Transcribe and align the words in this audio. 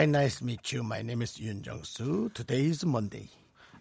Hi, 0.00 0.06
nice 0.06 0.38
to 0.38 0.46
meet 0.46 0.74
you. 0.74 0.82
My 0.82 1.00
name 1.00 1.20
is 1.20 1.38
윤정수. 1.38 2.30
Today 2.32 2.70
is 2.70 2.86
Monday. 2.86 3.28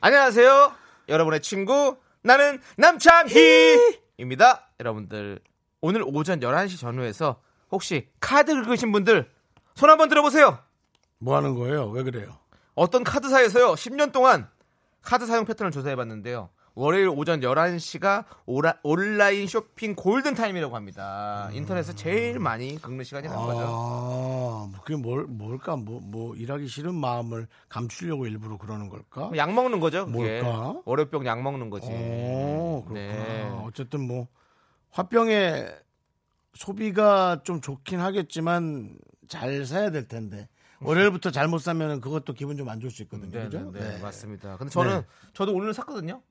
안녕하세요. 0.01 0.73
여러분의 1.07 1.41
친구 1.41 1.95
나는 2.23 2.59
남창희입니다. 2.75 4.69
여러분들 4.81 5.39
오늘 5.79 6.03
오전 6.03 6.41
11시 6.41 6.77
전후에서 6.77 7.41
혹시 7.71 8.09
카드 8.19 8.53
긁으신 8.53 8.91
분들 8.91 9.31
손 9.75 9.89
한번 9.89 10.09
들어보세요. 10.09 10.59
뭐 11.19 11.37
하는 11.37 11.55
거예요? 11.55 11.87
왜 11.87 12.03
그래요? 12.03 12.37
어떤 12.75 13.05
카드사에서요 13.05 13.75
10년 13.75 14.11
동안 14.11 14.49
카드 15.01 15.25
사용 15.25 15.45
패턴을 15.45 15.71
조사해봤는데요. 15.71 16.49
월요일 16.75 17.09
오전 17.09 17.41
11시가 17.41 18.25
온라인 18.83 19.47
쇼핑 19.47 19.95
골든 19.95 20.35
타임이라고 20.35 20.75
합니다. 20.75 21.49
인터넷에서 21.53 21.93
제일 21.93 22.39
많이 22.39 22.81
긁는 22.81 23.03
시간이라는 23.03 23.41
거죠. 23.41 23.65
아, 23.67 24.71
그게 24.83 24.95
뭘, 24.95 25.25
뭘까? 25.25 25.75
뭐, 25.75 25.99
뭐, 26.01 26.35
일하기 26.35 26.67
싫은 26.67 26.95
마음을 26.95 27.47
감추려고 27.67 28.27
일부러 28.27 28.57
그러는 28.57 28.89
걸까? 28.89 29.31
약 29.35 29.53
먹는 29.53 29.79
거죠. 29.79 30.05
그게. 30.05 30.41
뭘까? 30.41 30.81
월요병 30.85 31.25
약 31.25 31.41
먹는 31.41 31.69
거지. 31.69 31.87
어, 31.89 32.83
그렇구나. 32.87 32.93
네. 32.93 33.49
어쨌든 33.65 34.07
뭐, 34.07 34.27
화병의 34.91 35.75
소비가 36.53 37.41
좀 37.43 37.61
좋긴 37.61 37.99
하겠지만 37.99 38.97
잘 39.27 39.65
사야 39.65 39.91
될 39.91 40.07
텐데. 40.07 40.47
월요일부터 40.81 41.31
잘못 41.31 41.59
사면 41.59 41.99
그것도 41.99 42.33
기분 42.33 42.55
좀 42.55 42.69
안 42.69 42.79
좋을 42.79 42.89
수 42.89 43.01
있거든요. 43.03 43.31
네, 43.37 43.43
그죠? 43.45 43.69
네, 43.73 43.79
네, 43.81 43.97
맞습니다. 44.01 44.55
근데 44.57 44.71
저는 44.71 45.01
네. 45.01 45.05
저도 45.33 45.53
오늘 45.53 45.73
샀거든요. 45.73 46.21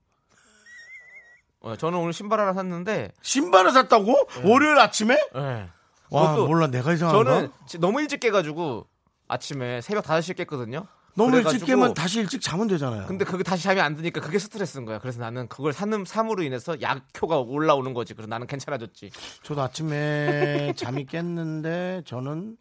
어, 1.60 1.76
저는 1.76 1.98
오늘 1.98 2.12
신발 2.12 2.40
하나 2.40 2.52
샀는데 2.54 3.12
신발을 3.22 3.72
샀다고? 3.72 4.14
월요일 4.44 4.78
아침에? 4.78 5.14
네. 5.34 5.68
와, 6.10 6.30
그것도 6.32 6.46
몰라. 6.46 6.66
내가 6.68 6.92
이상한가? 6.92 7.24
저는 7.24 7.50
지- 7.66 7.78
너무 7.78 8.00
일찍 8.00 8.20
깨가지고 8.20 8.86
아침에 9.26 9.80
새벽 9.80 10.04
5시에 10.04 10.36
깼거든요. 10.36 10.86
너무 11.14 11.30
일찍 11.32 11.44
그래가지고 11.48 11.66
깨면 11.66 11.94
다시 11.94 12.20
일찍 12.20 12.40
자면 12.40 12.68
되잖아요. 12.68 13.06
근데 13.06 13.24
그게 13.24 13.42
다시 13.42 13.64
잠이 13.64 13.80
안 13.80 13.96
드니까 13.96 14.20
그게 14.20 14.38
스트레스인 14.38 14.84
거야. 14.84 15.00
그래서 15.00 15.18
나는 15.20 15.48
그걸 15.48 15.72
산양삼으로 15.72 16.44
인해서 16.44 16.80
약효가 16.80 17.38
올라오는 17.40 17.92
거지. 17.92 18.14
그래서 18.14 18.28
나는 18.28 18.46
괜찮아졌지. 18.46 19.10
저도 19.42 19.60
아침에 19.62 20.72
잠이 20.76 21.06
깼는데 21.06 22.02
저는 22.06 22.56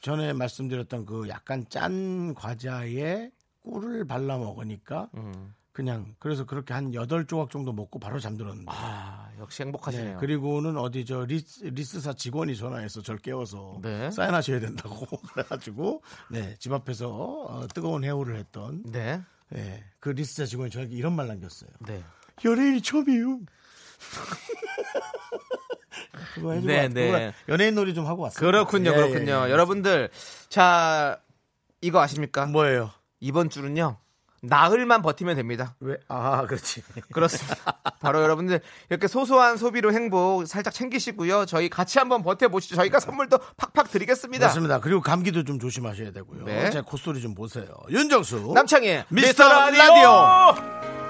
전에 0.00 0.32
말씀드렸던 0.32 1.06
그 1.06 1.28
약간 1.28 1.66
짠 1.68 2.34
과자에 2.34 3.30
꿀을 3.64 4.06
발라 4.06 4.38
먹으니까 4.38 5.08
음. 5.16 5.52
그냥 5.72 6.14
그래서 6.18 6.44
그렇게 6.44 6.74
한 6.74 6.92
여덟 6.94 7.26
조각 7.26 7.50
정도 7.50 7.72
먹고 7.72 7.98
바로 7.98 8.20
잠들었는데. 8.20 8.70
아 8.70 9.30
역시 9.38 9.58
네, 9.58 9.64
행복하시네요. 9.66 10.18
그리고는 10.18 10.76
어디 10.76 11.04
저 11.06 11.24
리스, 11.24 11.64
리스사 11.64 12.12
직원이 12.12 12.56
전화해서 12.56 13.02
절 13.02 13.18
깨워서 13.18 13.78
네. 13.82 14.10
사인하셔야 14.10 14.60
된다고 14.60 15.06
그래가지고 15.32 16.02
네, 16.30 16.54
집 16.58 16.72
앞에서 16.72 17.08
어, 17.10 17.66
뜨거운 17.74 18.04
해오를 18.04 18.36
했던 18.36 18.82
네, 18.84 19.22
네, 19.48 19.82
그 19.98 20.10
리스사 20.10 20.44
직원이 20.44 20.70
저에게 20.70 20.94
이런 20.94 21.14
말 21.14 21.26
남겼어요. 21.28 21.70
네, 21.86 22.04
연예인이 22.44 22.82
처음이에요. 22.82 23.40
그거 26.34 26.52
해주고 26.52 26.66
네, 26.66 26.80
왔- 26.82 26.92
네. 26.92 27.32
연예인 27.48 27.74
놀이 27.74 27.94
좀 27.94 28.06
하고 28.06 28.22
왔어요. 28.22 28.38
그렇군요, 28.40 28.90
예, 28.90 28.94
그렇군요. 28.94 29.42
예, 29.42 29.46
예. 29.46 29.50
여러분들 29.50 30.10
자 30.48 31.20
이거 31.80 32.00
아십니까? 32.00 32.46
뭐예요? 32.46 32.90
이번 33.20 33.50
주는요 33.50 33.98
나흘만 34.42 35.02
버티면 35.02 35.36
됩니다. 35.36 35.76
왜? 35.80 35.96
아, 36.08 36.44
그렇지. 36.46 36.82
그렇습니다. 37.12 37.78
바로 38.00 38.20
여러분들 38.22 38.60
이렇게 38.90 39.06
소소한 39.06 39.56
소비로 39.56 39.92
행복 39.92 40.46
살짝 40.46 40.74
챙기시고요. 40.74 41.46
저희 41.46 41.68
같이 41.68 41.98
한번 41.98 42.22
버텨보시죠. 42.22 42.74
저희가 42.74 42.98
선물도 42.98 43.38
팍팍 43.56 43.90
드리겠습니다. 43.92 44.46
맞습니다. 44.46 44.80
그리고 44.80 45.00
감기도 45.00 45.44
좀 45.44 45.60
조심하셔야 45.60 46.10
되고요. 46.10 46.44
네. 46.44 46.70
제 46.70 46.80
콧소리 46.80 47.20
좀 47.22 47.34
보세요. 47.34 47.66
윤정수. 47.88 48.52
남창희 48.54 49.04
미스터 49.10 49.48
라디오. 49.48 49.80
다가서지 49.80 51.01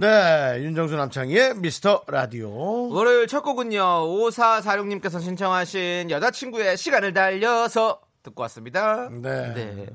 네, 0.00 0.60
윤정수 0.60 0.94
남창희의 0.94 1.56
미스터 1.56 2.04
라디오. 2.06 2.88
월요일 2.88 3.26
첫 3.26 3.42
곡은요 3.42 3.80
5446님께서 3.82 5.20
신청하신 5.20 6.12
여자친구의 6.12 6.76
시간을 6.76 7.12
달려서 7.12 8.00
듣고 8.22 8.42
왔습니다. 8.42 9.08
네. 9.10 9.52
네. 9.54 9.86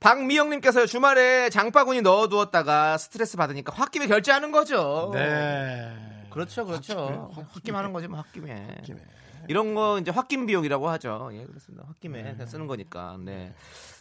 박미영님께서 0.00 0.86
주말에 0.86 1.50
장바구니 1.50 2.02
넣어두었다가 2.02 2.98
스트레스 2.98 3.36
받으니까 3.36 3.72
홧김에 3.72 4.08
결제하는 4.08 4.50
거죠. 4.50 5.12
네. 5.14 6.26
그렇죠, 6.30 6.66
그렇죠. 6.66 7.30
홧김에, 7.32 7.46
홧김 7.54 7.76
하는 7.76 7.92
거지, 7.92 8.08
뭐 8.08 8.18
홧김에. 8.18 8.78
홧김에. 8.80 9.00
이런 9.46 9.76
거 9.76 10.00
이제 10.00 10.10
홧김 10.10 10.46
비용이라고 10.46 10.88
하죠. 10.88 11.30
예, 11.34 11.44
그렇습니다. 11.44 11.84
홧김에 11.86 12.22
그냥 12.24 12.46
쓰는 12.48 12.66
거니까. 12.66 13.16
네. 13.20 13.54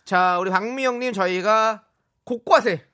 자, 0.04 0.40
우리 0.40 0.50
박미영님 0.50 1.14
저희가 1.14 1.84
곡과세 2.24 2.88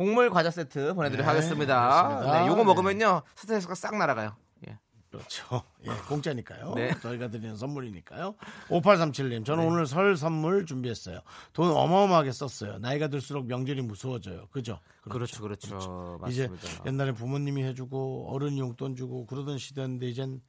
곡물 0.00 0.30
과자 0.30 0.50
세트 0.50 0.94
보내드리도록 0.94 1.26
네, 1.26 1.28
하겠습니다. 1.28 2.08
그렇습니다. 2.08 2.40
네, 2.40 2.46
요거 2.46 2.56
네. 2.56 2.64
먹으면요 2.64 3.22
스트레스가 3.36 3.74
싹 3.74 3.98
날아가요. 3.98 4.34
예. 4.66 4.78
그렇죠. 5.10 5.62
예, 5.84 5.90
공짜니까요. 6.08 6.72
네. 6.74 6.94
저희가 7.02 7.28
드리는 7.28 7.54
선물이니까요. 7.54 8.34
5837님, 8.70 9.44
저는 9.44 9.62
오늘 9.62 9.86
설 9.86 10.16
선물 10.16 10.64
준비했어요. 10.64 11.20
돈 11.52 11.70
어마어마하게 11.70 12.32
썼어요. 12.32 12.78
나이가 12.78 13.08
들수록 13.08 13.44
명절이 13.46 13.82
무서워져요. 13.82 14.46
그죠? 14.50 14.80
그렇죠, 15.02 15.42
그렇죠. 15.42 16.18
이제 16.28 16.48
맞습니다. 16.48 16.86
옛날에 16.86 17.12
부모님이 17.12 17.62
해주고 17.64 18.32
어른이 18.32 18.58
용돈 18.58 18.96
주고 18.96 19.26
그러던 19.26 19.58
시대인데 19.58 20.06
이젠 20.06 20.40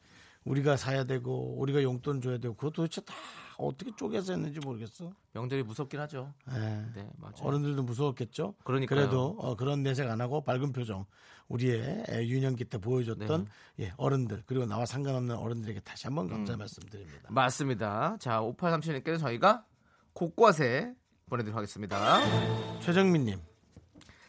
우리가 0.45 0.77
사야 0.77 1.03
되고 1.03 1.59
우리가 1.59 1.83
용돈 1.83 2.21
줘야 2.21 2.37
되고 2.37 2.55
그것 2.55 2.71
도대체 2.71 3.01
다 3.01 3.13
어떻게 3.67 3.91
쪼개서 3.95 4.33
했는지 4.33 4.59
모르겠어. 4.59 5.11
명절이 5.33 5.63
무섭긴 5.63 5.99
하죠. 6.01 6.33
예. 6.51 6.59
네, 6.95 7.09
맞아요. 7.17 7.35
어른들도 7.41 7.83
무서웠겠죠. 7.83 8.55
그러니까요. 8.63 8.97
그래도 8.99 9.35
어, 9.39 9.55
그런 9.55 9.83
내색 9.83 10.09
안 10.09 10.21
하고 10.21 10.41
밝은 10.43 10.71
표정 10.73 11.05
우리의 11.47 12.05
에, 12.09 12.27
유년기 12.27 12.65
때 12.65 12.77
보여줬던 12.77 13.47
네. 13.77 13.85
예, 13.85 13.93
어른들 13.97 14.43
그리고 14.45 14.65
나와 14.65 14.85
상관없는 14.85 15.35
어른들에게 15.35 15.81
다시 15.81 16.07
한번 16.07 16.25
음. 16.25 16.29
감사 16.31 16.55
말씀드립니다. 16.57 17.29
맞습니다. 17.29 18.17
자, 18.19 18.39
5837님께는 18.41 19.19
저희가 19.19 19.65
곡과세 20.13 20.93
보내드리도록 21.29 21.57
하겠습니다. 21.57 22.79
최정민님, 22.81 23.39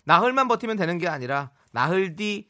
나흘만 0.05 0.49
버티면 0.49 0.77
되는 0.77 0.99
게 0.99 1.09
아니라 1.09 1.51
나흘 1.73 2.17
뒤 2.17 2.49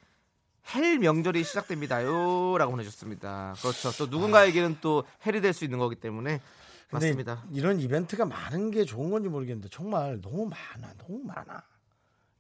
헬 0.75 0.99
명절이 0.99 1.43
시작됩니다요. 1.45 2.57
라고 2.59 2.71
보내주셨습니다. 2.71 3.55
그렇죠. 3.61 3.91
또 3.99 4.07
누군가에게는 4.07 4.79
또 4.81 5.05
헬이 5.27 5.41
될 5.41 5.53
수 5.53 5.65
있는 5.65 5.79
거기 5.79 5.97
때문에 5.97 6.41
맞습니다. 6.93 7.45
이런 7.53 7.81
이벤트가 7.81 8.25
많은 8.25 8.71
게 8.71 8.85
좋은 8.85 9.11
건지 9.11 9.29
모르겠는데 9.29 9.69
정말 9.71 10.21
너무 10.21 10.47
많아, 10.47 10.93
너무 10.99 11.21
많아. 11.25 11.63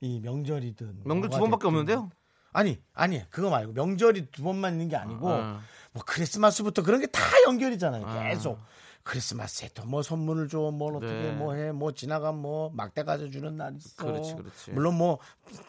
이 0.00 0.20
명절이든 0.20 1.02
명절 1.04 1.30
두 1.30 1.38
번밖에 1.38 1.58
됐든. 1.60 1.68
없는데요? 1.68 2.10
아니, 2.52 2.78
아니, 2.92 3.22
그거 3.30 3.48
말고 3.50 3.72
명절이 3.72 4.30
두 4.30 4.42
번만 4.42 4.72
있는 4.74 4.88
게 4.88 4.96
아니고 4.96 5.28
어. 5.28 5.60
뭐 5.92 6.02
크리스마스부터 6.04 6.82
그런 6.82 7.00
게 7.00 7.06
다 7.06 7.20
연결이잖아요. 7.46 8.04
아. 8.06 8.22
계속. 8.28 8.58
크리스마스에 9.04 9.68
또 9.74 9.84
뭐 9.84 10.02
선물을 10.02 10.48
줘, 10.48 10.70
뭘 10.70 10.96
어떻게 10.96 11.12
네. 11.12 11.32
뭐 11.32 11.54
해, 11.54 11.72
뭐 11.72 11.92
지나간 11.92 12.36
뭐 12.38 12.70
막대 12.74 13.02
가져주는 13.02 13.56
날 13.56 13.76
있어. 13.76 13.96
그렇지, 14.04 14.34
그렇지. 14.36 14.70
물론 14.72 14.96
뭐 14.96 15.18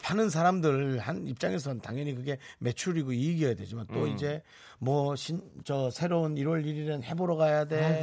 파는 0.02 0.30
사람들 0.30 0.98
한 1.00 1.26
입장에서는 1.26 1.80
당연히 1.80 2.14
그게 2.14 2.38
매출이고 2.60 3.12
이익이어야 3.12 3.54
되지만 3.54 3.86
또 3.92 4.04
음. 4.04 4.08
이제 4.14 4.42
뭐 4.78 5.14
신 5.16 5.40
저 5.64 5.90
새로운 5.90 6.34
1월 6.36 6.64
1일엔 6.64 7.02
해보러 7.02 7.36
가야 7.36 7.64
돼. 7.64 8.02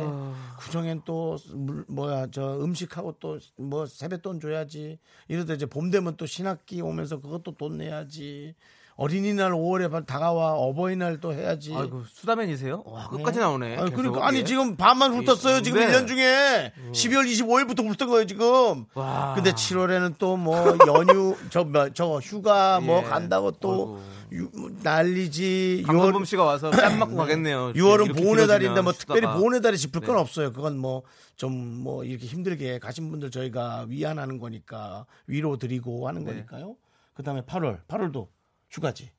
구정엔 0.60 1.01
또 1.06 1.38
물, 1.54 1.86
뭐야 1.88 2.27
저 2.31 2.57
음식하고 2.60 3.18
또 3.19 3.39
뭐 3.57 3.86
세뱃돈 3.86 4.39
줘야지. 4.39 5.00
이러다 5.27 5.54
이제 5.54 5.66
봄 5.66 5.92
되면 5.92 6.18
또 6.18 6.25
신학기 6.25 6.81
오면서 6.81 7.19
그것도 7.22 7.56
돈 7.56 7.77
내야지. 7.77 8.56
어린이날 9.01 9.51
5월에 9.53 10.06
다가와 10.06 10.53
어버이날 10.53 11.19
또 11.19 11.33
해야지. 11.33 11.74
아이고 11.75 12.03
수다맨이세요? 12.07 12.83
와 12.86 13.07
끝까지 13.09 13.39
나오네. 13.39 13.77
아니. 13.77 13.92
그러니까 13.92 14.27
아니 14.27 14.39
예. 14.39 14.44
지금 14.44 14.75
반만 14.75 15.12
훑었어요. 15.13 15.62
지금 15.63 15.80
네. 15.80 15.88
음. 15.88 15.92
1년 15.92 16.07
중에 16.07 16.71
12월 16.92 17.25
25일부터 17.25 17.80
훑은 17.88 18.07
거예요 18.12 18.25
지금. 18.27 18.86
와. 18.94 19.33
근데 19.33 19.51
7월에는 19.51 20.18
또 20.19 20.38
뭐 20.38 20.77
연휴 20.88 21.36
저, 21.50 21.63
뭐, 21.63 21.89
저 21.94 22.18
휴가 22.19 22.80
뭐 22.80 23.00
예. 23.00 23.03
간다고 23.03 23.51
또 23.51 24.00
유- 24.31 24.50
뭐 24.56 24.69
난리지. 24.83 25.83
강범 25.88 26.24
씨가 26.25 26.44
와서 26.44 26.69
뺨 26.69 27.00
맞고 27.00 27.15
가겠네요. 27.15 27.74
6월은 27.75 28.06
이렇게 28.06 28.21
보훈의 28.21 28.48
달인데 28.48 28.81
뭐 28.81 28.92
특별히. 28.94 29.21
보훈의 29.27 29.62
달이 29.62 29.77
짚을 29.80 30.01
건 30.01 30.15
네. 30.15 30.21
없어요. 30.21 30.53
그건 30.53 30.77
뭐좀뭐 30.77 32.03
이렇게 32.03 32.27
힘들게 32.27 32.77
가신 32.80 33.09
분들 33.09 33.31
저희가 33.31 33.86
위안하는 33.89 34.38
거니까 34.38 35.06
위로 35.27 35.57
드리고 35.57 36.07
하는 36.07 36.24
네. 36.24 36.31
거니까요. 36.33 36.75
그다음에 37.13 37.42
8월, 37.42 37.80
8월도 37.88 38.27
휴가지. 38.72 39.12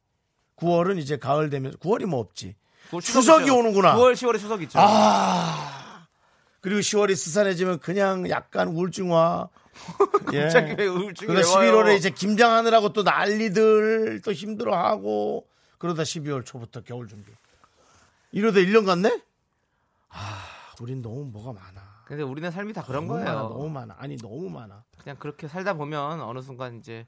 9월은 0.56 0.98
이제 0.98 1.16
가을 1.16 1.50
되면 1.50 1.72
9월이 1.74 2.06
뭐 2.06 2.20
없지. 2.20 2.56
그거 2.86 3.00
추석이 3.00 3.24
추석이죠. 3.24 3.58
오는구나. 3.58 3.96
9월 3.96 4.14
10월에 4.14 4.38
추석 4.38 4.62
있죠. 4.62 4.78
아. 4.80 6.06
그리고 6.60 6.80
10월이 6.80 7.14
스산해지면 7.16 7.80
그냥 7.80 8.28
약간 8.30 8.68
우울증화. 8.68 9.48
예. 10.32 10.42
갑자기 10.42 10.74
왜 10.78 10.86
우울증이 10.86 11.34
와요? 11.34 11.42
11월에 11.42 11.96
이제 11.96 12.10
김장하느라고 12.10 12.92
또 12.92 13.02
난리들 13.02 14.20
또 14.22 14.32
힘들어하고 14.32 15.46
그러다 15.78 16.02
12월 16.02 16.44
초부터 16.44 16.82
겨울 16.82 17.08
준비. 17.08 17.32
이러다 18.32 18.60
1년 18.60 18.86
갔네? 18.86 19.20
아, 20.10 20.44
우린 20.80 21.02
너무 21.02 21.24
뭐가 21.24 21.52
많아. 21.52 22.02
근데 22.04 22.22
우리는 22.22 22.50
삶이 22.50 22.72
다 22.72 22.82
그런 22.82 23.08
거예요. 23.08 23.24
많아, 23.24 23.40
너무 23.40 23.68
많아. 23.70 23.96
아니 23.98 24.16
너무 24.16 24.48
많아. 24.50 24.84
그냥 24.98 25.16
그렇게 25.18 25.48
살다 25.48 25.74
보면 25.74 26.20
어느 26.20 26.40
순간 26.42 26.78
이제 26.78 27.06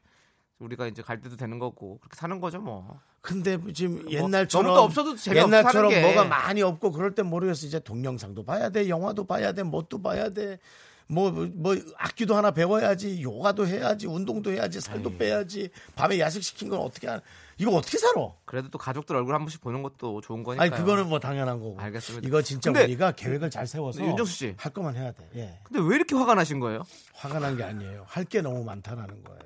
우리가 0.58 0.86
이제 0.86 1.02
갈 1.02 1.20
때도 1.20 1.36
되는 1.36 1.58
거고 1.58 1.98
그렇게 1.98 2.16
사는 2.16 2.40
거죠 2.40 2.58
뭐. 2.60 3.00
근데 3.20 3.58
지금 3.72 4.10
옛날처럼 4.10 4.66
너무 4.66 4.76
또 4.76 4.82
없어도 4.82 5.16
옛날처럼 5.34 5.90
게. 5.90 6.00
뭐가 6.02 6.24
많이 6.24 6.62
없고 6.62 6.92
그럴 6.92 7.14
땐 7.14 7.26
모르겠어. 7.26 7.66
이제 7.66 7.80
동영상도 7.80 8.44
봐야 8.44 8.68
돼, 8.68 8.88
영화도 8.88 9.26
봐야 9.26 9.52
돼, 9.52 9.62
뭣도 9.62 10.02
봐야 10.02 10.28
돼. 10.28 10.58
뭐, 11.06 11.30
뭐, 11.30 11.76
악기도 11.98 12.34
하나 12.34 12.50
배워야지, 12.50 13.22
요가도 13.22 13.66
해야지, 13.66 14.06
운동도 14.06 14.50
해야지, 14.52 14.80
살도 14.80 15.18
빼야지, 15.18 15.68
밤에 15.96 16.18
야식 16.18 16.42
시킨 16.42 16.70
건 16.70 16.80
어떻게 16.80 17.08
하나. 17.08 17.20
이거 17.58 17.72
어떻게 17.72 17.98
살아? 17.98 18.28
그래도 18.46 18.68
또 18.70 18.78
가족들 18.78 19.14
얼굴 19.16 19.34
한 19.34 19.42
번씩 19.42 19.60
보는 19.60 19.82
것도 19.82 20.22
좋은 20.22 20.42
거니까. 20.42 20.62
아니, 20.62 20.70
그거는 20.72 21.08
뭐 21.08 21.18
당연한 21.20 21.60
거고. 21.60 21.78
알겠습니다. 21.78 22.26
이거 22.26 22.40
진짜 22.42 22.70
근데- 22.72 22.84
우리가 22.84 23.12
계획을 23.12 23.50
잘 23.50 23.66
세워서. 23.66 24.00
네, 24.00 24.08
윤정수 24.08 24.32
씨. 24.32 24.54
할 24.56 24.72
거만 24.72 24.96
해야 24.96 25.12
돼. 25.12 25.28
예. 25.36 25.58
근데 25.62 25.80
왜 25.86 25.96
이렇게 25.96 26.14
화가 26.14 26.34
나신 26.34 26.58
거예요? 26.60 26.84
화가 27.14 27.38
난 27.38 27.56
게 27.56 27.62
아니에요. 27.64 28.04
할 28.06 28.24
게 28.24 28.40
너무 28.40 28.64
많다라는 28.64 29.24
거예요. 29.24 29.42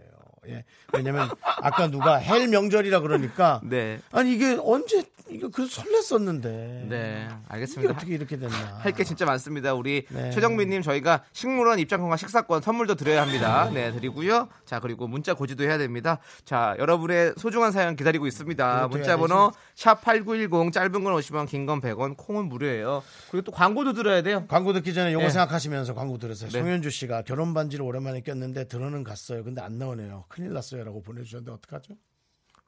예. 0.49 0.65
왜냐면 0.93 1.29
아까 1.43 1.89
누가 1.89 2.17
헬 2.17 2.49
명절이라 2.49 3.01
그러니까. 3.01 3.61
네. 3.65 3.99
아니, 4.13 4.33
이게 4.35 4.59
언제, 4.63 5.05
이거 5.31 5.49
그 5.49 5.67
설렜었는데. 5.67 6.43
네, 6.89 7.29
알겠습니다. 7.49 7.93
어떻게 7.95 8.15
이렇게 8.15 8.39
됐나. 8.39 8.55
할 8.81 8.93
게 8.93 9.05
진짜 9.05 9.25
많습니다. 9.27 9.75
우리 9.75 10.07
네. 10.09 10.31
최정민 10.31 10.71
님 10.71 10.83
저희가 10.83 11.23
식물원 11.33 11.79
입장권과 11.79 12.17
식사권 12.17 12.63
선물도 12.63 12.95
드려야 12.97 13.23
합니다. 13.23 13.71
네, 13.73 13.93
드리고요. 13.93 14.49
자 14.65 14.81
그리고 14.81 15.07
문자 15.07 15.35
고지도 15.35 15.65
해야 15.65 15.77
됩니다. 15.79 16.19
자 16.45 16.75
여러분의 16.79 17.35
소중한 17.37 17.71
사연 17.71 17.95
기다리고 17.95 18.27
있습니다. 18.27 18.75
그것도 18.75 18.89
문자 18.89 19.17
번호 19.17 19.53
샵 19.77 20.03
#8910 20.03 20.73
짧은 20.73 21.05
건 21.05 21.15
50원, 21.15 21.47
긴 21.47 21.67
건 21.67 21.81
100원, 21.83 22.17
콩은 22.17 22.47
무료예요. 22.49 23.03
그리고 23.31 23.45
또 23.45 23.53
광고도 23.53 23.93
들어야 23.93 24.23
돼요. 24.23 24.45
광고 24.49 24.73
듣기 24.73 24.95
전에 24.95 25.13
요거 25.13 25.25
네. 25.25 25.31
생각하시면서 25.31 25.95
광고 25.95 26.17
들으세요. 26.19 26.51
네. 26.51 26.59
송현주 26.59 26.89
씨가 26.91 27.23
결혼 27.23 27.53
반지를 27.55 27.85
오랜만에 27.85 28.21
꼈는데 28.23 28.65
들어는 28.69 29.05
갔어요. 29.05 29.45
근데 29.45 29.61
안 29.61 29.79
나오네요. 29.79 30.25
큰일 30.39 30.53
났어요라고 30.53 31.03
보내주셨는데 31.03 31.51
어떡하죠? 31.51 31.95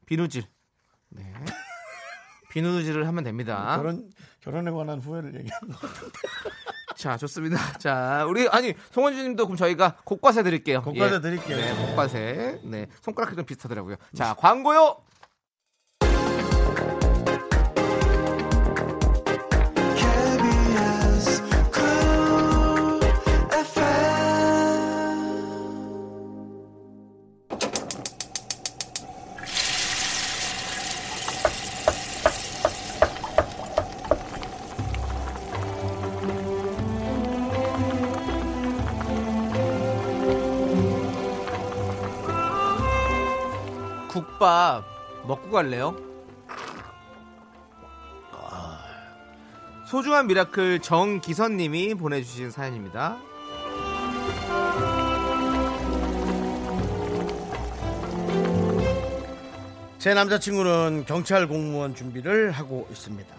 비누질. 0.04 0.42
네. 1.10 1.32
비누질을 2.50 3.06
하면 3.06 3.22
됩니다. 3.22 3.76
결혼 3.76 4.10
결혼에 4.40 4.72
관한 4.72 4.98
후회를 4.98 5.36
얘기하는 5.36 5.68
거. 5.72 5.86
자, 6.96 7.16
좋습니다. 7.16 7.78
자, 7.78 8.26
우리 8.28 8.48
아니 8.48 8.74
송원주님도 8.90 9.46
그럼 9.46 9.56
저희가 9.56 9.98
곡과세 10.04 10.42
드릴게요. 10.42 10.82
곡과세 10.82 11.14
예. 11.14 11.20
드릴게요. 11.20 11.56
네, 11.58 11.86
곡과세. 11.86 12.60
네, 12.64 12.88
손가락 13.02 13.28
크기는 13.28 13.46
비슷하더라고요. 13.46 13.94
자, 14.14 14.34
광고요. 14.34 15.00
갈래요? 45.60 45.94
소중한 49.86 50.26
miracle 50.26 50.80
정기선님이 50.80 51.96
보내주신 51.96 52.50
사연입니다. 52.50 53.18
제 59.98 60.14
남자친구는 60.14 61.04
경찰 61.06 61.46
공무원 61.46 61.94
준비를 61.94 62.52
하고 62.52 62.86
있습니다. 62.90 63.34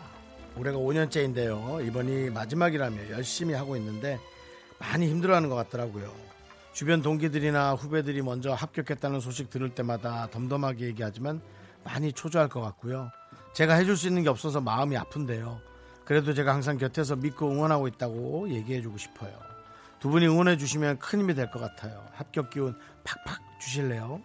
올해가 0.58 0.78
5년째인데요. 0.78 1.88
이번이 1.88 2.30
마지막이라며 2.30 3.10
열심히 3.10 3.56
하고 3.56 3.76
있는데 3.78 4.20
많이 4.78 5.10
힘들어하는 5.10 5.50
것 5.50 5.56
같더라고요. 5.56 6.14
주변 6.74 7.02
동기들이나 7.02 7.74
후배들이 7.74 8.22
먼저 8.22 8.54
합격했다는 8.54 9.22
소식 9.22 9.50
들을 9.50 9.70
때마다 9.70 10.28
덤덤하게 10.30 10.86
얘기하지만 10.86 11.42
많이 11.84 12.12
초조할 12.14 12.48
것 12.50 12.62
같고요. 12.62 13.12
제가 13.54 13.74
해줄 13.76 13.98
수 13.98 14.08
있는 14.08 14.24
게 14.24 14.30
없어서 14.30 14.62
마음이 14.62 14.96
아픈데요. 14.98 15.60
그래도 16.06 16.34
제가 16.34 16.54
항상 16.54 16.78
곁에서 16.78 17.16
믿고 17.16 17.50
응원하고 17.52 17.88
있다고 17.88 18.50
얘기해주고 18.50 18.98
싶어요. 18.98 19.32
두 20.00 20.10
분이 20.10 20.28
응원해 20.28 20.58
주시면 20.58 21.00
큰 21.00 21.20
힘이 21.20 21.36
될 21.36 21.52
것 21.52 21.60
같아요. 21.60 22.04
합격 22.14 22.50
기운 22.50 22.78
팍팍 23.04 23.40
주실래요? 23.60 24.22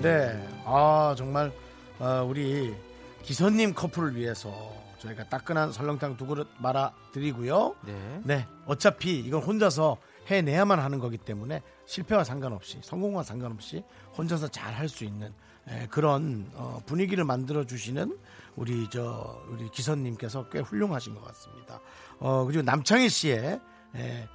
네, 0.00 0.48
아 0.64 1.14
정말 1.16 1.52
어, 1.98 2.26
우리 2.28 2.74
기선님 3.22 3.74
커플을 3.74 4.16
위해서 4.16 4.72
저희가 4.98 5.24
따끈한 5.28 5.72
설렁탕 5.72 6.16
두 6.16 6.26
그릇 6.26 6.48
말아 6.58 6.92
드리고요. 7.12 7.74
네. 7.86 8.20
네, 8.24 8.46
어차피 8.66 9.18
이건 9.20 9.42
혼자서 9.42 9.96
해내야만 10.26 10.78
하는 10.78 10.98
거기 10.98 11.18
때문에 11.18 11.62
실패와 11.86 12.24
상관없이 12.24 12.78
성공과 12.82 13.22
상관없이 13.22 13.82
혼자서 14.16 14.48
잘 14.48 14.72
할 14.74 14.88
수 14.88 15.04
있는 15.04 15.32
에, 15.68 15.86
그런 15.90 16.50
어, 16.54 16.80
분위기를 16.86 17.24
만들어 17.24 17.64
주시는 17.64 18.16
우리 18.56 18.88
저 18.90 19.40
우리 19.48 19.68
기선님께서 19.70 20.48
꽤 20.50 20.58
훌륭하신 20.60 21.14
것 21.14 21.24
같습니다. 21.24 21.80
어, 22.18 22.44
그리고 22.44 22.62
남창희 22.62 23.08
씨의 23.08 23.60
에, 23.96 24.28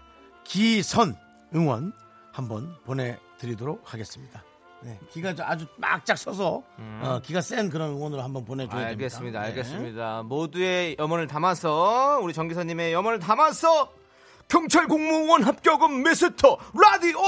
기선 0.44 1.16
응원 1.56 1.92
한번 2.32 2.76
보내드리도록 2.86 3.94
하겠습니다. 3.94 4.44
네, 4.84 5.00
기가 5.12 5.34
저 5.34 5.44
아주 5.44 5.66
막짝 5.78 6.18
서서 6.18 6.62
어, 6.78 7.20
기가 7.24 7.42
센 7.42 7.70
그런 7.70 7.90
응원으로 7.92 8.22
한번 8.22 8.46
보내줘야 8.46 8.76
됩니다. 8.90 8.90
알겠습니다. 8.90 9.40
네. 9.42 9.46
알겠습니다. 9.48 10.24
모두의 10.24 10.96
염원을 11.00 11.26
담아서 11.28 12.20
우리 12.22 12.32
정기선님의 12.34 12.94
염원을 12.94 13.20
담아서 13.20 13.92
경찰 14.48 14.88
공무원 14.88 15.44
합격은 15.44 16.04
미스터 16.04 16.58
라디오. 16.74 17.20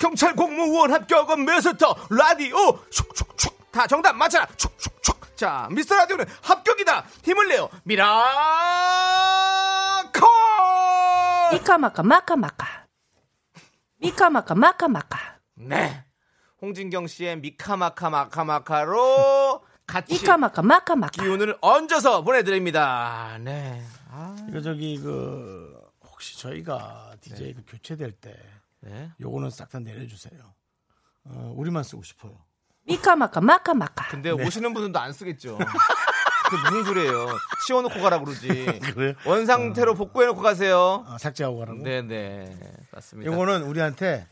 경찰 0.00 0.34
공무원 0.36 0.92
합격은 0.92 1.44
미스터 1.44 1.94
라디오. 2.10 2.56
슉슉슉 2.90 3.52
다 3.72 3.86
정답 3.86 4.14
맞춰라. 4.16 4.46
슉슉슉 4.46 5.36
자 5.36 5.68
미스터 5.70 5.96
라디오는 5.96 6.24
합격이다. 6.42 7.04
힘을 7.24 7.48
내요. 7.48 7.68
miracle! 7.84 8.08
미카마카 11.52 12.02
마카마카. 12.02 12.66
미카마카 14.00 14.54
마카마카. 14.54 15.18
네. 15.56 16.04
홍진경 16.60 17.06
씨의 17.06 17.38
미카마카 17.40 18.10
마카마카로 18.10 19.64
같이 19.86 20.12
미카마카 20.14 20.62
마카마카. 20.62 21.22
기운을 21.22 21.56
얹어서 21.60 22.22
보내드립니다. 22.22 23.38
네. 23.40 23.82
아, 24.10 24.36
이거 24.48 24.60
저기 24.60 24.98
그 25.02 25.77
혹시 26.18 26.36
저희가 26.36 27.14
DJ 27.20 27.54
그 27.54 27.62
교체될 27.68 28.10
때 28.10 28.36
네. 28.80 29.12
요거는 29.20 29.50
싹 29.50 29.68
다 29.70 29.78
내려주세요. 29.78 30.52
어, 31.26 31.52
우리만 31.56 31.84
쓰고 31.84 32.02
싶어요. 32.02 32.36
미카마카 32.82 33.40
마카마카 33.40 34.08
근데 34.08 34.30
오시는 34.30 34.74
분들도 34.74 34.98
안 34.98 35.12
쓰겠죠. 35.12 35.58
그 35.58 36.56
무슨 36.56 36.84
소리예요? 36.84 37.28
치워놓고 37.66 38.00
가라 38.00 38.18
그러지. 38.18 38.48
그래요? 38.94 39.14
원상태로 39.26 39.94
복구해놓고 39.94 40.40
가세요. 40.42 41.04
아, 41.06 41.18
삭제하고 41.18 41.58
가라고. 41.58 41.82
네네 41.84 42.58
맞습니다. 42.90 43.30
요거는 43.30 43.62
우리한테 43.62 44.26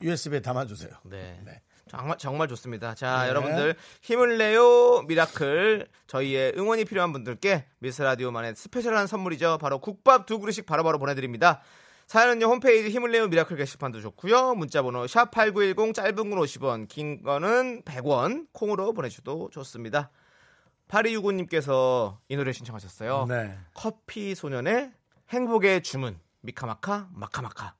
USB에 0.00 0.40
담아주세요. 0.40 0.92
네. 1.04 1.42
네. 1.44 1.60
정말 1.88 2.18
정말 2.18 2.48
좋습니다. 2.48 2.94
자, 2.94 3.22
네. 3.22 3.28
여러분들 3.30 3.74
힘을 4.02 4.38
내요 4.38 5.02
miracle 5.02 5.88
저희의 6.06 6.54
응원이 6.56 6.84
필요한 6.84 7.12
분들께 7.12 7.66
미스터 7.78 8.02
라디오만의 8.02 8.54
special한 8.54 9.06
선물이죠. 9.06 9.58
바로 9.58 9.78
국밥 9.78 10.26
두 10.26 10.38
그릇씩 10.38 10.66
바로바로 10.66 10.98
보내드립니다. 10.98 11.60
사연은요 12.06 12.46
홈페이지 12.46 12.88
힘을 12.88 13.10
내요 13.10 13.28
miracle 13.28 13.56
게시판도 13.56 14.00
좋고요. 14.00 14.54
문자번호 14.54 15.06
샵 15.06 15.30
#8910 15.30 15.94
짧은 15.94 16.16
건 16.16 16.38
50원, 16.38 16.88
긴 16.88 17.22
거는 17.22 17.82
100원 17.82 18.46
콩으로 18.52 18.94
보내주셔도 18.94 19.50
좋습니다. 19.52 20.10
8265님께서 20.88 22.16
이 22.28 22.36
노래 22.36 22.52
신청하셨어요. 22.52 23.26
네. 23.28 23.58
커피 23.74 24.34
소년의 24.34 24.90
행복의 25.28 25.82
주문 25.82 26.18
미카마카 26.40 27.08
마카마카. 27.12 27.74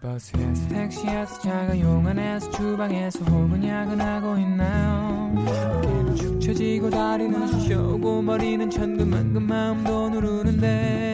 버스에서 0.00 0.68
택시에서 0.68 1.40
자가용 1.40 1.78
안에서 1.78 2.50
주방에서 2.52 3.22
혹은 3.26 3.62
야근하고 3.62 4.38
있나요? 4.38 5.34
어깨는 5.36 6.16
축 6.16 6.40
처지고 6.40 6.88
다리는 6.88 7.46
쑤셔오고 7.46 8.22
머리는 8.22 8.70
천근만근 8.70 9.42
마음도 9.42 10.08
누르는데 10.08 11.09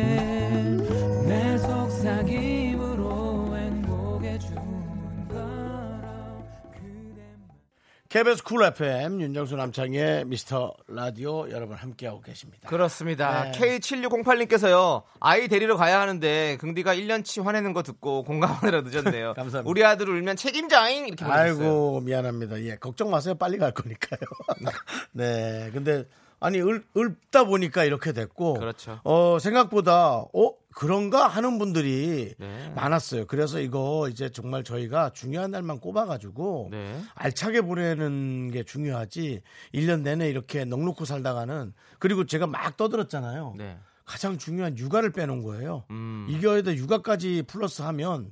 KBS 8.17 8.45
쿨 8.45 8.63
FM 8.65 9.21
윤정수 9.21 9.57
남창희의 9.57 10.25
미스터 10.25 10.73
라디오 10.89 11.51
여러분 11.51 11.77
함께하고 11.77 12.23
계십니다. 12.23 12.67
그렇습니다. 12.67 13.53
네. 13.53 13.79
K7608님께서요, 13.79 15.03
아이 15.21 15.49
데리러 15.49 15.77
가야 15.77 16.01
하는데, 16.01 16.57
긍디가 16.59 16.95
1년치 16.95 17.45
화내는 17.45 17.75
거 17.75 17.83
듣고 17.83 18.23
공감하느라 18.23 18.81
늦었네요. 18.81 19.35
감사합니다. 19.37 19.71
우리 19.71 19.85
아들 19.85 20.09
울면 20.09 20.37
책임자잉! 20.37 21.09
이렇게 21.09 21.27
보내셨어요. 21.27 21.67
아이고 21.67 22.01
미안합니다. 22.01 22.59
예, 22.63 22.77
걱정 22.77 23.11
마세요. 23.11 23.35
빨리 23.35 23.59
갈 23.59 23.73
거니까요. 23.73 24.21
네, 25.13 25.69
근데 25.75 26.07
아니 26.41 26.59
을, 26.59 26.87
읊다 26.97 27.45
보니까 27.45 27.85
이렇게 27.85 28.13
됐고, 28.13 28.55
그렇죠. 28.55 28.99
어 29.05 29.39
생각보다 29.39 30.25
어 30.33 30.55
그런가 30.77 31.27
하는 31.27 31.57
분들이 31.59 32.35
네. 32.39 32.71
많았어요. 32.77 33.25
그래서 33.25 33.61
이거 33.61 34.11
이제 34.11 34.29
정말 34.29 34.63
저희가 34.63 35.09
중요한 35.15 35.51
날만 35.51 35.81
꼽아가지고 35.81 36.69
네. 36.71 37.01
알차게 37.15 37.63
보내는 37.63 38.51
게 38.51 38.63
중요하지. 38.63 39.41
1년 39.73 40.03
내내 40.03 40.29
이렇게 40.29 40.67
넉놓고 40.67 41.07
살다가는 41.07 41.73
그리고 41.99 42.27
제가 42.27 42.47
막 42.47 42.77
떠들었잖아요. 42.77 43.55
네. 43.57 43.79
가장 44.05 44.37
중요한 44.37 44.77
육아를 44.77 45.13
빼놓은 45.13 45.43
거예요. 45.45 45.85
음. 45.93 46.27
이거에다 46.29 46.75
육아까지 46.75 47.45
플러스 47.47 47.81
하면 47.81 48.31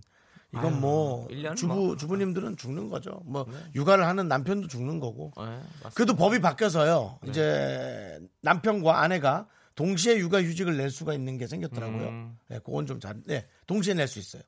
이건 0.52 0.74
아유, 0.74 0.80
뭐 0.80 1.28
주부 1.56 1.74
뭐. 1.74 1.96
주부님들은 1.96 2.58
죽는 2.58 2.90
거죠. 2.90 3.22
뭐 3.24 3.46
육아를 3.74 4.06
하는 4.06 4.28
남편도 4.28 4.68
죽는 4.68 5.00
거고. 5.00 5.32
네. 5.38 5.60
그래도 5.94 6.14
법이 6.14 6.42
바뀌어서요. 6.42 7.20
이제 7.26 8.20
남편과 8.42 9.00
아내가 9.00 9.46
동시에 9.74 10.16
육아 10.18 10.42
휴직을 10.42 10.76
낼 10.76 10.90
수가 10.90 11.14
있는 11.14 11.36
게 11.38 11.46
생겼더라고요. 11.46 12.08
음. 12.08 12.38
네, 12.48 12.58
그건 12.64 12.86
좀 12.86 13.00
잘, 13.00 13.16
네, 13.26 13.46
동시에 13.66 13.94
낼 13.94 14.06
수 14.08 14.18
있어요. 14.18 14.42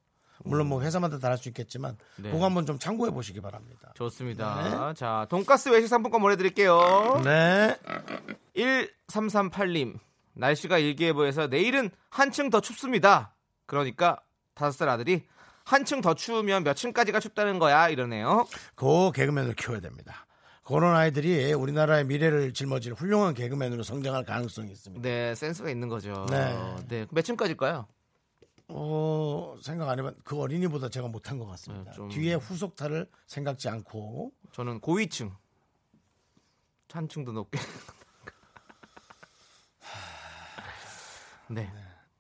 물론 0.45 0.67
뭐 0.69 0.83
회사마다 0.83 1.19
다를 1.19 1.39
수 1.39 1.49
있겠지만 1.49 1.97
네. 2.17 2.31
그거 2.31 2.45
한번 2.45 2.67
좀 2.67 2.79
참고해 2.79 3.11
보시기 3.11 3.41
바랍니다. 3.41 3.93
좋습니다. 3.95 4.93
자, 4.95 5.27
돈가스 5.31 5.71
외식 5.71 5.89
상품권 5.89 6.21
보내 6.21 6.37
드릴게요. 6.37 7.23
네. 7.25 7.75
1338님, 8.55 9.99
날씨가 10.35 10.79
일기예보에서 10.79 11.47
내일은 11.47 11.91
한층 12.11 12.51
더 12.51 12.61
춥습니다. 12.61 13.35
그러니까 13.65 14.21
다섯 14.55 14.73
살 14.77 14.89
아들이 14.91 15.27
한층 15.65 16.01
더 16.01 16.15
추우면 16.15 16.65
몇 16.65 16.75
층까지가 16.75 17.19
춥다는 17.21 17.59
거야 17.59 17.89
이러네요. 17.89 18.47
그 18.75 19.11
개그맨을 19.13 19.55
키워야 19.55 19.81
됩니다. 19.81 20.26
그런 20.67 20.97
아이들이 20.97 21.53
우리나라의 21.53 22.05
미래를 22.07 22.53
짊어질 22.53 22.95
훌륭한 22.95 23.35
개그맨으로 23.35 23.85
성장할 23.85 24.25
가능성이 24.25 24.73
있습니다. 24.73 25.09
네, 25.09 25.33
센스가 25.37 25.71
있는 25.71 25.89
거죠. 25.89 26.27
네. 26.29 26.57
네, 26.89 27.07
몇 27.13 27.23
층까지일까요? 27.23 27.87
어, 28.69 29.55
생각 29.63 29.89
안 29.89 30.01
해봤, 30.01 30.17
그 30.25 30.37
어린이보다 30.41 30.89
제가 30.89 31.07
못한 31.07 31.39
것 31.39 31.47
같습니다. 31.47 31.93
네, 31.93 31.97
좀- 31.97 32.09
뒤에 32.09 32.35
후속타를 32.35 33.09
생각지 33.29 33.69
않고. 33.69 34.33
저는 34.53 34.81
고위층. 34.81 35.31
한층도 36.91 37.31
높게. 37.33 37.61
네, 41.49 41.71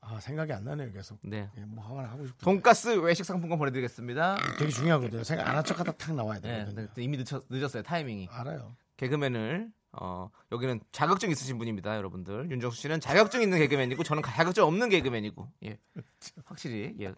아, 0.08 0.20
생각이 0.20 0.52
안 0.52 0.62
나네요, 0.64 0.92
계속. 0.92 1.18
네. 1.22 1.50
예, 1.58 1.60
뭐 1.64 1.84
하나 1.84 2.08
하고 2.08 2.24
싶은데. 2.26 2.44
돈가스 2.44 2.88
외식 3.00 3.24
상품권 3.24 3.58
보내드리겠습니다. 3.58 4.36
되게 4.58 4.70
중요하거든요. 4.70 5.24
생각 5.24 5.48
안 5.48 5.56
한 5.56 5.64
척하다 5.64 5.92
탁 5.92 6.14
나와야 6.14 6.38
네, 6.40 6.60
되거든요. 6.60 6.86
네, 6.94 7.02
이미 7.02 7.16
늦었, 7.16 7.42
늦었어요 7.48 7.82
타이밍이. 7.82 8.28
알아요. 8.30 8.76
개그맨을 8.98 9.68
어, 9.98 10.30
여기는 10.52 10.80
자격증 10.92 11.30
있으신 11.30 11.58
분입니다, 11.58 11.96
여러분들. 11.96 12.50
윤정수 12.50 12.80
씨는 12.82 13.00
자격증 13.00 13.42
있는 13.42 13.58
개그맨이고 13.58 14.04
저는 14.04 14.22
자격증 14.22 14.62
없는 14.64 14.90
개그맨이고. 14.90 15.48
예. 15.64 15.78
확실히 16.44 16.94
예. 17.00 17.12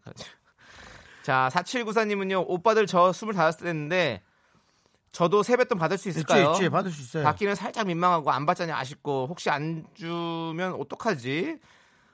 자, 1.22 1.50
4794님은요. 1.52 2.44
오빠들 2.48 2.86
저 2.86 3.10
25살 3.10 3.58
됐는데 3.62 4.22
저도 5.12 5.42
세뱃돈 5.42 5.78
받을 5.78 5.98
수 5.98 6.08
있을까요? 6.08 6.50
있지, 6.52 6.62
있지, 6.62 6.68
받을 6.70 6.90
수 6.90 7.02
있어요. 7.02 7.24
받기는 7.24 7.54
살짝 7.54 7.86
민망하고 7.86 8.30
안 8.30 8.46
받자니 8.46 8.72
아쉽고 8.72 9.26
혹시 9.28 9.50
안 9.50 9.86
주면 9.94 10.74
어떡하지? 10.74 11.58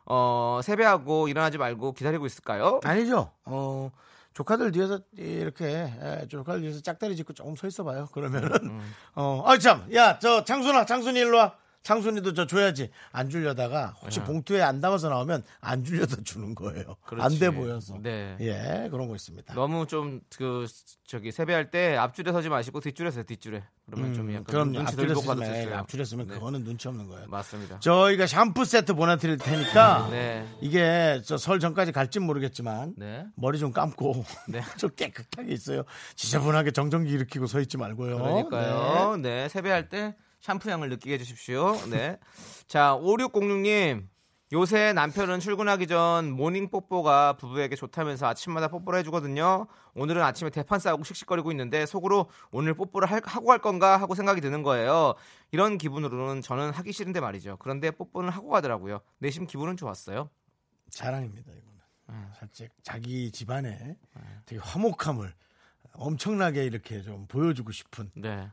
어, 0.07 0.61
세배하고 0.63 1.29
일어나지 1.29 1.59
말고 1.59 1.93
기다리고 1.93 2.27
있을까요? 2.27 2.81
아니죠. 2.85 3.31
어, 3.45 3.91
조카들 4.35 4.73
뒤에서 4.73 5.01
이렇게 5.17 5.65
예, 5.67 6.27
조카들 6.29 6.61
뒤에서 6.63 6.81
짝다리 6.81 7.17
짚고 7.17 7.33
조금 7.33 7.57
서 7.57 7.67
있어봐요. 7.67 8.09
그러면은 8.13 8.51
음. 8.63 8.95
어, 9.15 9.43
아 9.47 9.57
참, 9.59 9.87
야, 9.95 10.19
저 10.19 10.45
장순아, 10.45 10.87
장순이 10.87 11.19
일로 11.19 11.39
와. 11.39 11.55
장순이도 11.85 12.33
저 12.35 12.47
줘야지. 12.47 12.91
안 13.13 13.29
주려다가 13.31 13.95
혹시 14.03 14.19
봉투에 14.21 14.61
안 14.63 14.81
담아서 14.81 15.09
나오면 15.11 15.45
안 15.61 15.85
주려다 15.85 16.17
주는 16.25 16.55
거예요. 16.55 16.97
네. 17.13 17.23
안돼 17.23 17.51
보여서. 17.51 17.99
네. 18.03 18.37
예, 18.41 18.89
그런 18.91 19.07
거 19.07 19.15
있습니다. 19.15 19.55
너무 19.55 19.87
좀 19.87 20.21
그 20.37 20.67
저기 21.07 21.31
세배할 21.31 21.71
때 21.71 21.97
앞줄에 21.97 22.33
서지 22.33 22.49
마시고 22.49 22.81
뒷줄에 22.81 23.11
서요 23.11 23.25
뒷줄에 23.25 23.63
그러면 23.87 24.15
좀 24.15 24.31
약간 24.33 24.45
그럼 24.45 24.73
눈치 24.73 24.93
앞줄에 24.95 25.07
덜 25.09 25.15
보고 25.15 25.33
있어요. 25.35 25.77
앞줄에 25.77 26.05
쓰면 26.05 26.27
네. 26.29 26.35
그거는 26.35 26.65
눈치 26.65 26.89
없는 26.89 27.07
거예요. 27.07 27.29
맞습니다. 27.29 27.79
저희가 27.81 28.27
샴푸 28.27 28.65
세트 28.65 28.95
보내드릴 28.95 29.37
테니까 29.37 30.09
네. 30.11 30.49
이게 30.63 31.21
저 31.25 31.37
설 31.37 31.61
전까지 31.61 31.93
갈진 31.93 32.23
모르겠지만 32.23 32.95
네. 32.97 33.27
머리 33.37 33.59
좀 33.59 33.71
감고 33.71 34.25
네. 34.49 34.63
좀 34.79 34.89
깨끗하게 34.97 35.53
있어요. 35.53 35.83
지저분하게 36.17 36.71
정전기 36.71 37.11
일으키고 37.13 37.47
서 37.47 37.61
있지 37.61 37.77
말고요. 37.77 38.17
그러니까요. 38.17 39.19
네. 39.19 39.49
세배할 39.51 39.91
때 39.91 40.17
샴푸 40.45 40.71
향을 40.71 40.91
느끼게 40.91 41.15
해주십시오. 41.15 41.75
네. 41.89 42.19
자, 42.69 42.99
5606님. 43.01 44.07
요새 44.53 44.93
남편은 44.93 45.41
출근하기 45.41 45.87
전 45.87 46.31
morning 46.31 46.69
뽀뽀가 46.69 47.39
부부에게 47.39 47.75
좋다면서 47.77 48.27
아침마다 48.27 48.69
뽀뽀를 48.69 48.99
해주거든요. 48.99 49.67
오늘은 49.95 50.23
아침에 50.23 50.51
대판 50.51 50.79
싸우고 50.79 51.03
씩씩거리고 51.03 51.51
있는데 51.53 51.87
속으로 51.87 52.29
오늘 52.51 52.75
뽀뽀를 52.75 53.11
할- 53.11 53.23
하고 53.25 53.51
할 53.53 53.59
건가 53.59 53.97
하고 53.97 54.15
생각이 54.15 54.43
드는 54.43 54.63
거예요. 54.63 55.15
이런 55.51 55.79
기분으로는 55.79 56.43
저는 56.43 56.73
하기 56.73 56.93
싫은데 56.93 57.21
말이죠. 57.21 57.57
그런데 57.59 57.91
뽀뽀는 57.91 58.29
하고 58.29 58.51
가더라고요. 58.51 59.01
내심 59.21 59.47
기분은 59.47 59.79
좋았어요. 59.79 60.29
자랑입니다 60.91 61.51
이거는. 61.51 61.81
네. 62.11 62.29
살짝 62.39 62.69
자기 62.83 63.33
집안에 63.33 63.97
되게 64.45 64.61
화목함을 64.63 65.33
엄청나게 65.95 66.65
이렇게 66.67 67.01
좀 67.01 67.27
보여주고 67.29 67.73
싶은 67.73 68.11
네. 68.15 68.51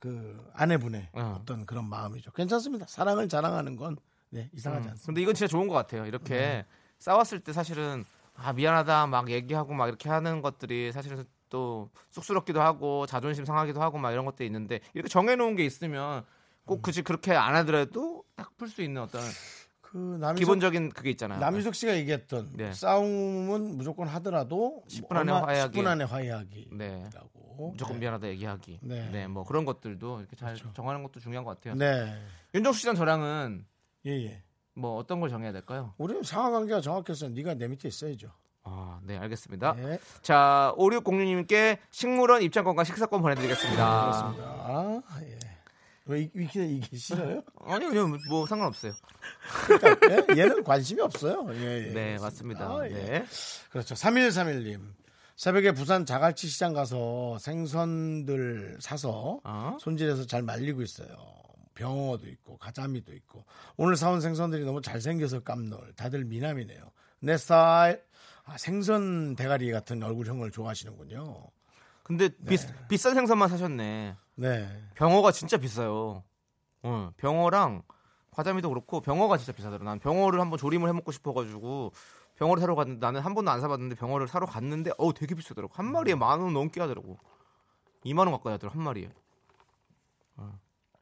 그 0.00 0.50
아내분의 0.54 1.08
어. 1.12 1.20
어. 1.20 1.42
떤 1.46 1.66
그런 1.66 1.88
마음이죠. 1.88 2.30
괜찮습니다. 2.32 2.86
사랑을 2.88 3.28
자랑하는 3.28 3.76
건 3.76 3.96
네, 4.30 4.50
이상하지 4.52 4.88
음. 4.88 4.90
않습니다. 4.90 5.06
근데 5.06 5.22
이건 5.22 5.34
진짜 5.34 5.48
좋은 5.50 5.68
것 5.68 5.74
같아요. 5.74 6.06
이렇게 6.06 6.64
싸웠을 6.98 7.40
때 7.40 7.52
사실은 7.52 8.04
아 8.34 8.52
미안하다 8.52 9.06
막 9.06 9.30
얘기하고 9.30 9.72
막 9.74 9.88
이렇게 9.88 10.08
하는 10.08 10.42
것들이 10.42 10.92
사실은 10.92 11.24
또 11.48 11.90
쑥스럽기도 12.10 12.60
하고 12.60 13.06
자존심 13.06 13.44
상하기도 13.44 13.80
하고 13.80 13.98
막 13.98 14.10
이런 14.12 14.24
것들이 14.24 14.46
있는데 14.46 14.80
이렇게 14.94 15.08
정해놓은 15.08 15.54
게 15.56 15.64
있으면 15.64 16.24
꼭 16.64 16.82
굳이 16.82 17.02
그렇게 17.02 17.32
안 17.34 17.54
하더라도 17.56 18.24
딱 18.34 18.50
풀 18.56 18.68
수 18.68 18.82
있는 18.82 19.02
어떤 19.02 19.22
그 19.80 19.96
남희석, 19.96 20.36
기본적인 20.38 20.90
그게 20.90 21.10
있잖아요. 21.10 21.38
남희석 21.38 21.74
씨가 21.74 21.94
얘기했던 21.96 22.50
네. 22.54 22.72
싸움은 22.72 23.76
무조건 23.76 24.08
하더라도 24.08 24.82
10분 24.88 25.16
안에 25.16 25.30
화해하기. 25.32 25.78
10분 25.80 25.86
안에 25.86 26.04
화해하기. 26.04 26.70
네. 26.72 27.04
라고. 27.56 27.70
무조건 27.70 27.98
미안하다 27.98 28.28
얘기하기. 28.28 28.80
네. 28.82 29.08
네. 29.10 29.26
뭐 29.26 29.44
그런 29.44 29.64
것들도 29.64 30.20
이렇게 30.20 30.36
잘 30.36 30.56
정하는 30.74 31.02
것도 31.02 31.20
중요한 31.20 31.44
것 31.44 31.56
같아요. 31.56 31.74
네. 31.74 32.14
윤정수 32.54 32.80
씨랑 32.80 32.94
저랑은 32.96 33.64
예, 34.06 34.10
예. 34.26 34.42
뭐 34.74 34.96
어떤 34.96 35.20
걸 35.20 35.30
정해야 35.30 35.52
될까요? 35.52 35.94
우리는 35.98 36.22
상하 36.22 36.50
관계가 36.50 36.80
정확해서 36.80 37.28
네가 37.30 37.54
내 37.54 37.66
밑에 37.66 37.88
있어야죠. 37.88 38.30
아, 38.64 39.00
네, 39.04 39.16
알겠습니다. 39.16 39.74
네. 39.74 39.98
자, 40.22 40.74
5606님께 40.76 41.78
식물원 41.90 42.42
입장권과 42.42 42.84
식사권 42.84 43.22
보내드리겠습니다. 43.22 44.02
그렇습니다. 44.02 44.44
아, 44.44 45.02
예. 45.22 45.38
왜 46.06 46.20
이- 46.22 46.30
이게, 46.34 46.66
이게 46.66 46.96
싫어요? 46.96 47.42
아니요, 47.64 47.88
아니요, 47.88 48.08
뭐 48.28 48.46
상관없어요. 48.46 48.92
예? 50.34 50.40
얘는 50.40 50.62
관심이 50.62 51.00
없어요. 51.00 51.46
예, 51.54 51.88
예. 51.88 51.92
네, 51.92 52.18
맞습니다. 52.18 52.66
아, 52.66 52.86
예. 52.86 52.92
네. 52.92 53.24
그렇죠. 53.70 53.94
3131님. 53.94 54.80
새벽에 55.36 55.72
부산 55.72 56.06
자갈치 56.06 56.48
시장 56.48 56.72
가서 56.72 57.38
생선들 57.38 58.78
사서 58.80 59.40
어? 59.44 59.76
손질해서 59.78 60.26
잘 60.26 60.42
말리고 60.42 60.80
있어요. 60.80 61.08
병어도 61.74 62.26
있고 62.28 62.56
가자미도 62.56 63.12
있고 63.12 63.44
오늘 63.76 63.96
사온 63.96 64.22
생선들이 64.22 64.64
너무 64.64 64.80
잘생겨서 64.80 65.40
깜놀. 65.40 65.92
다들 65.94 66.24
미남이네요. 66.24 66.90
내 67.20 67.36
스타일. 67.36 68.02
아, 68.44 68.56
생선 68.56 69.36
대가리 69.36 69.70
같은 69.70 70.02
얼굴형을 70.02 70.52
좋아하시는군요. 70.52 71.48
근데 72.02 72.28
비, 72.28 72.56
비싼 72.88 73.14
생선만 73.14 73.50
사셨네. 73.50 74.16
네. 74.36 74.82
병어가 74.94 75.32
진짜 75.32 75.58
비싸요. 75.58 76.22
어, 76.82 77.10
병어랑 77.18 77.82
과자미도 78.30 78.68
그렇고 78.70 79.00
병어가 79.00 79.36
진짜 79.36 79.52
비싸더라. 79.52 79.84
난 79.84 79.98
병어를 79.98 80.40
한번 80.40 80.58
조림을 80.58 80.88
해 80.88 80.92
먹고 80.92 81.12
싶어가지고 81.12 81.92
병어를 82.36 82.60
사러 82.60 82.74
갔는데 82.74 83.04
나는 83.04 83.20
한 83.20 83.34
번도 83.34 83.50
안 83.50 83.60
사봤는데 83.60 83.94
병어를 83.96 84.28
사러 84.28 84.46
갔는데 84.46 84.92
어우 84.98 85.12
되게 85.14 85.34
비싸더라고. 85.34 85.72
한 85.74 85.90
마리에 85.90 86.14
만 86.14 86.40
원 86.40 86.52
넘게 86.52 86.80
하더라고. 86.80 87.18
2만 88.04 88.20
원 88.20 88.32
가까이 88.32 88.52
하더라고 88.52 88.78
한 88.78 88.84
마리에. 88.84 89.10
어, 90.36 90.58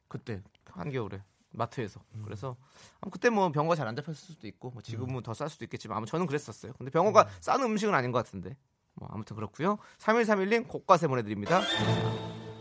그때 0.07 0.41
한겨울에 0.71 1.21
마트에서. 1.51 2.01
그래서 2.23 2.55
아마 3.01 3.11
그때 3.11 3.29
뭐 3.29 3.51
병어가 3.51 3.75
잘 3.75 3.87
안 3.87 3.95
잡혔을 3.95 4.15
수도 4.15 4.47
있고 4.47 4.71
뭐 4.71 4.81
지금은 4.81 5.21
더쌀 5.23 5.49
수도 5.49 5.65
있겠지만 5.65 5.97
아마 5.97 6.05
저는 6.05 6.25
그랬었어요. 6.25 6.73
근데 6.73 6.91
병어가 6.91 7.27
싼 7.41 7.61
음식은 7.61 7.93
아닌 7.93 8.11
것 8.11 8.23
같은데. 8.23 8.57
뭐 8.93 9.09
아무튼 9.11 9.35
그렇고요. 9.35 9.77
3131님 9.99 10.67
고가세 10.69 11.07
보내드립니다. 11.07 11.61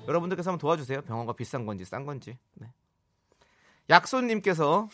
여러분들께서 0.08 0.50
한번 0.50 0.60
도와주세요. 0.60 1.02
병어가 1.02 1.32
비싼 1.34 1.64
건지 1.64 1.84
싼 1.84 2.04
건지. 2.04 2.36
네. 2.54 2.72
약손님께서 3.88 4.88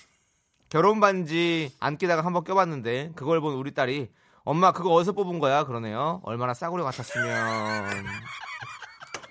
결혼 0.70 1.00
반지 1.00 1.74
안 1.80 1.98
끼다가 1.98 2.24
한번 2.24 2.44
껴봤는데 2.44 3.12
그걸 3.16 3.40
본 3.40 3.54
우리 3.54 3.72
딸이 3.74 4.08
엄마 4.44 4.72
그거 4.72 4.90
어디서 4.92 5.12
뽑은 5.12 5.38
거야? 5.40 5.64
그러네요. 5.64 6.20
얼마나 6.24 6.54
싸구려 6.54 6.84
같았으면 6.84 8.04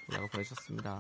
라고 0.10 0.28
보내셨습니다. 0.32 1.00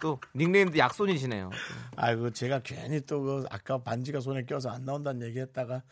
또 0.00 0.18
닉네임도 0.34 0.76
약손이시네요. 0.78 1.50
아이고 1.96 2.30
제가 2.32 2.60
괜히 2.64 3.00
또 3.02 3.20
그 3.22 3.44
아까 3.50 3.78
반지가 3.78 4.18
손에 4.20 4.44
껴서 4.44 4.70
안 4.70 4.84
나온다는 4.84 5.24
얘기했다가 5.28 5.82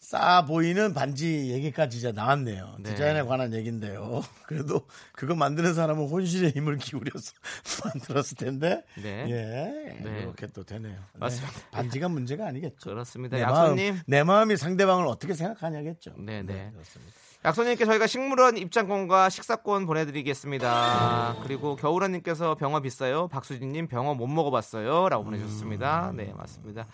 싸 0.00 0.44
보이는 0.44 0.94
반지 0.94 1.50
얘기까지 1.50 1.98
이제 1.98 2.12
나왔네요. 2.12 2.76
네. 2.78 2.90
디자인에 2.90 3.22
관한 3.24 3.52
얘기인데요. 3.52 4.22
그래도 4.46 4.86
그거 5.12 5.34
만드는 5.34 5.74
사람은 5.74 6.08
혼신의 6.08 6.52
힘을 6.52 6.78
기울여서 6.78 7.32
만들었을 7.84 8.36
텐데 8.36 8.84
네. 8.96 9.26
예 9.28 10.00
네. 10.02 10.20
이렇게 10.20 10.46
또 10.46 10.62
되네요. 10.62 10.92
네. 10.94 11.18
맞습니다. 11.18 11.60
반지가 11.72 12.08
문제가 12.08 12.46
아니겠죠. 12.46 12.90
그렇습니다. 12.90 13.36
내 13.36 13.42
약손님. 13.42 13.94
마음, 13.94 14.02
내 14.06 14.22
마음이 14.22 14.56
상대방을 14.56 15.06
어떻게 15.06 15.34
생각하냐겠죠. 15.34 16.14
네네. 16.16 16.70
그렇습니다. 16.72 17.12
약손님께 17.44 17.84
저희가 17.84 18.06
식물원 18.06 18.56
입장권과 18.56 19.30
식사권 19.30 19.86
보내드리겠습니다. 19.86 21.36
그리고 21.44 21.76
겨울아님께서 21.76 22.56
병어 22.56 22.80
비싸요. 22.80 23.28
박수진님 23.28 23.86
병어 23.86 24.14
못 24.14 24.26
먹어봤어요. 24.26 25.08
라고 25.08 25.24
보내주셨습니다. 25.24 26.12
네, 26.16 26.32
맞습니다. 26.36 26.86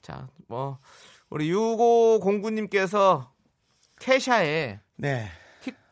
자, 0.00 0.26
뭐, 0.48 0.78
우리 1.30 1.52
6509님께서 1.52 3.28
캐샤의 4.00 4.80
네. 4.96 5.28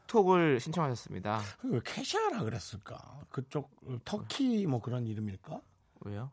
틱톡을 0.07 0.59
신청하셨습니다. 0.59 1.40
왜 1.62 1.80
캐시아라 1.85 2.42
그랬을까? 2.42 3.21
그쪽 3.30 3.71
터키 4.04 4.66
뭐 4.66 4.80
그런 4.80 5.07
이름일까? 5.07 5.61
왜요? 6.00 6.33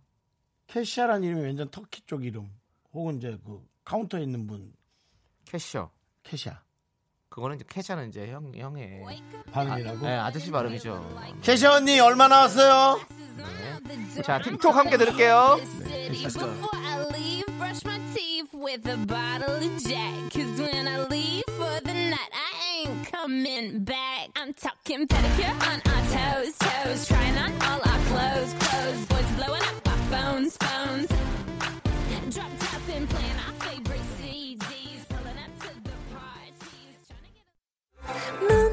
캐시아라는 0.67 1.23
이름이 1.23 1.45
완전 1.45 1.69
터키 1.69 2.01
쪽 2.07 2.25
이름. 2.25 2.49
혹은 2.93 3.17
이제 3.17 3.37
그 3.45 3.63
카운터에 3.83 4.23
있는 4.23 4.47
분 4.47 4.73
cashier. 5.45 5.91
캐시아 6.23 6.59
그거는 7.29 7.57
이제 7.57 7.65
캐샤는 7.67 8.09
이제 8.09 8.31
형, 8.31 8.51
형의. 8.55 9.03
발음이라고. 9.51 9.99
네, 9.99 10.15
아저씨 10.15 10.49
발음이죠. 10.49 11.19
캐시아 11.43 11.73
언니 11.75 11.99
얼마 11.99 12.27
나왔어요? 12.27 12.99
자, 14.23 14.41
틱톡 14.41 14.75
함께 14.75 14.97
들을게요. 14.97 15.57
Brush 15.57 16.74
my 18.44 18.44
teeth 18.44 18.52
with 18.52 18.86
a 18.86 18.96
bottle 19.06 19.54
of 19.54 19.84
Jack. 19.84 20.32
Cause 20.32 20.60
when 20.60 20.88
I 20.88 21.06
leave 21.08 21.44
for 21.46 21.80
the 21.84 21.94
night, 21.94 22.32
I 22.32 22.86
ain't 22.86 23.12
coming 23.12 23.84
back. 23.84 24.28
I'm 24.36 24.52
talking 24.52 25.06
pedicure 25.06 25.54
on 25.70 25.80
our 25.92 26.02
toes, 26.14 26.56
toes. 26.58 27.08
Trying 27.08 27.38
on 27.38 27.52
all 27.62 27.80
our 27.80 28.00
clothes, 28.10 28.54
clothes. 28.58 29.06
Boys 29.06 29.30
blowing 29.36 29.62
up 29.62 29.88
our 29.88 29.96
phones, 30.12 30.56
phones. 30.56 31.08
Drop 32.34 32.50
top 32.58 32.82
and 32.94 33.08
playing 33.08 33.38
our 33.46 33.54
favorite 33.64 34.06
CDs. 34.18 35.00
Pulling 35.08 35.38
up 35.44 35.52
to 35.60 35.70
the 35.82 35.96
parties. 36.14 36.96
Trying 37.08 37.24
to 37.24 37.32
get 37.36 37.48
넌 38.48 38.70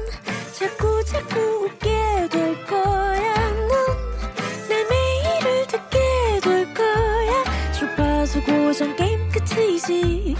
자꾸 0.58 1.04
자꾸 1.04 1.40
웃게 1.64 2.28
될 2.30 2.66
거야. 2.66 3.50
넌내 3.68 4.84
매일을 4.90 5.66
듣게 5.66 6.40
될 6.42 6.74
거야. 6.74 7.72
주파수 7.72 8.42
고정 8.42 8.94
게임 8.96 9.21
끝이지. 9.43 10.35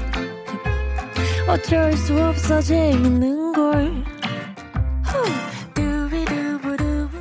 어쩔 1.47 1.93
수 1.93 2.21
없어 2.21 2.61
재밌는 2.61 3.53
걸. 3.53 4.03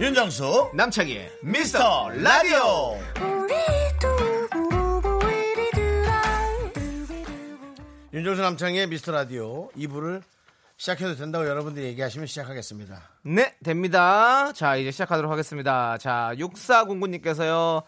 윤정수 0.00 0.70
남창희의 0.74 1.30
미스터 1.42 2.10
라디오. 2.10 2.98
윤정수 8.12 8.42
남창의 8.42 8.88
미스터 8.88 9.12
라디오 9.12 9.70
2부를 9.70 10.22
시작해도 10.76 11.14
된다고 11.14 11.46
여러분들이 11.46 11.86
얘기하시면 11.86 12.26
시작하겠습니다. 12.26 13.00
네, 13.22 13.54
됩니다. 13.62 14.52
자, 14.52 14.74
이제 14.76 14.90
시작하도록 14.90 15.30
하겠습니다. 15.30 15.96
자, 15.98 16.32
6409님께서요. 16.36 17.84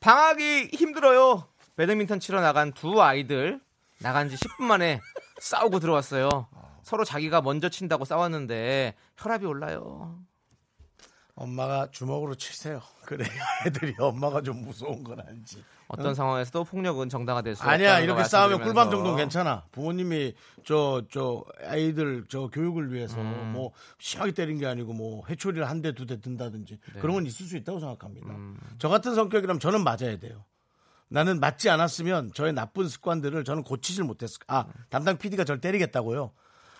방학이 0.00 0.70
힘들어요. 0.72 1.46
배드민턴 1.82 2.18
치러 2.18 2.40
나간 2.40 2.72
두 2.72 3.00
아이들 3.00 3.60
나간 4.00 4.28
지 4.28 4.34
10분 4.34 4.64
만에 4.64 5.00
싸우고 5.40 5.78
들어왔어요. 5.78 6.48
서로 6.82 7.04
자기가 7.04 7.40
먼저 7.40 7.68
친다고 7.68 8.04
싸웠는데 8.04 8.94
혈압이 9.16 9.46
올라요. 9.46 10.18
엄마가 11.36 11.86
주먹으로 11.92 12.34
치세요. 12.34 12.82
그래야 13.06 13.28
애들이 13.64 13.94
엄마가 13.96 14.42
좀 14.42 14.62
무서운 14.62 15.04
건 15.04 15.20
알지. 15.20 15.62
어떤 15.86 16.16
상황에서도 16.16 16.64
폭력은 16.64 17.08
정당화될 17.08 17.54
수 17.54 17.62
아니야 17.62 18.00
이렇게 18.00 18.22
거 18.22 18.28
싸우면. 18.28 18.62
꿀밤 18.62 18.90
정도는 18.90 19.16
괜찮아. 19.16 19.62
부모님이 19.70 20.34
저저 20.64 21.44
아이들 21.64 22.24
저 22.28 22.48
교육을 22.48 22.92
위해서 22.92 23.20
음. 23.20 23.52
뭐 23.54 23.70
심하게 24.00 24.32
때린 24.32 24.58
게 24.58 24.66
아니고 24.66 24.94
뭐 24.94 25.24
해초리를 25.28 25.64
한 25.70 25.80
대 25.80 25.92
두 25.92 26.06
대 26.06 26.20
든다든지 26.20 26.80
네. 26.94 27.00
그런 27.00 27.14
건 27.14 27.24
있을 27.26 27.46
수 27.46 27.56
있다고 27.56 27.78
생각합니다. 27.78 28.30
음. 28.34 28.58
저 28.80 28.88
같은 28.88 29.14
성격이라면 29.14 29.60
저는 29.60 29.84
맞아야 29.84 30.18
돼요. 30.18 30.44
나는 31.08 31.40
맞지 31.40 31.70
않았으면 31.70 32.32
저의 32.34 32.52
나쁜 32.52 32.88
습관들을 32.88 33.44
저는 33.44 33.62
고치질 33.62 34.04
못했을. 34.04 34.38
아 34.46 34.66
담당 34.90 35.16
PD가 35.18 35.44
저를 35.44 35.60
때리겠다고요. 35.60 36.32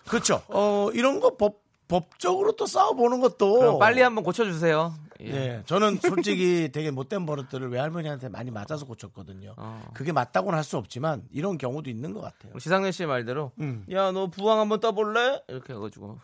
그렇죠. 0.08 0.42
어 0.48 0.90
이런 0.94 1.20
거 1.20 1.36
법 1.36 1.66
법적으로 1.88 2.52
또 2.52 2.66
싸워보는 2.66 3.20
것도 3.20 3.78
빨리 3.78 4.02
한번 4.02 4.22
고쳐주세요. 4.22 4.94
예. 5.20 5.30
네, 5.32 5.62
저는 5.64 5.96
솔직히 6.02 6.68
되게 6.72 6.90
못된 6.90 7.24
버릇들을 7.24 7.70
외할머니한테 7.70 8.28
많이 8.28 8.50
맞아서 8.50 8.84
고쳤거든요. 8.84 9.54
어. 9.56 9.82
그게 9.94 10.12
맞다고는 10.12 10.54
할 10.54 10.64
수 10.64 10.76
없지만 10.76 11.22
이런 11.32 11.56
경우도 11.56 11.88
있는 11.88 12.12
것 12.12 12.20
같아요. 12.20 12.58
지상렬 12.58 12.92
씨의 12.92 13.06
말대로 13.06 13.52
음. 13.60 13.86
야너 13.90 14.26
부항 14.26 14.60
한번 14.60 14.80
떠볼래? 14.80 15.42
이렇게 15.48 15.72
해가지고 15.72 16.20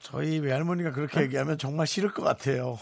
저희 0.00 0.38
외할머니가 0.40 0.90
그렇게 0.90 1.20
얘기하면 1.22 1.56
정말 1.58 1.86
싫을 1.86 2.12
것 2.12 2.22
같아요. 2.24 2.78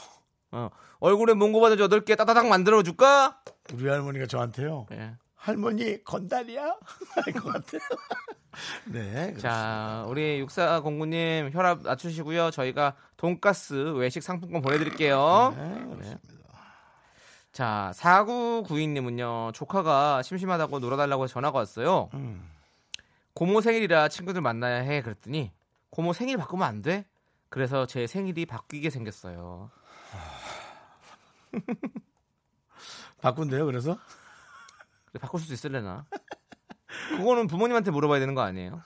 어, 0.51 0.71
얼굴에 1.03 1.35
몽고 1.35 1.61
바느지 1.61 1.83
8개 1.83 2.17
따다닥 2.17 2.47
만들어 2.47 2.81
줄까? 2.85 3.41
우리 3.75 3.89
할머니가 3.89 4.27
저한테요. 4.27 4.87
예. 4.93 5.15
할머니 5.35 6.03
건달이야? 6.05 6.77
할 7.25 7.33
것 7.35 7.53
같아요. 7.53 7.81
네. 8.87 9.35
자, 9.39 10.05
우리 10.07 10.41
6409님 10.45 11.53
혈압 11.53 11.83
낮추시고요. 11.83 12.53
저희가 12.53 12.95
돈가스 13.17 13.75
외식 13.97 14.23
상품권 14.23 14.63
보내드릴게요. 14.63 15.55
네. 16.01 16.17
자, 17.51 17.93
4992님은요. 17.97 19.53
조카가 19.55 20.23
심심하다고 20.23 20.79
놀아달라고 20.79 21.27
전화가 21.27 21.59
왔어요. 21.59 22.11
음. 22.15 22.49
고모 23.35 23.61
생일이라 23.61 24.09
친구들 24.09 24.41
만나야 24.41 24.83
해. 24.83 25.03
그랬더니 25.03 25.51
고모 25.91 26.13
생일 26.13 26.37
바꾸면 26.37 26.67
안 26.67 26.81
돼? 26.83 27.07
그래서 27.49 27.87
제 27.87 28.07
생일이 28.07 28.47
바뀌게 28.47 28.89
생겼어요. 28.91 29.71
바꾼대요. 33.21 33.67
그래서 33.67 33.99
그래, 35.07 35.21
바꿀 35.21 35.41
수 35.41 35.53
있을래나? 35.53 36.07
그거는 37.17 37.47
부모님한테 37.47 37.91
물어봐야 37.91 38.21
되는 38.21 38.35
거 38.35 38.43
아니에요? 38.43 38.83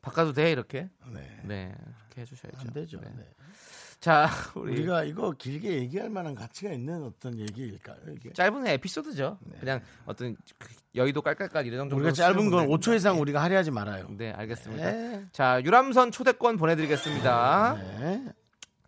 바꿔도 0.00 0.32
돼 0.32 0.50
이렇게? 0.50 0.90
네. 1.12 1.40
네, 1.44 1.74
이렇게 2.00 2.22
해주셔야죠. 2.22 2.58
안 2.58 2.72
되죠. 2.72 3.00
네. 3.00 3.12
네. 3.16 3.28
자, 4.00 4.28
우리 4.56 4.72
우리가 4.72 5.04
이거 5.04 5.30
길게 5.30 5.74
얘기할 5.74 6.10
만한 6.10 6.34
가치가 6.34 6.72
있는 6.72 7.04
어떤 7.04 7.38
얘기일까요? 7.38 7.98
이게? 8.16 8.32
짧은 8.32 8.66
에피소드죠. 8.66 9.38
그냥 9.60 9.80
어떤 10.06 10.36
그 10.58 10.68
여의도 10.96 11.22
깔깔깔 11.22 11.66
이런 11.66 11.78
정도. 11.88 11.94
네. 11.94 12.00
우리가 12.00 12.12
짧은 12.12 12.50
건 12.50 12.66
5초 12.66 12.96
이상 12.96 13.20
우리가 13.20 13.40
할애하지 13.40 13.70
말아요. 13.70 14.08
네, 14.10 14.32
알겠습니다. 14.32 14.90
네. 14.90 15.26
자, 15.30 15.62
유람선 15.62 16.10
초대권 16.10 16.56
보내드리겠습니다. 16.56 17.74
네. 17.74 18.24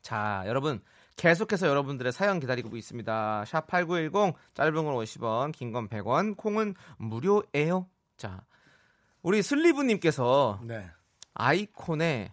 자, 0.02 0.42
여러분. 0.46 0.80
계속해서 1.16 1.68
여러분들의 1.68 2.12
사연 2.12 2.40
기다리고 2.40 2.76
있습니다. 2.76 3.44
샵 3.46 3.66
8910, 3.66 4.34
짧은 4.54 4.74
건 4.84 4.94
50원, 4.94 5.52
긴 5.52 5.72
건 5.72 5.88
100원, 5.88 6.36
콩은 6.36 6.74
무료예요. 6.98 7.88
자, 8.16 8.44
우리 9.22 9.42
슬리브 9.42 9.82
님께서 9.82 10.60
네. 10.62 10.88
아이콘에 11.34 12.32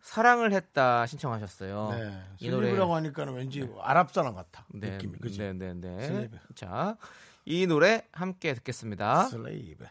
사랑을 0.00 0.52
했다 0.52 1.06
신청하셨어요. 1.06 1.90
네. 1.90 2.22
이 2.38 2.48
노래 2.50 2.66
슬리브라고 2.68 2.94
하니까는 2.96 3.34
왠지 3.34 3.68
아랍 3.80 4.12
사람 4.12 4.34
같아. 4.34 4.64
네, 4.68 4.92
느낌이. 4.92 5.18
그지? 5.18 5.38
네, 5.38 5.52
네, 5.52 5.74
네. 5.74 6.06
슬리브. 6.06 6.38
자, 6.54 6.96
이 7.44 7.66
노래 7.66 8.06
함께 8.12 8.54
듣겠습니다. 8.54 9.24
슬레이브. 9.24 9.84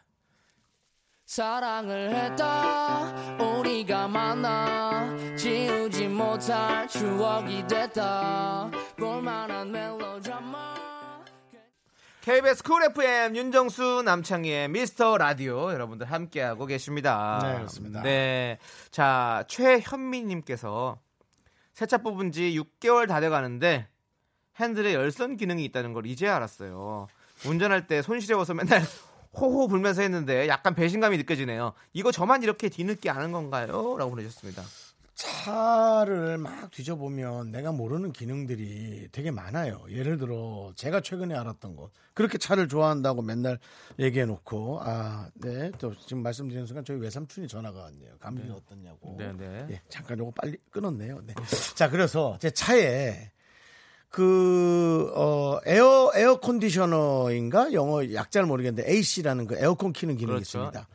사랑을 1.40 2.12
했다 2.12 3.38
우리가 3.38 4.08
만나 4.08 5.16
지우지 5.38 6.08
못할 6.08 6.88
추억이 6.88 7.68
됐다 7.68 8.72
볼만한 8.98 9.72
멜로드라마 9.72 11.24
KBS 12.22 12.64
쿨 12.64 12.84
FM 12.86 13.36
윤정수 13.36 14.02
남창희의 14.06 14.70
미스터 14.70 15.20
라디오 15.20 15.72
여러분들 15.72 16.12
함께하고 16.12 16.66
계십니다. 16.66 17.40
네, 17.44 17.58
그렇습니다. 17.58 18.02
네. 18.02 18.58
자, 18.90 19.44
최현미 19.48 20.24
님께서 20.24 20.98
세차 21.74 22.00
뽑은 22.00 22.32
지 22.32 22.60
6개월 22.60 23.08
다 23.08 23.20
돼 23.20 23.30
가는데 23.30 23.88
핸들에 24.60 24.96
열선 24.96 25.38
기능이 25.38 25.64
있다는 25.66 25.94
걸 25.94 26.08
이제 26.08 26.28
알았어요. 26.28 27.08
운전할 27.46 27.86
때 27.86 28.02
손 28.02 28.20
시려워서 28.20 28.56
맨날 28.56 28.82
호호 29.34 29.68
불면서 29.68 30.02
했는데 30.02 30.48
약간 30.48 30.74
배신감이 30.76 31.18
느껴지네요. 31.18 31.74
이거 31.94 32.12
저만 32.12 32.44
이렇게 32.44 32.70
뒤늦게 32.70 33.10
아는 33.10 33.32
건가요? 33.32 33.96
라고 33.98 34.12
보내셨습니다. 34.12 34.64
차를 35.20 36.38
막 36.38 36.72
뒤져보면 36.72 37.52
내가 37.52 37.74
모르는 37.74 38.14
기능들이 38.14 39.10
되게 39.12 39.32
많아요. 39.32 39.84
예를 39.90 40.18
들어 40.18 40.72
제가 40.76 41.02
최근에 41.02 41.36
알았던 41.36 41.76
거 41.76 41.90
그렇게 42.14 42.38
차를 42.38 42.70
좋아한다고 42.70 43.22
맨날 43.22 43.60
얘기해놓고 44.00 44.80
아, 44.82 45.30
네, 45.34 45.72
또 45.78 45.94
지금 45.94 46.24
말씀드리는 46.24 46.66
순간 46.66 46.86
저희 46.86 46.98
외삼촌이 47.00 47.50
전화가 47.50 47.82
왔네요. 47.82 48.14
감기 48.20 48.50
어떻냐고. 48.50 49.16
네, 49.18 49.34
네. 49.34 49.68
예, 49.72 49.82
잠깐 49.90 50.20
요거 50.20 50.32
빨리 50.36 50.58
끊었네요. 50.72 51.22
네. 51.26 51.34
자, 51.76 51.90
그래서 51.90 52.38
제 52.40 52.50
차에 52.50 53.30
그, 54.10 55.12
어, 55.16 55.60
에어, 55.66 56.12
에어 56.16 56.40
컨디셔너인가? 56.40 57.74
영어 57.74 58.12
약자를 58.14 58.48
모르겠는데 58.48 58.90
AC라는 58.92 59.48
그 59.48 59.56
에어컨 59.58 59.94
키는 59.94 60.16
기능이 60.18 60.36
그렇죠. 60.38 60.42
있습니다. 60.60 60.88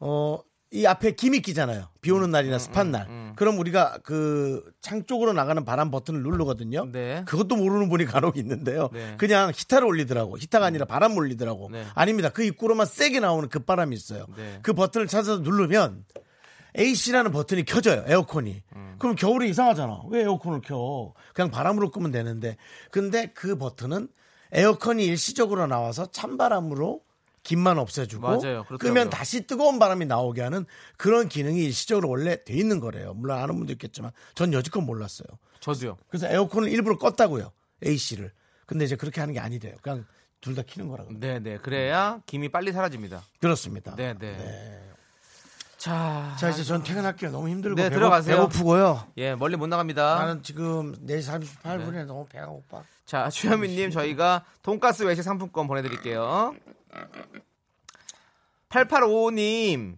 어, 0.00 0.38
이 0.72 0.86
앞에 0.86 1.12
김이 1.12 1.40
끼잖아요. 1.40 1.88
비 2.00 2.12
오는 2.12 2.30
날이나 2.30 2.58
습한 2.58 2.92
날. 2.92 3.32
그럼 3.36 3.58
우리가 3.58 3.98
그 4.04 4.62
창 4.80 5.04
쪽으로 5.04 5.32
나가는 5.32 5.64
바람 5.64 5.90
버튼을 5.90 6.22
누르거든요. 6.22 6.86
네. 6.90 7.22
그것도 7.26 7.56
모르는 7.56 7.88
분이 7.88 8.06
간혹 8.06 8.36
있는데요. 8.38 8.88
네. 8.92 9.14
그냥 9.18 9.52
히타를 9.54 9.86
올리더라고. 9.86 10.38
히타가 10.38 10.66
아니라 10.66 10.84
바람 10.84 11.16
올리더라고. 11.16 11.68
네. 11.70 11.84
아닙니다. 11.94 12.28
그 12.30 12.42
입구로만 12.42 12.86
세게 12.86 13.20
나오는 13.20 13.48
그 13.48 13.60
바람이 13.60 13.94
있어요. 13.94 14.26
네. 14.36 14.58
그 14.62 14.72
버튼을 14.72 15.06
찾아서 15.06 15.40
누르면 15.42 16.04
AC라는 16.78 17.32
버튼이 17.32 17.64
켜져요. 17.64 18.04
에어컨이. 18.06 18.62
음. 18.76 18.96
그럼 18.98 19.16
겨울에 19.16 19.48
이상하잖아. 19.48 20.02
왜 20.10 20.20
에어컨을 20.22 20.60
켜? 20.62 21.12
그냥 21.34 21.50
바람으로 21.50 21.90
끄면 21.90 22.10
되는데. 22.10 22.56
근데 22.90 23.32
그 23.34 23.56
버튼은 23.56 24.08
에어컨이 24.52 25.04
일시적으로 25.04 25.66
나와서 25.66 26.10
찬바람으로 26.10 27.00
김만 27.42 27.78
없애주고 27.78 28.22
맞아요. 28.26 28.38
그렇더라고요. 28.64 28.78
끄면 28.78 29.10
다시 29.10 29.46
뜨거운 29.46 29.78
바람이 29.78 30.04
나오게 30.06 30.42
하는 30.42 30.66
그런 30.96 31.28
기능이 31.28 31.64
일시적으로 31.64 32.08
원래 32.10 32.42
돼 32.44 32.54
있는 32.54 32.80
거래요. 32.80 33.14
물론 33.14 33.38
아는 33.38 33.56
분도 33.56 33.72
있겠지만 33.72 34.10
전 34.34 34.52
여지껏 34.52 34.82
몰랐어요. 34.84 35.26
저도요. 35.60 35.96
그래서 36.08 36.26
에어컨을 36.28 36.68
일부러 36.68 36.98
껐다고요. 36.98 37.50
AC를. 37.86 38.32
근데 38.66 38.84
이제 38.84 38.96
그렇게 38.96 39.20
하는 39.20 39.32
게 39.34 39.40
아니래요. 39.40 39.74
그냥 39.82 40.04
둘 40.42 40.54
다 40.54 40.62
키는 40.62 40.88
거라고. 40.88 41.12
네, 41.18 41.38
네. 41.38 41.58
그래야 41.58 42.20
김이 42.26 42.48
빨리 42.50 42.72
사라집니다. 42.72 43.22
그렇습니다. 43.40 43.94
네, 43.96 44.14
네. 44.18 44.89
자, 45.80 46.36
자 46.38 46.50
이제 46.50 46.62
전 46.62 46.82
퇴근할게요. 46.82 47.30
너무 47.30 47.48
힘들고 47.48 47.74
네, 47.74 47.84
배고, 47.84 47.94
들어가세요. 47.94 48.36
배고프고요. 48.36 49.06
예, 49.16 49.34
멀리 49.34 49.56
못 49.56 49.66
나갑니다. 49.66 50.16
나는 50.16 50.42
지금 50.42 50.94
4시 51.06 51.40
38분에 51.64 52.04
너무 52.04 52.26
배가 52.26 52.48
고파. 52.48 52.82
자, 53.06 53.30
주현미님 53.30 53.90
저희가 53.90 54.44
돈가스 54.60 55.04
외식 55.04 55.22
상품권 55.22 55.66
보내드릴게요. 55.66 56.54
8855님 58.68 59.96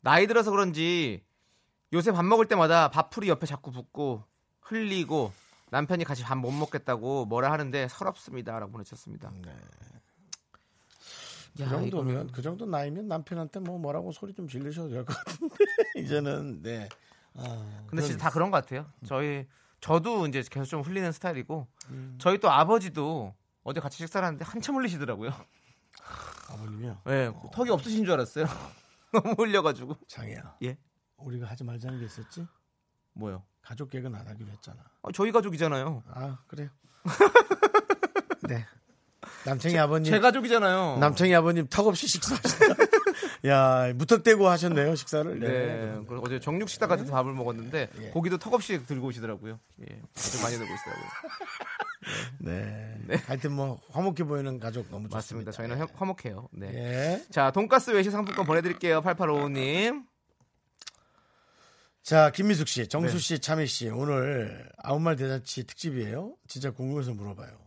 나이 0.00 0.28
들어서 0.28 0.52
그런지 0.52 1.24
요새 1.92 2.12
밥 2.12 2.24
먹을 2.24 2.46
때마다 2.46 2.88
밥풀이 2.88 3.28
옆에 3.28 3.46
자꾸 3.46 3.72
붙고 3.72 4.22
흘리고 4.60 5.32
남편이 5.70 6.04
같이 6.04 6.22
밥 6.22 6.38
못 6.38 6.52
먹겠다고 6.52 7.24
뭐라 7.24 7.50
하는데 7.50 7.88
서럽습니다라고 7.88 8.70
보내주셨습니다. 8.70 9.32
그 9.42 9.50
야, 11.64 11.68
정도면 11.68 12.32
그 12.32 12.42
정도 12.42 12.66
나이면 12.66 13.08
남편한테 13.08 13.60
뭐 13.60 13.78
뭐라고 13.78 14.12
소리 14.12 14.34
좀 14.34 14.46
지르셔도 14.48 14.88
될 14.90 15.04
것 15.04 15.16
같은데 15.16 15.54
이제는 15.96 16.62
네. 16.62 16.88
아, 17.34 17.84
근데 17.86 18.02
진짜 18.02 18.24
다 18.24 18.30
그런 18.30 18.50
것 18.50 18.62
같아요. 18.62 18.90
저희 19.06 19.46
저도 19.80 20.26
이제 20.26 20.42
계속 20.50 20.64
좀 20.66 20.80
흘리는 20.82 21.10
스타일이고 21.12 21.66
음. 21.90 22.16
저희 22.20 22.38
또 22.38 22.50
아버지도 22.50 23.34
어제 23.62 23.80
같이 23.80 23.98
식사를 23.98 24.24
하는데 24.26 24.44
한참 24.44 24.76
흘리시더라고요. 24.76 25.30
아버님이요. 26.50 27.00
네, 27.04 27.32
턱이 27.52 27.70
없으신 27.70 28.04
줄 28.04 28.14
알았어요. 28.14 28.46
너무 29.12 29.34
흘려가지고. 29.38 29.96
장이야. 30.08 30.56
예, 30.64 30.76
우리가 31.18 31.46
하지 31.46 31.64
말자는 31.64 31.98
게 31.98 32.04
있었지? 32.06 32.46
뭐요? 33.14 33.42
가족 33.62 33.90
계획은 33.90 34.14
안 34.14 34.26
하기로 34.28 34.50
했잖아. 34.50 34.82
아, 35.02 35.08
저희 35.14 35.32
가족이잖아요. 35.32 36.02
아 36.08 36.38
그래요. 36.46 36.68
네. 38.48 38.64
남창희 39.44 39.76
아버님. 39.78 40.10
제 40.12 40.18
가족이잖아요. 40.20 40.98
남창희 40.98 41.34
아버님 41.34 41.66
턱없이 41.68 42.06
식사하신다. 42.06 42.74
야 43.46 43.92
무턱대고 43.94 44.48
하셨네요 44.48 44.94
식사를. 44.94 45.38
네. 45.40 45.48
네. 45.48 46.04
그리고 46.08 46.24
어제 46.24 46.38
정육 46.40 46.68
식당 46.68 46.88
같은 46.88 47.04
데 47.06 47.10
밥을 47.10 47.32
먹었는데 47.32 47.88
예. 48.00 48.08
고기도 48.10 48.38
턱없이 48.38 48.84
들고 48.86 49.08
오시더라고요. 49.08 49.58
예. 49.82 50.00
아주 50.16 50.42
많이 50.42 50.56
들고 50.56 50.72
오시더라고요. 50.72 51.06
네. 52.38 52.96
하여튼 53.26 53.52
뭐 53.52 53.80
화목해 53.90 54.24
보이는 54.24 54.60
가족 54.60 54.86
너무 54.90 55.08
좋습니다. 55.08 55.16
맞습니다. 55.16 55.52
저희는 55.52 55.78
화- 55.80 55.86
화목해요. 55.94 56.48
네. 56.52 56.70
예. 56.74 57.24
자, 57.30 57.50
돈가스 57.50 57.90
외식 57.90 58.10
상품권 58.10 58.46
보내드릴게요. 58.46 59.00
8855님. 59.02 60.04
자, 62.02 62.30
김미숙 62.30 62.68
씨, 62.68 62.86
정수 62.88 63.14
네. 63.14 63.18
씨, 63.18 63.38
차미 63.40 63.66
씨, 63.66 63.88
오늘 63.88 64.70
아홉 64.78 65.02
말 65.02 65.16
대잔치 65.16 65.64
특집이에요. 65.66 66.34
진짜 66.46 66.70
궁금해서 66.70 67.12
물어봐요. 67.14 67.65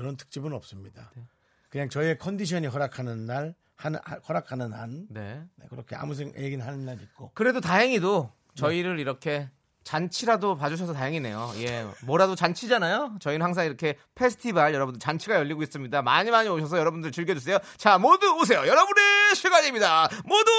그런 0.00 0.16
특집은 0.16 0.54
없습니다. 0.54 1.10
네. 1.14 1.22
그냥 1.68 1.90
저의 1.90 2.16
컨디션이 2.16 2.66
허락하는 2.68 3.26
날, 3.26 3.54
한, 3.76 3.96
하- 3.96 4.16
허락하는 4.26 4.72
한, 4.72 5.06
네. 5.10 5.42
네, 5.56 5.66
그렇게 5.68 5.94
아무 5.94 6.14
생 6.14 6.32
얘기는 6.38 6.64
하는 6.66 6.86
날 6.86 6.98
있고. 7.02 7.30
그래도 7.34 7.60
다행히도 7.60 8.32
저희를 8.54 8.98
이렇게 8.98 9.50
잔치라도 9.84 10.56
봐주셔서 10.56 10.94
다행이네요. 10.94 11.52
예, 11.56 11.86
뭐라도 12.04 12.34
잔치잖아요. 12.34 13.16
저희는 13.20 13.44
항상 13.44 13.66
이렇게 13.66 13.98
페스티벌 14.14 14.72
여러분들 14.72 15.00
잔치가 15.00 15.34
열리고 15.36 15.62
있습니다. 15.62 16.00
많이 16.02 16.30
많이 16.30 16.48
오셔서 16.48 16.78
여러분들 16.78 17.12
즐겨주세요. 17.12 17.58
자, 17.76 17.98
모두 17.98 18.26
오세요. 18.40 18.60
여러분의 18.60 19.34
시간입니다. 19.34 20.08
모두 20.24 20.50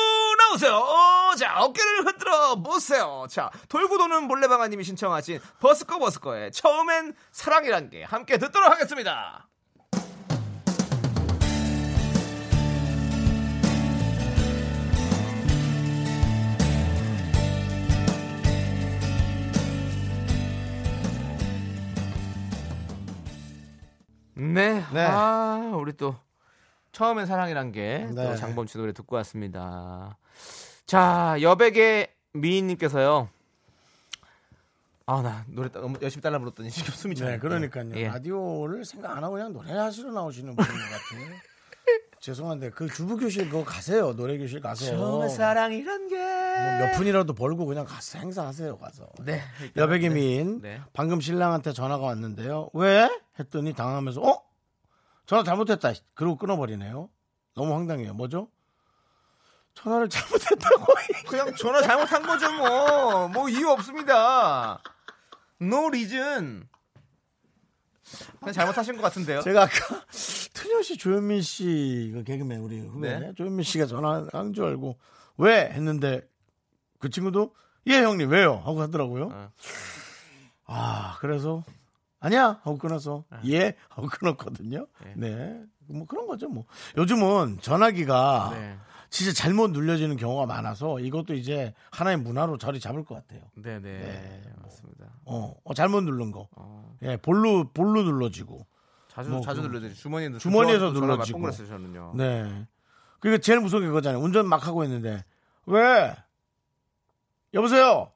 나오세요. 0.42 0.76
어, 0.76 1.36
자, 1.36 1.64
어깨를 1.64 2.06
흔들어 2.06 2.56
보세요. 2.56 3.26
자, 3.30 3.50
돌고 3.70 3.98
도는 3.98 4.24
몰래방아님이 4.24 4.84
신청하신 4.84 5.40
버스커 5.60 6.00
버스커의 6.00 6.52
처음엔 6.52 7.14
사랑이란 7.32 7.90
게 7.90 8.04
함께 8.04 8.38
듣도록 8.38 8.70
하겠습니다. 8.70 9.48
네. 24.34 24.84
네. 24.92 25.06
아, 25.08 25.72
우리 25.76 25.94
또 25.96 26.16
처음엔 26.92 27.26
사랑이란 27.26 27.72
게또 27.72 28.14
네. 28.16 28.36
장범 28.36 28.68
씨 28.68 28.78
노래 28.78 28.92
듣고 28.94 29.16
왔습니다. 29.18 30.18
자, 30.86 31.38
여백의 31.42 32.10
미인님께서요. 32.34 33.30
아, 35.06 35.22
나 35.22 35.44
노래 35.48 35.70
따- 35.70 35.80
너무 35.82 35.98
열심히 36.02 36.22
따라 36.22 36.38
불렀더니 36.40 36.70
지금 36.70 36.94
숨이 36.94 37.16
차요. 37.16 37.32
네, 37.32 37.38
그러니까요. 37.40 37.92
예. 37.96 38.08
라디오를 38.08 38.86
생각 38.86 39.16
안 39.18 39.24
하고 39.24 39.34
그냥 39.34 39.52
노래 39.52 39.72
하시러 39.74 40.12
나오시는 40.12 40.56
분인 40.56 40.72
것 40.72 40.78
같아요. 40.78 41.36
죄송한데 42.22 42.70
그 42.70 42.88
주부 42.88 43.18
교실 43.18 43.50
그거 43.50 43.64
가세요. 43.66 44.16
노래 44.16 44.38
교실 44.38 44.62
가서 44.62 44.86
처음의 44.86 45.30
사랑이란 45.32 46.08
게. 46.08 46.16
뭐몇 46.18 46.96
푼이라도 46.98 47.34
벌고 47.34 47.66
그냥 47.66 47.84
가서 47.86 48.20
행사하세요. 48.20 48.78
가서. 48.78 49.08
네. 49.26 49.42
여백이민 49.76 50.62
네. 50.62 50.82
방금 50.94 51.20
신랑한테 51.20 51.74
전화가 51.74 52.06
왔는데요. 52.06 52.70
왜? 52.74 53.10
했더니 53.40 53.74
당하면서 53.74 54.22
어? 54.22 54.44
전화 55.26 55.44
잘못했다. 55.44 55.94
그러고 56.14 56.38
끊어버리네요. 56.38 57.10
너무 57.56 57.74
황당해요. 57.74 58.14
뭐죠? 58.14 58.50
전화를 59.74 60.10
잘못했다고. 60.10 60.86
그냥 61.30 61.56
전화 61.56 61.82
잘못한 61.82 62.24
거죠, 62.24 62.52
뭐. 62.52 63.28
뭐 63.30 63.50
이유 63.50 63.70
없습니다. 63.70 64.82
No 65.62 65.88
reason. 65.88 66.68
그냥 68.40 68.54
잘못하신 68.54 68.98
것 68.98 69.04
같은데요. 69.04 69.42
제가 69.42 69.64
아까 69.64 70.06
트녀 70.54 70.82
씨, 70.82 70.98
조현민 70.98 71.42
씨, 71.42 72.12
그 72.14 72.24
개그맨 72.24 72.60
우리 72.62 72.80
후배 72.80 73.20
네. 73.20 73.34
조현민 73.36 73.64
씨가 73.64 73.86
전화한 73.86 74.54
줄 74.54 74.66
알고 74.66 74.98
왜 75.38 75.70
했는데 75.70 76.28
그 77.00 77.10
친구도 77.10 77.56
예 77.88 78.02
형님 78.02 78.30
왜요 78.30 78.62
하고 78.66 78.82
하더라고요. 78.82 79.30
어. 79.32 79.52
아 80.66 81.18
그래서 81.20 81.64
아니야 82.22 82.60
하고 82.64 82.78
끊어서 82.78 83.26
예 83.48 83.76
하고 83.90 84.08
끊었거든요. 84.08 84.88
네. 85.04 85.14
네. 85.16 85.62
뭐 85.88 86.06
그런 86.06 86.28
거죠 86.28 86.48
뭐. 86.48 86.64
요즘은 86.96 87.58
전화기가 87.62 88.52
네. 88.54 88.78
진짜 89.10 89.34
잘못 89.34 89.72
눌려지는 89.72 90.16
경우가 90.16 90.46
많아서 90.46 91.00
이것도 91.00 91.34
이제 91.34 91.74
하나의 91.92 92.18
문화로 92.18 92.58
자리 92.60 92.80
잡을 92.80 93.04
것 93.04 93.16
같아요. 93.16 93.42
네네. 93.56 93.80
네. 93.82 94.42
맞습니다. 94.64 95.08
어, 95.26 95.54
어, 95.66 95.74
잘못 95.74 96.02
누른 96.04 96.32
거. 96.32 96.48
어, 96.56 96.96
예, 97.02 97.18
볼로 97.18 97.70
볼로 97.74 98.04
눌러지고. 98.04 98.66
자주, 99.10 99.30
뭐 99.30 99.42
자주 99.42 99.62
그- 99.62 99.68
눌러드죠. 99.68 99.96
주머니에 99.96 100.38
주머니에서 100.38 100.92
눌러지고. 100.92 101.40
몇번 101.40 101.52
그랬어요, 101.52 101.68
저는요. 101.68 102.14
네. 102.16 102.66
그러니까 103.20 103.42
제일 103.42 103.60
무서운 103.60 103.84
게 103.84 103.88
그거잖아요. 103.90 104.22
운전 104.24 104.48
막 104.48 104.66
하고 104.66 104.84
있는데 104.86 105.26
왜? 105.66 106.16
여보세요. 107.54 108.12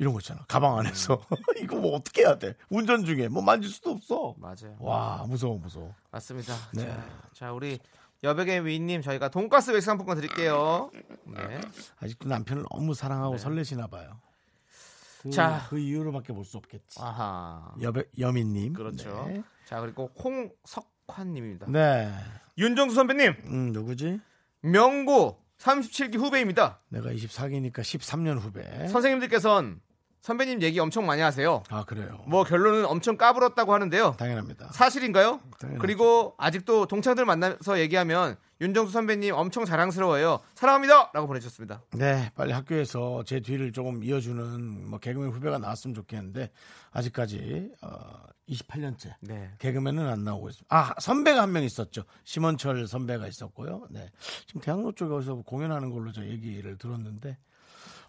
이런 0.00 0.14
거 0.14 0.18
있잖아. 0.20 0.42
가방 0.48 0.78
안에서 0.78 1.20
이거 1.62 1.76
뭐 1.76 1.94
어떻게 1.94 2.22
해야 2.22 2.38
돼? 2.38 2.54
운전 2.70 3.04
중에 3.04 3.28
뭐 3.28 3.42
만질 3.42 3.70
수도 3.70 3.90
없어. 3.90 4.34
맞아요. 4.38 4.74
와 4.80 5.24
무서워 5.28 5.58
무서워. 5.58 5.94
맞습니다. 6.10 6.54
네. 6.72 6.86
자, 6.86 7.04
자, 7.34 7.52
우리 7.52 7.78
여백의 8.24 8.64
위님 8.64 9.02
저희가 9.02 9.28
돈가스 9.28 9.70
외식 9.72 9.84
상품권 9.86 10.16
드릴게요. 10.16 10.90
네. 11.26 11.60
아직도 12.00 12.28
남편을 12.28 12.64
너무 12.70 12.94
사랑하고 12.94 13.34
네. 13.36 13.38
설레시나 13.38 13.86
봐요. 13.88 14.18
그, 15.22 15.30
자. 15.30 15.66
그 15.68 15.78
이유로밖에 15.78 16.32
볼 16.32 16.44
수 16.46 16.56
없겠지. 16.56 16.98
아하. 16.98 17.74
여배 17.82 18.04
여민님. 18.18 18.72
그렇죠. 18.72 19.26
네. 19.28 19.42
자, 19.66 19.80
그리고 19.82 20.10
홍석환님입니다. 20.24 21.66
네. 21.68 22.10
윤정수 22.56 22.94
선배님, 22.94 23.34
음 23.46 23.72
누구지? 23.72 24.18
명고 24.62 25.42
37기 25.58 26.16
후배입니다. 26.18 26.80
내가 26.88 27.10
24기니까 27.10 27.80
13년 27.80 28.38
후배. 28.40 28.88
선생님들께선 28.88 29.80
선배님 30.22 30.60
얘기 30.62 30.78
엄청 30.78 31.06
많이 31.06 31.22
하세요. 31.22 31.62
아 31.70 31.84
그래요. 31.84 32.22
뭐 32.26 32.44
결론은 32.44 32.84
엄청 32.84 33.16
까불었다고 33.16 33.72
하는데요. 33.72 34.16
당연합니다. 34.18 34.70
사실인가요? 34.72 35.40
당연하죠. 35.58 35.80
그리고 35.80 36.34
아직도 36.36 36.86
동창들 36.86 37.24
만나서 37.24 37.78
얘기하면 37.80 38.36
윤정수 38.60 38.92
선배님 38.92 39.34
엄청 39.34 39.64
자랑스러워요. 39.64 40.40
사랑합니다. 40.54 41.10
라고 41.14 41.26
보내주셨습니다. 41.26 41.82
네, 41.94 42.30
빨리 42.34 42.52
학교에서 42.52 43.22
제 43.24 43.40
뒤를 43.40 43.72
조금 43.72 44.04
이어주는 44.04 44.90
뭐 44.90 44.98
개그맨 44.98 45.30
후배가 45.30 45.56
나왔으면 45.58 45.94
좋겠는데 45.94 46.50
아직까지 46.90 47.70
어, 47.80 48.22
28년째 48.50 49.14
네. 49.22 49.52
개그맨은 49.58 50.06
안 50.06 50.24
나오고 50.24 50.50
있습니다. 50.50 50.76
아 50.76 50.92
선배가 51.00 51.40
한 51.40 51.52
명 51.52 51.62
있었죠. 51.64 52.02
심원철 52.24 52.86
선배가 52.86 53.26
있었고요. 53.26 53.86
네, 53.90 54.10
지금 54.46 54.60
대학로 54.60 54.92
쪽에서 54.92 55.36
공연하는 55.36 55.90
걸로 55.90 56.12
저 56.12 56.22
얘기를 56.26 56.76
들었는데 56.76 57.38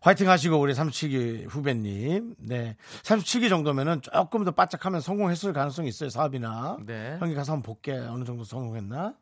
화이팅 0.02 0.30
하시고 0.30 0.60
우리 0.60 0.74
37기 0.74 1.48
후배님. 1.48 2.36
네, 2.40 2.76
37기 3.04 3.50
정도면은 3.50 4.02
조금 4.02 4.44
더 4.44 4.50
바짝하면 4.52 5.00
성공했을 5.00 5.54
가능성이 5.54 5.90
있어요 5.90 6.10
사업이나. 6.10 6.78
네. 6.86 7.18
형이 7.20 7.36
가서 7.36 7.54
한번 7.54 7.64
볼게 7.64 7.94
어느 7.94 8.24
정도 8.26 8.44
성공했나? 8.44 9.14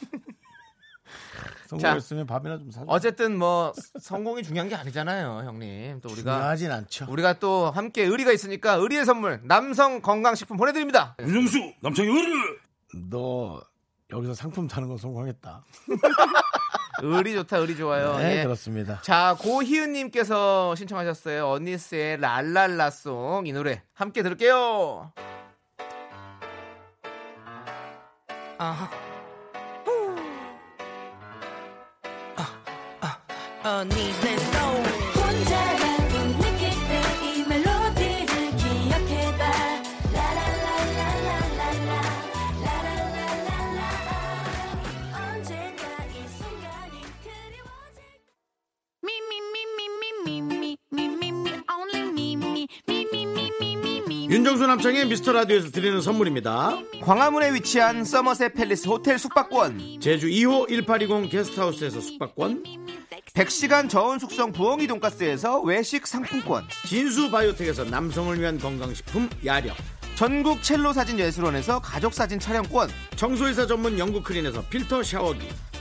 성공했으면 1.68 2.26
밥이나 2.26 2.58
좀 2.58 2.70
사줘. 2.70 2.86
어쨌든 2.88 3.38
뭐 3.38 3.74
성공이 4.00 4.42
중요한 4.42 4.70
게 4.70 4.74
아니잖아요, 4.74 5.42
형님. 5.46 6.00
또 6.00 6.08
우리가 6.10 6.36
중요하진 6.36 6.72
않죠. 6.72 7.06
우리가 7.10 7.34
또 7.38 7.70
함께 7.70 8.04
의리가 8.04 8.32
있으니까 8.32 8.74
의리의 8.74 9.04
선물 9.04 9.40
남성 9.44 10.00
건강식품 10.00 10.56
보내드립니다. 10.56 11.16
윤정수 11.20 11.74
남창희 11.82 12.08
의리 12.10 12.32
너 13.10 13.60
여기서 14.10 14.32
상품 14.34 14.66
타는 14.68 14.88
건 14.88 14.96
성공하겠다. 14.96 15.64
의리 17.00 17.34
좋다, 17.34 17.58
의리 17.58 17.76
좋아요. 17.76 18.16
네, 18.18 18.40
예. 18.40 18.44
그렇습니다. 18.44 19.00
자, 19.02 19.36
고희은님께서 19.40 20.74
신청하셨어요. 20.74 21.48
언니스의 21.48 22.18
랄랄라송 22.18 23.46
이 23.46 23.52
노래 23.52 23.82
함께 23.94 24.22
들을게요. 24.22 25.12
아하. 28.58 28.90
언니 33.64 33.94
let's 33.94 34.50
go 34.50 35.22
혼자 35.22 35.71
윤정수 54.42 54.66
남창의 54.66 55.06
미스터 55.06 55.30
라디오에서 55.30 55.70
드리는 55.70 56.00
선물입니다. 56.00 56.76
광화문에 57.00 57.54
위치한 57.54 58.04
서머셋 58.04 58.54
팰리스 58.54 58.88
호텔 58.88 59.16
숙박권, 59.16 60.00
제주 60.00 60.26
2호 60.26 60.66
1820 60.68 61.30
게스트하우스에서 61.30 62.00
숙박권, 62.00 62.64
100시간 63.34 63.88
저온 63.88 64.18
숙성 64.18 64.50
부엉이 64.50 64.88
돈가스에서 64.88 65.60
외식 65.60 66.08
상품권, 66.08 66.64
진수 66.88 67.30
바이오텍에서 67.30 67.84
남성을 67.84 68.40
위한 68.40 68.58
건강식품 68.58 69.30
야력, 69.44 69.76
전국 70.16 70.60
첼로 70.64 70.92
사진 70.92 71.20
예술원에서 71.20 71.78
가족 71.78 72.12
사진 72.12 72.40
촬영권, 72.40 72.90
청소이사 73.14 73.68
전문 73.68 73.96
영국 73.96 74.24
크린에서 74.24 74.64
필터 74.68 75.04
샤워기, 75.04 75.46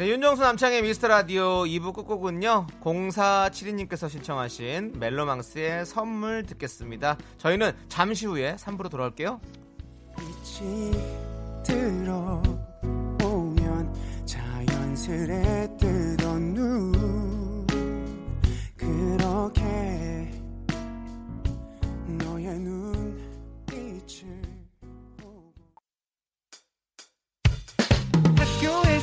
네, 0.00 0.08
윤정수 0.08 0.40
남창의 0.40 0.80
미스터 0.80 1.08
라디오 1.08 1.64
2부 1.64 1.92
끝곡은요. 1.92 2.68
0472님께서 2.80 4.08
신청하신 4.08 4.94
멜로망스의 4.98 5.84
선물 5.84 6.42
듣겠습니다. 6.46 7.18
저희는 7.36 7.72
잠시 7.90 8.24
후에 8.24 8.56
3부로 8.56 8.90
돌아올게요. 8.90 9.42
빛이 10.16 10.92
들어오면 11.62 13.14
자연스레 14.24 15.68
뜨던 15.78 16.54
눈 16.54 17.66
그렇게 18.78 20.32
너의 22.06 22.58
눈 22.58 22.79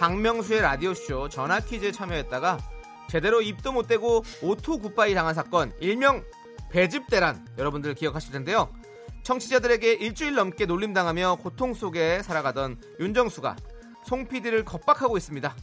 박명수의 0.00 0.62
라디오쇼 0.62 1.28
전화 1.28 1.60
퀴즈에 1.60 1.92
참여했다가 1.92 2.58
제대로 3.10 3.42
입도 3.42 3.70
못 3.70 3.86
떼고 3.86 4.24
auto 4.40 4.78
goodbye 4.78 5.12
당한 5.12 5.34
사건 5.34 5.74
일명 5.78 6.24
배즙대란 6.70 7.46
여러분들 7.58 7.94
기억하실 7.94 8.32
텐데요 8.32 8.72
청취자들에게 9.24 9.92
일주일 9.92 10.34
넘게 10.36 10.64
놀림당하며 10.64 11.36
고통 11.42 11.74
속에 11.74 12.22
살아가던 12.22 12.80
윤정수가 12.98 13.56
송 14.06 14.26
PD를 14.26 14.64
겁박하고 14.64 15.18
있습니다. 15.18 15.54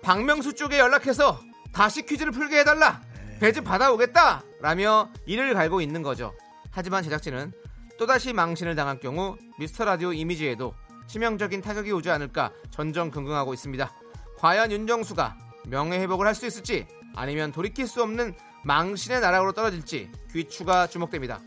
박명수 0.00 0.54
쪽에 0.54 0.78
연락해서 0.78 1.40
다시 1.72 2.02
퀴즈를 2.02 2.30
풀게 2.30 2.60
해달라. 2.60 3.02
배즙 3.40 3.64
받아오겠다. 3.64 4.44
라며 4.60 5.10
이를 5.26 5.54
갈고 5.54 5.80
있는 5.80 6.02
거죠. 6.02 6.32
하지만 6.70 7.02
제작진은 7.02 7.52
또다시 7.98 8.32
망신을 8.32 8.76
당할 8.76 9.00
경우 9.00 9.36
미스터 9.58 9.84
라디오 9.84 10.12
이미지에도 10.12 10.72
치명적인 11.08 11.60
타격이 11.62 11.90
오지 11.92 12.10
않을까 12.10 12.52
전전긍긍하고 12.70 13.52
있습니다. 13.54 13.90
과연 14.38 14.70
윤정수가 14.70 15.36
명예회복을 15.66 16.26
할 16.26 16.34
수 16.34 16.46
있을지 16.46 16.86
아니면 17.16 17.50
돌이킬 17.50 17.88
수 17.88 18.02
없는 18.02 18.34
망신의 18.64 19.20
나락으로 19.20 19.52
떨어질지 19.52 20.10
귀추가 20.32 20.86
주목됩니다. 20.86 21.40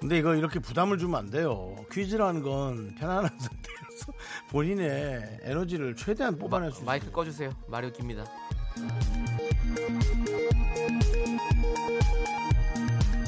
근데 0.00 0.18
이거 0.18 0.34
이렇게 0.34 0.58
부담을 0.58 0.98
주면 0.98 1.20
안 1.20 1.30
돼요. 1.30 1.76
퀴즈라는 1.92 2.42
건 2.42 2.94
편안한 2.98 3.30
상태에서 3.38 4.12
본인의 4.50 5.38
에너지를 5.42 5.94
최대한 5.96 6.36
뽑아낼 6.36 6.70
수 6.70 6.78
있어요. 6.78 6.86
마이크 6.86 7.10
꺼주세요. 7.10 7.50
마리오 7.68 7.92
깁니다. 7.92 8.24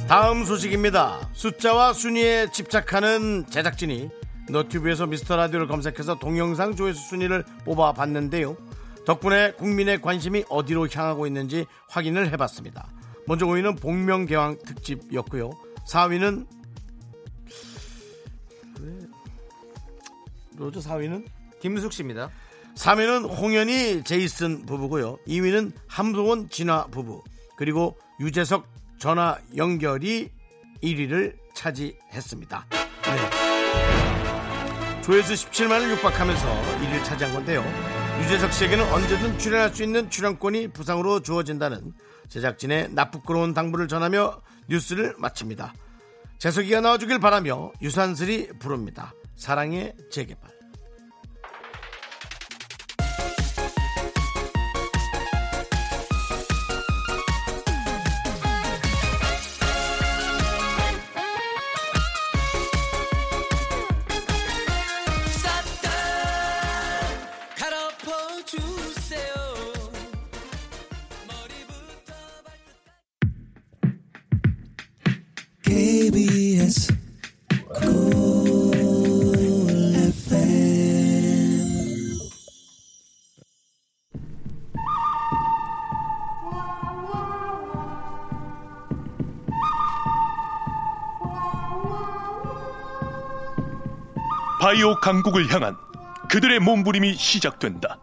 다음 0.08 0.44
소식입니다. 0.44 1.28
숫자와 1.34 1.92
순위에 1.92 2.50
집착하는 2.50 3.44
제작진이 3.50 4.08
너튜브에서 4.50 5.06
미스터 5.06 5.36
라디오를 5.36 5.66
검색해서 5.66 6.18
동영상 6.18 6.74
조회수 6.74 7.08
순위를 7.08 7.44
뽑아봤는데요. 7.64 8.56
덕분에 9.04 9.52
국민의 9.52 10.02
관심이 10.02 10.44
어디로 10.48 10.88
향하고 10.88 11.26
있는지 11.26 11.66
확인을 11.88 12.30
해봤습니다. 12.32 12.90
먼저 13.26 13.46
5위는 13.46 13.80
복명개왕 13.80 14.58
특집이었고요. 14.64 15.50
4위는 15.88 16.46
로저 20.56 20.80
4위는 20.80 21.24
김숙 21.60 21.92
씨입니다. 21.92 22.30
3위는 22.74 23.28
홍현희 23.38 24.04
제이슨 24.04 24.66
부부고요. 24.66 25.18
2위는 25.26 25.72
함소원 25.86 26.48
진화 26.48 26.86
부부 26.86 27.22
그리고 27.56 27.96
유재석 28.20 28.66
전화 28.98 29.38
연결이 29.56 30.30
1위를 30.82 31.36
차지했습니다. 31.54 32.77
네. 35.08 35.22
조회수 35.22 35.32
17만을 35.46 35.88
육박하면서 35.92 36.62
1위를 36.62 37.02
차지한 37.02 37.32
건데요. 37.32 37.64
유재석 38.22 38.52
씨에게는 38.52 38.92
언제든 38.92 39.38
출연할 39.38 39.74
수 39.74 39.82
있는 39.82 40.10
출연권이 40.10 40.68
부상으로 40.68 41.20
주어진다는 41.20 41.94
제작진의 42.28 42.90
나쁘끄러운 42.92 43.54
당부를 43.54 43.88
전하며 43.88 44.42
뉴스를 44.68 45.14
마칩니다. 45.16 45.72
재석이가 46.36 46.82
나와주길 46.82 47.20
바라며 47.20 47.72
유산슬이 47.80 48.48
부릅니다. 48.58 49.14
사랑의 49.34 49.94
재개발. 50.10 50.57
바이오 94.78 94.94
강국을 95.00 95.52
향한 95.52 95.76
그들의 96.28 96.60
몸부림이 96.60 97.14
시작된다. 97.14 97.98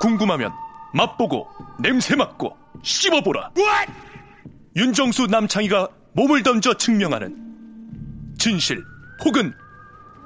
궁금하면 0.00 0.50
맛보고 0.92 1.46
냄새 1.78 2.16
맡고 2.16 2.56
씹어보라. 2.82 3.50
윤정수 4.74 5.28
남창희가 5.28 5.88
몸을 6.14 6.42
던져 6.42 6.74
증명하는 6.74 7.36
진실 8.36 8.82
혹은 9.24 9.54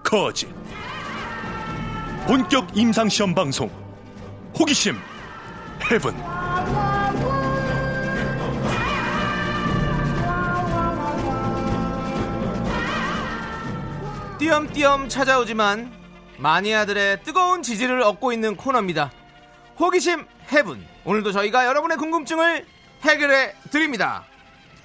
거짓. 0.03 0.49
본격 2.27 2.75
임상시험 2.75 3.35
방송 3.35 3.69
호기심 4.59 4.97
헤븐. 5.91 6.44
띄엄띄엄 14.39 15.09
찾아오지만 15.09 15.93
마니아들의 16.39 17.23
뜨거운 17.23 17.63
지지를 17.63 18.03
얻고 18.03 18.33
있는 18.33 18.57
코너입니다. 18.57 19.13
호기심 19.79 20.27
해분. 20.51 20.85
오늘도 21.05 21.31
저희가 21.33 21.67
여러분의 21.67 21.97
궁금증을 21.99 22.67
해결해 23.03 23.53
드립니다. 23.71 24.25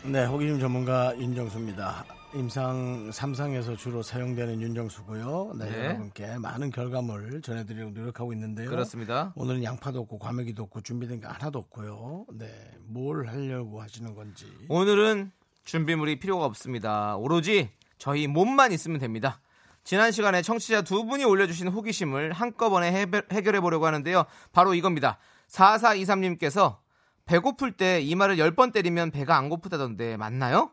네, 0.04 0.26
호기심 0.26 0.60
전문가 0.60 1.18
윤정수입니다. 1.18 2.06
임상 2.36 3.10
3상에서 3.10 3.76
주로 3.76 4.04
사용되는 4.04 4.62
윤정수고요. 4.62 5.54
네, 5.58 5.70
네. 5.70 5.86
여러분께 5.86 6.38
많은 6.38 6.70
결과물 6.70 7.42
전해드리려고 7.42 7.92
노력하고 7.92 8.34
있는데요. 8.34 8.70
그렇습니다. 8.70 9.34
오늘은 9.36 9.64
양파도 9.64 10.00
없고 10.02 10.20
과메기도 10.20 10.62
없고 10.64 10.82
준비된 10.82 11.22
게 11.22 11.28
하나도 11.28 11.58
없고요. 11.58 12.28
네, 12.34 12.48
뭘 12.86 13.28
하려고 13.28 13.82
하시는 13.82 14.14
건지. 14.14 14.46
오늘은 14.70 15.32
준비물이 15.66 16.20
필요가 16.20 16.46
없습니다. 16.46 17.16
오로지 17.18 17.72
저희 18.00 18.26
몸만 18.28 18.72
있으면 18.72 19.00
됩니다. 19.00 19.40
지난 19.84 20.12
시간에 20.12 20.42
청취자 20.42 20.82
두 20.82 21.06
분이 21.06 21.24
올려주신 21.26 21.68
호기심을 21.68 22.34
한꺼번에 22.34 22.92
해결해 23.32 23.60
보려고 23.60 23.86
하는데요. 23.86 24.26
바로 24.52 24.74
이겁니다. 24.74 25.20
4423님께서 25.50 26.78
배고플 27.26 27.74
때 27.74 28.02
이마를 28.02 28.38
10번 28.38 28.74
때리면 28.74 29.12
배가 29.12 29.38
안 29.38 29.50
고프다던데 29.50 30.18
맞나요? 30.18 30.72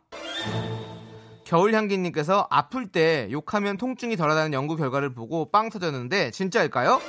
겨울향기님께서 1.45 2.47
아플 2.51 2.89
때 2.91 3.29
욕하면 3.31 3.77
통증이 3.77 4.17
덜하다는 4.17 4.53
연구 4.53 4.77
결과를 4.77 5.12
보고 5.15 5.51
빵 5.51 5.69
터졌는데 5.69 6.31
진짜일까요? 6.31 7.01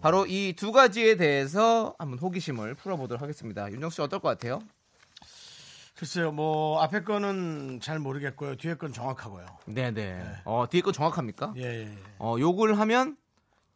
바로 0.00 0.24
이 0.26 0.54
두 0.56 0.72
가지에 0.72 1.16
대해서 1.16 1.94
한번 1.98 2.18
호기심을 2.18 2.74
풀어보도록 2.76 3.20
하겠습니다. 3.20 3.70
윤정수 3.70 3.96
씨 3.96 4.02
어떨 4.02 4.20
것 4.20 4.28
같아요? 4.28 4.60
글쎄요, 6.00 6.32
뭐 6.32 6.80
앞에 6.80 7.02
거는 7.02 7.78
잘 7.82 7.98
모르겠고요. 7.98 8.56
뒤에 8.56 8.72
건 8.72 8.90
정확하고요. 8.90 9.44
네네. 9.66 10.22
어, 10.46 10.64
뒤에 10.70 10.80
거 10.80 10.92
정확합니까? 10.92 11.52
예, 11.58 11.62
예, 11.62 11.80
예. 11.90 11.98
어, 12.18 12.36
욕을 12.38 12.78
하면 12.78 13.18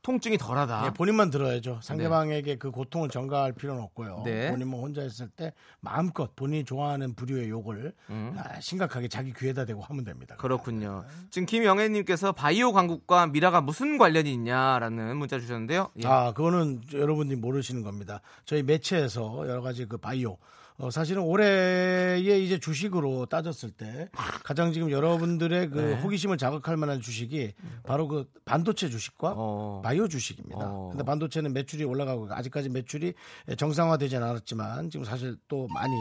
통증이 0.00 0.38
덜하다. 0.38 0.86
예, 0.86 0.90
본인만 0.94 1.28
들어야죠. 1.28 1.80
상대방에게 1.82 2.56
그 2.56 2.70
고통을 2.70 3.10
전가할 3.10 3.52
필요는 3.52 3.82
없고요. 3.82 4.22
네. 4.24 4.50
본인만 4.50 4.80
혼자 4.80 5.02
있을 5.02 5.28
때 5.28 5.52
마음껏 5.80 6.34
본인이 6.34 6.64
좋아하는 6.64 7.14
부류의 7.14 7.50
욕을 7.50 7.92
아, 8.08 8.58
심각하게 8.58 9.08
자기 9.08 9.34
귀에다 9.34 9.66
대고 9.66 9.82
하면 9.82 10.04
됩니다. 10.04 10.34
음. 10.36 10.38
그렇군요. 10.38 11.04
지금 11.28 11.44
김영애님께서 11.44 12.32
바이오 12.32 12.72
강국과 12.72 13.26
미라가 13.26 13.60
무슨 13.60 13.98
관련이 13.98 14.32
있냐라는 14.32 15.18
문자 15.18 15.38
주셨는데요. 15.38 15.90
예. 16.02 16.06
아, 16.06 16.32
그거는 16.32 16.80
여러분들이 16.94 17.38
모르시는 17.38 17.82
겁니다. 17.82 18.22
저희 18.46 18.62
매체에서 18.62 19.46
여러 19.46 19.60
가지 19.60 19.84
그 19.84 19.98
바이오 19.98 20.38
어, 20.76 20.90
사실은 20.90 21.22
올해의 21.22 22.44
이제 22.44 22.58
주식으로 22.58 23.26
따졌을 23.26 23.70
때 23.70 24.08
가장 24.42 24.72
지금 24.72 24.90
여러분들의 24.90 25.70
그 25.70 25.78
네. 25.78 25.94
호기심을 26.00 26.36
자극할 26.36 26.76
만한 26.76 27.00
주식이 27.00 27.52
바로 27.84 28.08
그 28.08 28.28
반도체 28.44 28.88
주식과 28.90 29.34
어. 29.36 29.82
바이오 29.84 30.08
주식입니다. 30.08 30.58
어. 30.60 30.88
근데 30.90 31.04
반도체는 31.04 31.52
매출이 31.52 31.84
올라가고 31.84 32.28
아직까지 32.30 32.70
매출이 32.70 33.14
정상화되진 33.56 34.20
않았지만 34.20 34.90
지금 34.90 35.04
사실 35.04 35.36
또 35.46 35.68
많이 35.68 35.94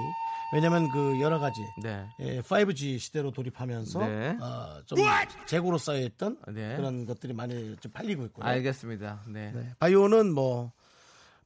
왜냐면 0.53 0.89
그 0.91 1.19
여러 1.19 1.39
가지 1.39 1.61
네. 1.81 2.07
예, 2.19 2.41
5G 2.41 2.97
시대로 2.99 3.31
돌입하면서 3.31 3.99
네. 4.07 4.37
어, 4.41 4.81
좀 4.85 4.97
재고로 5.45 5.77
쌓여있던 5.77 6.37
네. 6.49 6.75
그런 6.77 7.05
것들이 7.05 7.33
많이 7.33 7.75
좀 7.79 7.91
팔리고 7.91 8.25
있고요. 8.25 8.45
알겠습니다. 8.45 9.21
네. 9.27 9.51
네. 9.53 9.71
바이오는 9.79 10.33
뭐 10.33 10.71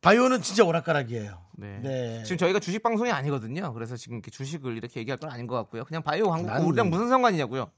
바이오는 0.01 0.41
진짜 0.41 0.63
오락가락이에요. 0.63 1.41
네. 1.57 1.79
네. 1.81 2.23
지금 2.23 2.37
저희가 2.37 2.59
주식 2.59 2.81
방송이 2.83 3.11
아니거든요. 3.11 3.73
그래서 3.73 3.95
지금 3.97 4.17
이렇게 4.17 4.29
주식을 4.31 4.77
이렇게 4.77 4.99
얘기할 4.99 5.17
건 5.17 5.29
아닌 5.31 5.47
것 5.47 5.55
같고요. 5.55 5.85
그냥 5.85 6.03
바이오 6.03 6.29
광고 6.29 6.49
나는- 6.49 6.67
우리랑 6.67 6.89
무슨 6.89 7.09
상관이냐고요. 7.09 7.71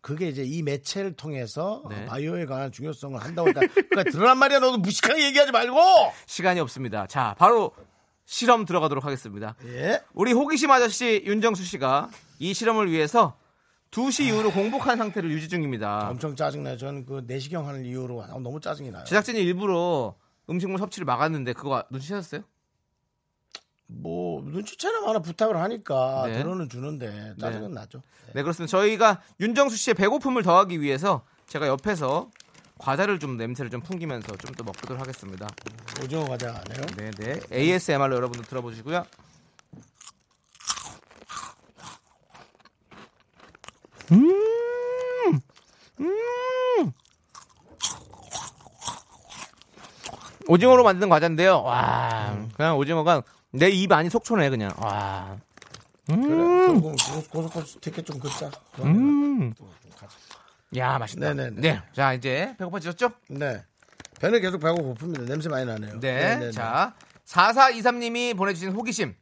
그게 0.00 0.28
이제 0.28 0.42
이 0.44 0.62
매체를 0.62 1.14
통해서 1.14 1.82
네. 1.90 2.06
바이오에 2.06 2.46
관한 2.46 2.70
중요성을 2.72 3.20
한다고 3.20 3.48
했다. 3.48 3.60
그러니까 3.66 4.04
드러난 4.04 4.38
말이야. 4.38 4.60
너도 4.60 4.78
무식하게 4.78 5.24
얘기하지 5.26 5.52
말고. 5.52 5.76
시간이 6.26 6.60
없습니다. 6.60 7.06
자, 7.06 7.34
바로 7.38 7.72
실험 8.24 8.64
들어가도록 8.64 9.04
하겠습니다. 9.04 9.56
예. 9.66 10.00
우리 10.14 10.32
호기심 10.32 10.70
아저씨 10.70 11.22
윤정수 11.26 11.64
씨가 11.64 12.10
이 12.38 12.54
실험을 12.54 12.90
위해서 12.90 13.36
2시 13.90 14.26
이후로 14.26 14.52
공복한 14.52 14.98
상태를 14.98 15.30
유지 15.30 15.48
중입니다. 15.48 16.08
엄청 16.10 16.36
짜증나요. 16.36 16.76
저는 16.76 17.04
그 17.06 17.24
내시경 17.26 17.66
하는 17.66 17.84
이유로 17.84 18.22
아, 18.22 18.26
너무 18.38 18.60
짜증이 18.60 18.90
나요. 18.90 19.02
제작진이 19.04 19.40
일부러 19.40 20.14
음식물 20.50 20.78
섭취를 20.78 21.04
막았는데 21.04 21.52
그거 21.52 21.84
눈치채셨어요? 21.90 22.42
뭐 23.90 24.42
눈치채나 24.42 25.00
마나 25.00 25.18
부탁을 25.20 25.56
하니까 25.56 26.24
네. 26.26 26.38
들어는 26.42 26.68
주는데 26.68 27.34
짜증은 27.40 27.72
나죠. 27.72 28.02
네, 28.34 28.42
그렇습니다. 28.42 28.70
저희가 28.70 29.22
윤정수 29.40 29.76
씨의 29.76 29.94
배고픔을 29.94 30.42
더하기 30.42 30.80
위해서 30.82 31.24
제가 31.46 31.66
옆에서 31.68 32.30
과자를 32.78 33.18
좀 33.18 33.36
냄새를 33.36 33.70
좀 33.70 33.80
풍기면서 33.80 34.36
좀 34.36 34.54
더 34.54 34.62
먹도록 34.64 35.00
하겠습니다. 35.00 35.46
오징어 36.02 36.24
과자 36.26 36.48
안 36.50 36.56
해요? 36.76 36.86
네, 36.96 37.10
네. 37.12 37.40
ASMR로 37.52 38.14
여러분들 38.16 38.44
들어보시고요. 38.46 39.04
음, 44.12 45.40
음. 46.00 46.92
오징어로 50.48 50.82
만든 50.82 51.08
과자인데요. 51.08 51.62
와, 51.62 52.36
그냥 52.56 52.76
오징어가 52.76 53.22
내 53.52 53.70
입 53.70 53.92
안이 53.92 54.10
속초네 54.10 54.50
그냥. 54.50 54.70
와, 54.78 55.36
그래. 56.06 56.16
그럼 56.16 56.80
고속고속 56.80 57.80
티켓 57.80 58.04
좀 58.04 58.18
긋자. 58.18 58.50
음. 58.80 59.54
야 60.76 60.98
맛있다. 60.98 61.32
네네네. 61.34 61.60
네, 61.60 61.82
자 61.94 62.12
이제 62.14 62.54
배고파지셨죠? 62.58 63.10
네. 63.28 63.62
배는 64.20 64.40
계속 64.40 64.58
배고 64.58 64.94
고픕니다. 64.94 65.22
냄새 65.22 65.48
많이 65.48 65.64
나네요. 65.64 66.00
네. 66.00 66.12
네네네. 66.14 66.50
자, 66.52 66.94
4423님이 67.26 68.36
보내주신 68.36 68.72
호기심. 68.72 69.14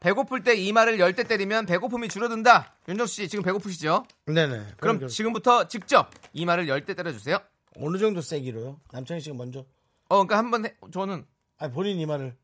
배고플 0.00 0.42
때 0.44 0.54
이마를 0.54 0.98
열때 0.98 1.24
때리면 1.24 1.66
배고픔이 1.66 2.08
줄어든다. 2.08 2.72
윤정수 2.88 3.14
씨 3.14 3.28
지금 3.28 3.44
배고프시죠? 3.44 4.04
네네. 4.26 4.62
그럼 4.78 5.06
지금부터 5.08 5.68
직접 5.68 6.10
이마를 6.32 6.68
열때 6.68 6.94
때려주세요. 6.94 7.38
어느 7.76 7.98
정도 7.98 8.20
세기로요? 8.22 8.80
남창희 8.92 9.20
씨가 9.20 9.36
먼저. 9.36 9.64
어, 10.10 10.16
그러니까 10.16 10.38
한번 10.38 10.66
해- 10.66 10.76
저는 10.92 11.24
아니 11.56 11.72
본인 11.72 11.98
이마를 11.98 12.36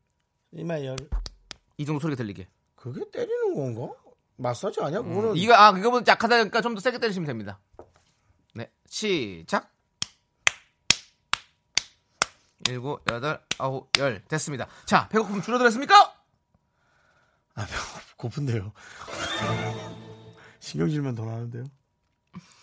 이마 0.53 0.81
열. 0.83 0.95
이 1.77 1.85
정도 1.85 1.99
소리가 1.99 2.17
들리게. 2.17 2.47
그게 2.75 3.03
때리는 3.11 3.53
건가? 3.53 3.93
마사지 4.37 4.79
아니야? 4.81 5.01
그거는 5.01 5.35
이거 5.35 5.53
아 5.53 5.71
그거보다 5.73 6.11
약하다니까 6.13 6.61
좀 6.61 6.73
더 6.75 6.79
세게 6.81 6.97
때리시면 6.99 7.27
됩니다. 7.27 7.59
네, 8.55 8.71
시작. 8.87 9.71
일곱, 12.69 13.01
여덟, 13.11 13.41
아홉, 13.59 13.89
열 13.99 14.23
됐습니다. 14.25 14.67
자, 14.85 15.07
배고픔 15.09 15.41
줄어들었습니까? 15.41 16.15
아, 17.55 17.67
고픈데요. 18.17 18.73
신경질만 20.59 21.15
더 21.15 21.25
나는데요. 21.25 21.63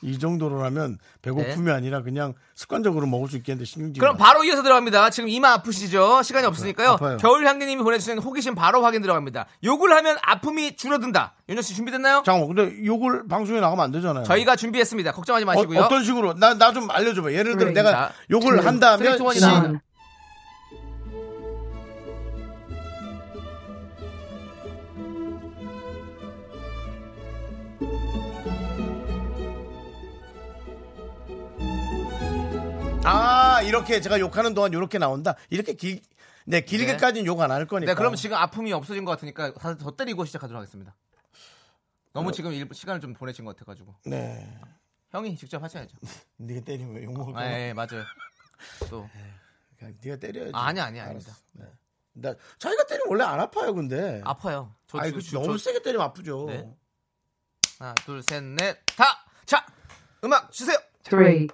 이 0.04 0.18
정도로라면 0.18 0.98
배고픔이 1.22 1.70
아니라 1.70 2.02
그냥 2.02 2.34
습관적으로 2.54 3.06
먹을 3.06 3.28
수 3.28 3.36
있겠는데 3.38 3.64
신경질. 3.64 3.94
네. 3.94 4.00
그럼 4.00 4.16
바로 4.18 4.44
이어서 4.44 4.62
들어갑니다. 4.62 5.08
지금 5.10 5.30
이마 5.30 5.52
아프시죠? 5.54 6.22
시간이 6.22 6.46
없으니까요. 6.46 6.90
아파요. 6.90 7.16
겨울향기님이 7.16 7.82
보내주신 7.82 8.18
호기심 8.18 8.54
바로 8.54 8.82
확인 8.84 9.00
들어갑니다. 9.00 9.46
욕을 9.64 9.92
하면 9.96 10.16
아픔이 10.22 10.76
줄어든다. 10.76 11.32
윤정 11.48 11.62
씨 11.62 11.74
준비됐나요? 11.74 12.22
잠깐만, 12.24 12.54
근데 12.54 12.84
욕을 12.84 13.26
방송에 13.28 13.60
나가면 13.60 13.82
안 13.84 13.92
되잖아요. 13.92 14.24
저희가 14.24 14.56
준비했습니다. 14.56 15.12
걱정하지 15.12 15.46
마시고요. 15.46 15.80
어떤 15.80 16.04
식으로? 16.04 16.34
나 16.34 16.54
나 16.54 16.72
좀 16.72 16.90
알려줘봐. 16.90 17.32
예를 17.32 17.56
들어 17.56 17.68
네. 17.68 17.74
내가 17.74 17.90
자, 17.90 18.12
욕을 18.30 18.60
투, 19.16 19.24
원이 19.24 19.38
시- 19.38 19.44
이렇게 33.66 34.00
제가 34.00 34.20
욕하는 34.20 34.54
동안 34.54 34.72
이렇게 34.72 34.98
나온다. 34.98 35.34
이렇게 35.50 35.74
길, 35.74 36.00
네, 36.44 36.60
길게까지는 36.60 37.22
네. 37.22 37.26
욕안 37.26 37.50
할 37.50 37.66
거니까. 37.66 37.92
네, 37.92 37.96
그럼 37.96 38.14
지금 38.14 38.36
아픔이 38.36 38.72
없어진 38.72 39.04
것 39.04 39.12
같으니까 39.12 39.52
사실 39.60 39.78
더 39.78 39.90
때리고 39.96 40.24
시작하도록 40.24 40.58
하겠습니다. 40.60 40.94
너무 42.12 42.30
네. 42.30 42.36
지금 42.36 42.52
일, 42.52 42.68
시간을 42.72 43.00
좀 43.00 43.14
보내신 43.14 43.44
것 43.44 43.56
같아가지고. 43.56 43.94
네. 44.06 44.58
형이 45.10 45.36
직접 45.36 45.62
하셔야죠. 45.62 45.96
네가 46.38 46.60
때리면 46.64 47.02
욕 47.02 47.12
먹을 47.12 47.32
거야. 47.32 47.44
아, 47.44 47.52
예, 47.52 47.68
예, 47.68 47.72
맞아요. 47.72 48.04
또. 48.90 49.08
네. 49.14 49.32
그냥 49.78 49.94
네가 50.02 50.16
때려야지. 50.16 50.52
아니, 50.54 50.80
아니 50.80 51.00
아니다. 51.00 51.32
네. 51.52 51.64
나 52.12 52.34
자기가 52.58 52.86
때리면 52.86 53.08
원래 53.08 53.24
안 53.24 53.40
아파요, 53.40 53.74
근데. 53.74 54.20
아파요. 54.24 54.74
저, 54.86 54.98
아니, 54.98 55.12
그, 55.12 55.20
저, 55.20 55.40
너무 55.40 55.58
저, 55.58 55.64
세게 55.64 55.82
때리면 55.82 56.04
아프죠. 56.06 56.46
네. 56.46 56.76
하나, 57.78 57.94
둘, 57.94 58.22
셋, 58.22 58.42
넷, 58.42 58.78
다. 58.96 59.24
자, 59.44 59.66
음악 60.22 60.52
주세요. 60.52 60.78
3 61.02 61.22
2 61.22 61.26
1 61.32 61.48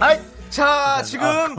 아이, 0.00 0.20
자, 0.50 1.02
지금 1.02 1.26
아. 1.26 1.54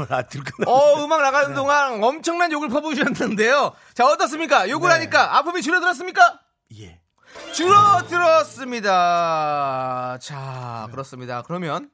어, 0.67 1.03
음악 1.03 1.21
나가는 1.21 1.53
동안 1.55 2.03
엄청난 2.03 2.51
욕을 2.51 2.69
퍼부으셨는데요. 2.69 3.73
자, 3.93 4.05
어떻습니까? 4.07 4.69
욕을 4.69 4.89
네. 4.89 4.95
하니까 4.95 5.37
아픔이 5.37 5.61
줄어들었습니까? 5.61 6.39
예. 6.79 6.99
줄어들었습니다. 7.53 8.89
자, 10.21 10.87
그렇습니다. 10.91 11.41
그러면 11.43 11.89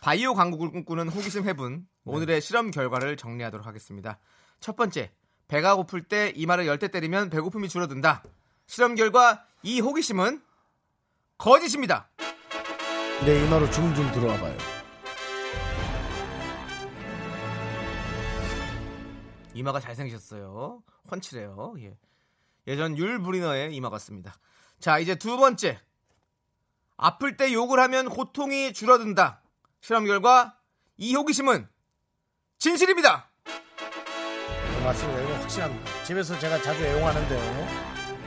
바이오 0.00 0.34
강국을 0.34 0.70
꿈꾸는 0.70 1.08
호기심 1.08 1.48
해분 1.48 1.86
오늘의 2.04 2.40
실험 2.40 2.70
결과를 2.70 3.16
정리하도록 3.16 3.66
하겠습니다. 3.66 4.18
첫 4.60 4.76
번째, 4.76 5.10
배가 5.48 5.74
고플 5.76 6.04
때 6.04 6.32
이마를 6.36 6.66
열때 6.66 6.88
때리면 6.88 7.30
배고픔이 7.30 7.68
줄어든다. 7.68 8.22
실험 8.66 8.94
결과 8.94 9.44
이 9.62 9.80
호기심은 9.80 10.40
거짓입니다. 11.38 12.08
내 13.24 13.44
이마로 13.44 13.70
줌좀 13.70 14.10
들어와 14.12 14.38
봐요. 14.38 14.79
이마가 19.60 19.78
잘생기셨어요. 19.78 20.82
훤칠해요. 21.10 21.74
예. 21.80 21.96
예전 22.66 22.96
율 22.96 23.20
브리너의 23.22 23.74
이마 23.74 23.90
같습니다. 23.90 24.34
자, 24.78 24.98
이제 24.98 25.14
두 25.14 25.36
번째. 25.36 25.78
아플 26.96 27.36
때 27.36 27.52
욕을 27.52 27.78
하면 27.80 28.08
고통이 28.08 28.72
줄어든다. 28.72 29.42
실험 29.80 30.06
결과 30.06 30.56
이 30.96 31.14
호기심은 31.14 31.68
진실입니다. 32.58 33.30
네, 33.44 34.84
맞습니다. 34.84 35.22
이거 35.22 35.34
확실합니다. 35.34 36.04
집에서 36.04 36.38
제가 36.38 36.60
자주 36.62 36.82
애용하는데요. 36.84 37.40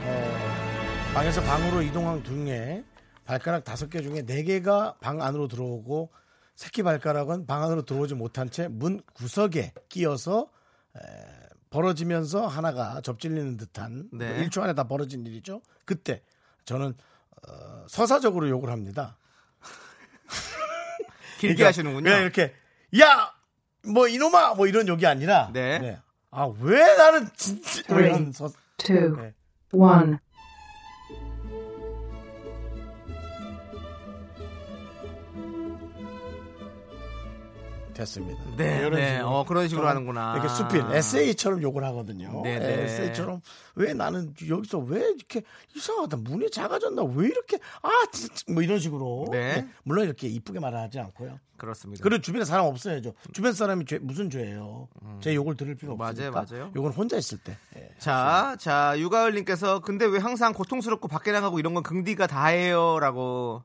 어, 0.06 1.14
방에서 1.14 1.40
방으로 1.42 1.82
이동한 1.82 2.22
중에 2.24 2.84
발가락 3.24 3.64
다섯 3.64 3.88
개 3.90 4.02
중에 4.02 4.22
네 4.22 4.42
개가 4.42 4.98
방 5.00 5.20
안으로 5.22 5.48
들어오고 5.48 6.12
새끼 6.54 6.82
발가락은 6.82 7.46
방 7.46 7.62
안으로 7.64 7.82
들어오지 7.82 8.14
못한 8.14 8.50
채 8.50 8.68
문 8.68 9.00
구석에 9.14 9.72
끼어서 9.88 10.42
에, 10.42 10.48
벌어지면서 11.70 12.46
하나가 12.46 13.00
접질리는 13.00 13.56
듯한 13.56 14.08
네. 14.12 14.46
1초 14.46 14.62
안에 14.62 14.74
다 14.74 14.84
벌어진 14.84 15.26
일이죠. 15.26 15.60
그때 15.84 16.22
저는 16.64 16.94
어, 17.48 17.84
서사적으로 17.88 18.48
욕을 18.48 18.70
합니다. 18.70 19.16
길게 21.40 21.54
그러니까 21.56 21.66
하시는군요. 21.68 22.04
그냥 22.04 22.22
이렇게 22.22 22.54
야 23.00 23.34
뭐 23.86 24.08
이놈아 24.08 24.54
뭐 24.54 24.66
이런 24.66 24.88
욕이 24.88 25.06
아니라 25.06 25.50
네. 25.52 25.98
아왜 26.30 26.96
나는 26.96 27.28
진짜 27.36 27.82
뭐 27.88 27.98
Three. 27.98 28.06
이런 28.10 28.32
서, 28.32 28.50
two, 28.76 29.16
네. 29.16 29.34
one. 29.72 30.18
됐습니다. 37.94 38.42
네, 38.56 38.78
이런 38.78 38.92
네. 38.94 39.12
식으로 39.16 39.28
어, 39.28 39.44
그런 39.44 39.68
식으로 39.68 39.84
좀 39.84 39.88
하는구나. 39.90 40.34
이렇게 40.34 40.48
수필 40.48 40.84
에세이처럼 40.94 41.62
욕을 41.62 41.84
하거든요. 41.84 42.42
네, 42.42 42.54
예, 42.54 42.58
네. 42.58 42.82
에세이처럼 42.84 43.40
왜 43.76 43.94
나는 43.94 44.34
여기서 44.46 44.78
왜 44.78 45.00
이렇게 45.00 45.42
이상하다 45.74 46.18
문이 46.18 46.50
작아졌나 46.50 47.02
왜 47.04 47.26
이렇게 47.26 47.58
아 47.82 47.90
진짜 48.12 48.44
뭐 48.52 48.62
이런 48.62 48.78
식으로 48.78 49.28
네. 49.30 49.54
네, 49.54 49.68
물론 49.84 50.04
이렇게 50.04 50.28
이쁘게 50.28 50.60
말하지 50.60 50.98
않고요. 50.98 51.38
그렇습니다. 51.56 52.02
그리고 52.02 52.20
주변에 52.20 52.44
사람 52.44 52.66
없어야죠. 52.66 53.14
주변 53.32 53.52
사람이 53.52 53.84
죄, 53.86 53.98
무슨 53.98 54.28
죄예요? 54.28 54.88
제 55.20 55.34
욕을 55.34 55.56
들을 55.56 55.74
필요 55.76 55.92
음. 55.92 55.98
맞아요. 55.98 56.32
맞아요. 56.32 56.72
욕은 56.74 56.90
혼자 56.92 57.16
있을 57.16 57.38
때. 57.38 57.56
예. 57.76 57.90
자, 57.98 58.56
자, 58.58 58.94
유가을님께서 58.98 59.78
근데 59.78 60.04
왜 60.04 60.18
항상 60.18 60.52
고통스럽고 60.52 61.08
밖에 61.08 61.30
나가고 61.32 61.60
이런 61.60 61.74
건 61.74 61.82
긍디가 61.82 62.26
다 62.26 62.46
해요라고 62.46 63.62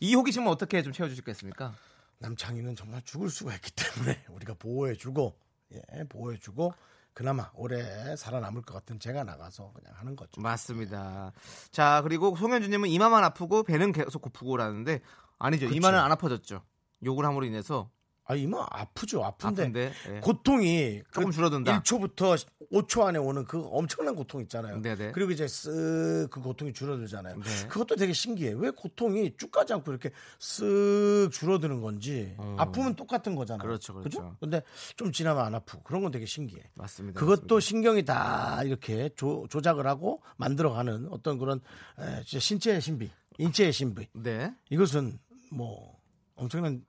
이 0.00 0.14
호기심은 0.14 0.48
어떻게 0.48 0.82
좀 0.82 0.92
채워주시겠습니까? 0.92 1.74
남창희는 2.20 2.76
정말 2.76 3.02
죽을 3.02 3.28
수가 3.28 3.54
있기 3.54 3.72
때문에 3.72 4.24
우리가 4.30 4.54
보호해주고 4.54 5.36
예, 5.72 6.04
보호해주고 6.04 6.72
그나마 7.12 7.50
오래 7.54 8.14
살아남을 8.16 8.62
것 8.62 8.74
같은 8.74 8.98
제가 8.98 9.24
나가서 9.24 9.72
그냥 9.72 9.92
하는 9.96 10.16
거죠. 10.16 10.40
맞습니다. 10.40 11.32
자, 11.70 12.00
그리고 12.02 12.36
송현주님은 12.36 12.88
이마만 12.88 13.24
아프고 13.24 13.62
배는 13.62 13.92
계속 13.92 14.22
고프고라는데 14.22 15.00
아니죠. 15.38 15.66
그쵸. 15.66 15.76
이마는 15.76 15.98
안 15.98 16.12
아파졌죠. 16.12 16.62
욕을 17.04 17.24
함으로 17.24 17.44
인해서 17.46 17.90
아 18.30 18.36
이마 18.36 18.64
아프죠. 18.70 19.24
아픈데, 19.24 19.62
아픈데 19.62 19.92
예. 20.08 20.20
고통이 20.20 21.02
조금 21.12 21.30
그 21.30 21.34
줄어든다. 21.34 21.82
1초부터 21.82 22.40
5초 22.70 23.02
안에 23.04 23.18
오는 23.18 23.44
그 23.44 23.60
엄청난 23.72 24.14
고통 24.14 24.40
있잖아요. 24.42 24.80
네네. 24.80 25.10
그리고 25.10 25.32
이제 25.32 25.46
쓱 25.46 26.30
그 26.30 26.40
고통이 26.40 26.72
줄어들잖아요. 26.72 27.34
네. 27.40 27.68
그것도 27.68 27.96
되게 27.96 28.12
신기해. 28.12 28.54
왜 28.56 28.70
고통이 28.70 29.36
쭉 29.36 29.50
가지 29.50 29.72
않고 29.72 29.90
이렇게 29.90 30.12
쓱 30.38 31.32
줄어드는 31.32 31.80
건지. 31.80 32.36
아프면 32.56 32.94
똑같은 32.94 33.34
거잖아요. 33.34 33.64
어. 33.64 33.66
그렇죠, 33.66 33.94
그렇죠. 33.94 34.20
그죠? 34.20 34.36
근데 34.38 34.62
좀 34.94 35.10
지나면 35.10 35.44
안 35.44 35.54
아프고 35.56 35.82
그런 35.82 36.02
건 36.02 36.12
되게 36.12 36.24
신기해. 36.24 36.62
맞습니다. 36.76 37.18
그것도 37.18 37.56
맞습니다. 37.56 37.60
신경이 37.60 38.04
다 38.04 38.62
이렇게 38.62 39.10
조, 39.16 39.48
조작을 39.50 39.88
하고 39.88 40.22
만들어가는 40.36 41.08
어떤 41.10 41.36
그런 41.36 41.60
에, 41.98 42.22
진짜 42.22 42.38
신체의 42.38 42.80
신비, 42.80 43.10
인체의 43.38 43.72
신비. 43.72 44.06
네. 44.12 44.54
이것은 44.70 45.18
뭐 45.50 45.98
엄청난 46.36 46.84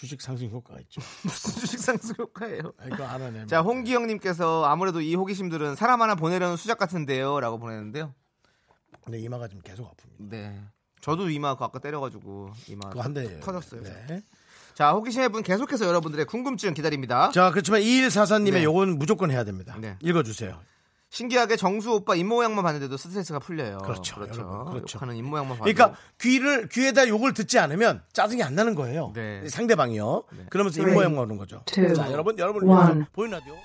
주식 0.00 0.22
상승 0.22 0.48
효과가 0.48 0.80
있죠. 0.80 1.02
무슨 1.22 1.60
주식 1.60 1.78
상승 1.78 2.14
효과예요? 2.18 2.72
아, 2.78 2.86
이거 2.86 3.04
알아내면. 3.04 3.48
자, 3.48 3.60
홍기영님께서 3.60 4.64
아무래도 4.64 5.02
이 5.02 5.14
호기심들은 5.14 5.76
사람 5.76 6.00
하나 6.00 6.14
보내려는 6.14 6.56
수작 6.56 6.78
같은데요라고 6.78 7.58
보냈는데요. 7.58 8.14
근데 9.04 9.18
이마가 9.18 9.46
지금 9.48 9.60
계속 9.62 9.90
아픕니다. 9.90 10.30
네. 10.30 10.58
저도 11.02 11.28
이마 11.28 11.54
그 11.54 11.64
아까 11.64 11.78
때려가지고 11.80 12.50
이마 12.68 12.88
그거 12.88 13.02
한 13.02 13.12
대. 13.12 13.40
터졌어요. 13.40 13.82
네. 13.82 14.22
자, 14.72 14.92
호기심의 14.92 15.28
분 15.28 15.42
계속해서 15.42 15.84
여러분들의 15.86 16.24
궁금증 16.24 16.72
기다립니다. 16.72 17.30
자, 17.32 17.50
그렇지만 17.50 17.82
2144님의 17.82 18.52
네. 18.52 18.64
요건 18.64 18.98
무조건 18.98 19.30
해야 19.30 19.44
됩니다. 19.44 19.76
네. 19.78 19.98
읽어주세요. 20.00 20.58
신기하게 21.10 21.56
정수 21.56 21.92
오빠 21.92 22.14
입 22.14 22.24
모양만 22.24 22.64
봤는데도 22.64 22.96
스트레스가 22.96 23.40
풀려요. 23.40 23.78
그렇죠, 23.78 24.14
그렇죠. 24.14 24.40
여러분, 24.40 24.72
그렇죠. 24.72 24.96
욕하는 24.96 25.16
입 25.16 25.22
모양만 25.22 25.58
봐도. 25.58 25.72
그러니까 25.72 25.98
귀를 26.20 26.68
귀에다 26.68 27.08
욕을 27.08 27.34
듣지 27.34 27.58
않으면 27.58 28.02
짜증이 28.12 28.42
안 28.44 28.54
나는 28.54 28.76
거예요. 28.76 29.12
네. 29.14 29.46
상대방이요. 29.48 30.22
그러면서 30.50 30.80
입 30.80 30.88
모양만 30.88 31.24
오는 31.24 31.36
거죠. 31.36 31.62
two, 31.66 31.92
자, 31.94 32.10
여러분, 32.12 32.38
여러분. 32.38 32.64
보이는 33.12 33.36
라디오. 33.38 33.56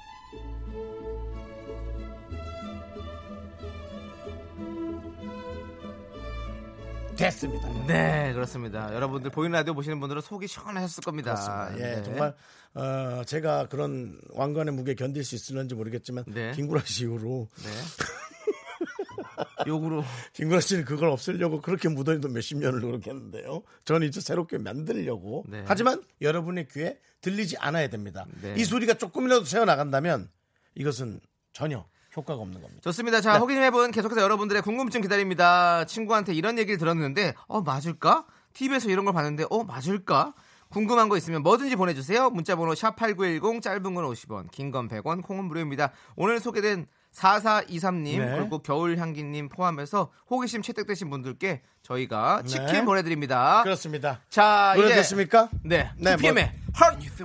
됐습니다. 7.16 7.68
네, 7.88 8.34
그렇습니다. 8.34 8.93
여러분들 8.93 9.32
보이는 9.32 9.51
라디오 9.51 9.74
보시는 9.74 9.99
분들은 9.99 10.22
속이 10.22 10.47
시원하셨을 10.47 11.03
겁니다. 11.03 11.34
그렇습니다. 11.34 11.78
예, 11.80 11.95
네. 11.95 12.03
정말 12.03 12.36
어, 12.74 13.24
제가 13.26 13.68
그런 13.68 14.20
왕관의 14.32 14.74
무게 14.74 14.95
견딜 14.95 15.24
수 15.24 15.36
있을는지 15.36 15.76
모르겠지만 15.76 16.26
네. 16.28 16.51
김구라 16.51 16.82
씨 16.86 17.03
이후로 17.03 17.47
네. 17.55 17.70
욕으로 19.68 20.03
김구라 20.34 20.59
씨는 20.61 20.86
그걸 20.86 21.09
없애려고 21.09 21.61
그렇게 21.61 21.89
무더니도 21.89 22.30
몇십 22.30 22.57
년을 22.57 22.82
그렇게 22.82 23.09
했는데요. 23.09 23.63
저는 23.86 24.07
이제 24.07 24.22
새롭게 24.22 24.57
만들려고. 24.57 25.45
네. 25.47 25.63
하지만 25.66 26.03
여러분의 26.22 26.68
귀에 26.68 26.99
들리지 27.22 27.57
않아야 27.57 27.88
됩니다. 27.88 28.26
네. 28.41 28.55
이 28.57 28.63
소리가 28.66 28.95
조금이라도 28.95 29.45
새어 29.45 29.66
나간다면 29.66 30.30
이것은 30.76 31.20
전혀 31.53 31.86
효과가 32.16 32.41
없는 32.41 32.61
겁니다. 32.61 32.82
좋습니다. 32.84 33.18
네. 33.18 33.22
자, 33.22 33.38
호기심의 33.39 33.72
분 33.72 33.91
계속해서 33.91 34.22
여러분들의 34.22 34.61
궁금증 34.61 35.01
기다립니다. 35.01 35.86
친구한테 35.86 36.34
이런 36.34 36.57
얘기를 36.57 36.78
들었는데, 36.78 37.34
어, 37.47 37.61
맞을까? 37.61 38.26
TV에서 38.53 38.89
이런 38.89 39.05
걸 39.05 39.13
봤는데, 39.13 39.45
어, 39.49 39.63
맞을까? 39.63 40.34
궁금한 40.70 41.09
거 41.09 41.16
있으면 41.18 41.43
뭐든지 41.43 41.76
보내주세요. 41.76 42.30
문자번호 42.32 42.74
샵8910, 42.74 43.61
짧은 43.61 43.93
건 43.93 44.05
50원, 44.05 44.49
긴 44.51 44.72
건 44.72 44.88
100원, 44.89 45.22
콩은 45.24 45.45
무료입니다. 45.45 45.91
오늘 46.16 46.39
소개된 46.39 46.88
4423님, 47.13 48.18
네. 48.20 48.36
그리고 48.38 48.59
겨울향기님 48.59 49.47
포함해서 49.49 50.11
호기심 50.30 50.63
채택되신 50.63 51.09
분들께 51.09 51.61
저희가 51.82 52.41
네. 52.43 52.47
치킨 52.49 52.84
보내드립니다. 52.84 53.61
그렇습니다. 53.63 54.20
자, 54.30 54.74
이제. 54.78 54.95
됐습니까? 54.95 55.49
네. 55.63 55.91
네, 55.97 56.16
2PM의 56.18 56.49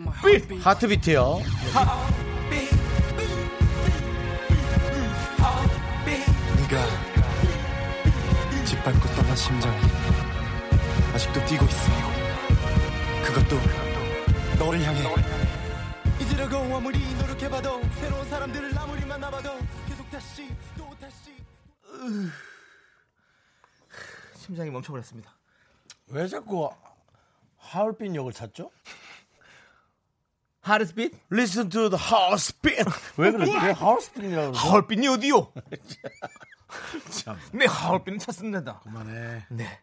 뭐- 0.00 0.12
하트비트요. 0.62 1.40
네 1.42 2.39
밟고 8.84 9.08
떠난 9.14 9.36
심장이 9.36 9.76
아직도 11.14 11.44
뛰고 11.44 11.64
있어 11.66 11.90
그것도 13.24 13.56
너를 14.58 14.82
향해 14.82 15.00
잊으려고 16.20 16.56
아무리 16.76 16.98
노력해봐도 17.14 17.82
새로운 18.00 18.28
사람들을 18.28 18.78
아무리 18.78 19.04
만나봐도 19.04 19.58
계속 19.86 20.10
다시 20.10 20.48
또 20.78 20.88
다시 20.98 21.34
심장이 24.36 24.70
멈춰버렸습니다. 24.70 25.30
왜 26.08 26.26
자꾸 26.26 26.70
하얼빈 27.58 28.16
역을 28.16 28.32
찾죠? 28.32 28.70
하르스빛? 30.62 31.14
Listen 31.32 31.68
to 31.70 31.88
the 31.88 31.98
heartbeat. 32.02 32.84
왜 33.16 33.30
그러지? 33.30 33.52
왜 33.52 33.74
그러죠? 33.74 34.52
하얼빈이 34.58 35.08
어디요? 35.08 35.52
참. 37.10 37.36
네, 37.52 37.66
하얼빈은 37.66 38.18
찾습니다. 38.18 38.80
그만해. 38.80 39.44
네. 39.50 39.80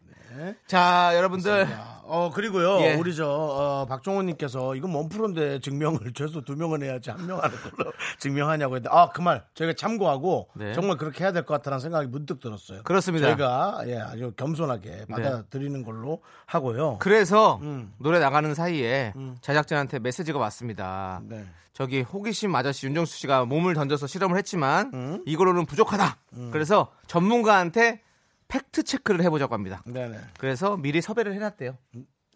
자, 0.66 1.12
여러분들. 1.14 1.66
어 2.10 2.30
그리고요 2.32 2.80
예. 2.80 2.94
우리 2.94 3.14
저 3.14 3.28
어, 3.28 3.84
박종호님께서 3.86 4.74
이건 4.76 4.92
뭔 4.92 5.10
프로인데 5.10 5.60
증명을 5.60 6.14
최소 6.14 6.40
두 6.40 6.56
명은 6.56 6.82
해야지 6.82 7.10
한 7.10 7.26
명 7.26 7.36
하는 7.42 7.54
걸로 7.58 7.92
증명하냐고 8.18 8.76
했는데 8.76 8.88
아 8.90 9.10
그 9.10 9.20
말 9.20 9.44
저희가 9.52 9.74
참고하고 9.74 10.48
네. 10.54 10.72
정말 10.72 10.96
그렇게 10.96 11.22
해야 11.22 11.32
될 11.32 11.44
것 11.44 11.52
같다는 11.52 11.80
생각이 11.80 12.06
문득 12.08 12.40
들었어요. 12.40 12.82
그렇습니다. 12.84 13.26
네. 13.26 13.36
저희가 13.36 13.82
예 13.88 13.98
아주 13.98 14.32
겸손하게 14.38 15.04
받아들이는 15.10 15.82
걸로 15.84 16.22
하고요. 16.46 16.96
그래서 16.98 17.58
음. 17.60 17.92
노래 17.98 18.18
나가는 18.20 18.54
사이에 18.54 19.12
제작진한테 19.42 19.98
메시지가 19.98 20.38
왔습니다. 20.38 21.20
네. 21.24 21.44
저기 21.74 22.00
호기심 22.00 22.54
아저씨 22.56 22.86
윤정수 22.86 23.18
씨가 23.18 23.44
몸을 23.44 23.74
던져서 23.74 24.06
실험을 24.06 24.38
했지만 24.38 24.90
음. 24.94 25.22
이걸로는 25.26 25.66
부족하다. 25.66 26.16
그래서 26.52 26.90
전문가한테 27.06 28.00
팩트 28.48 28.82
체크를 28.82 29.22
해보자고 29.24 29.54
합니다. 29.54 29.82
네네. 29.86 30.18
그래서 30.38 30.76
미리 30.76 31.00
섭외를 31.00 31.34
해놨대요. 31.34 31.76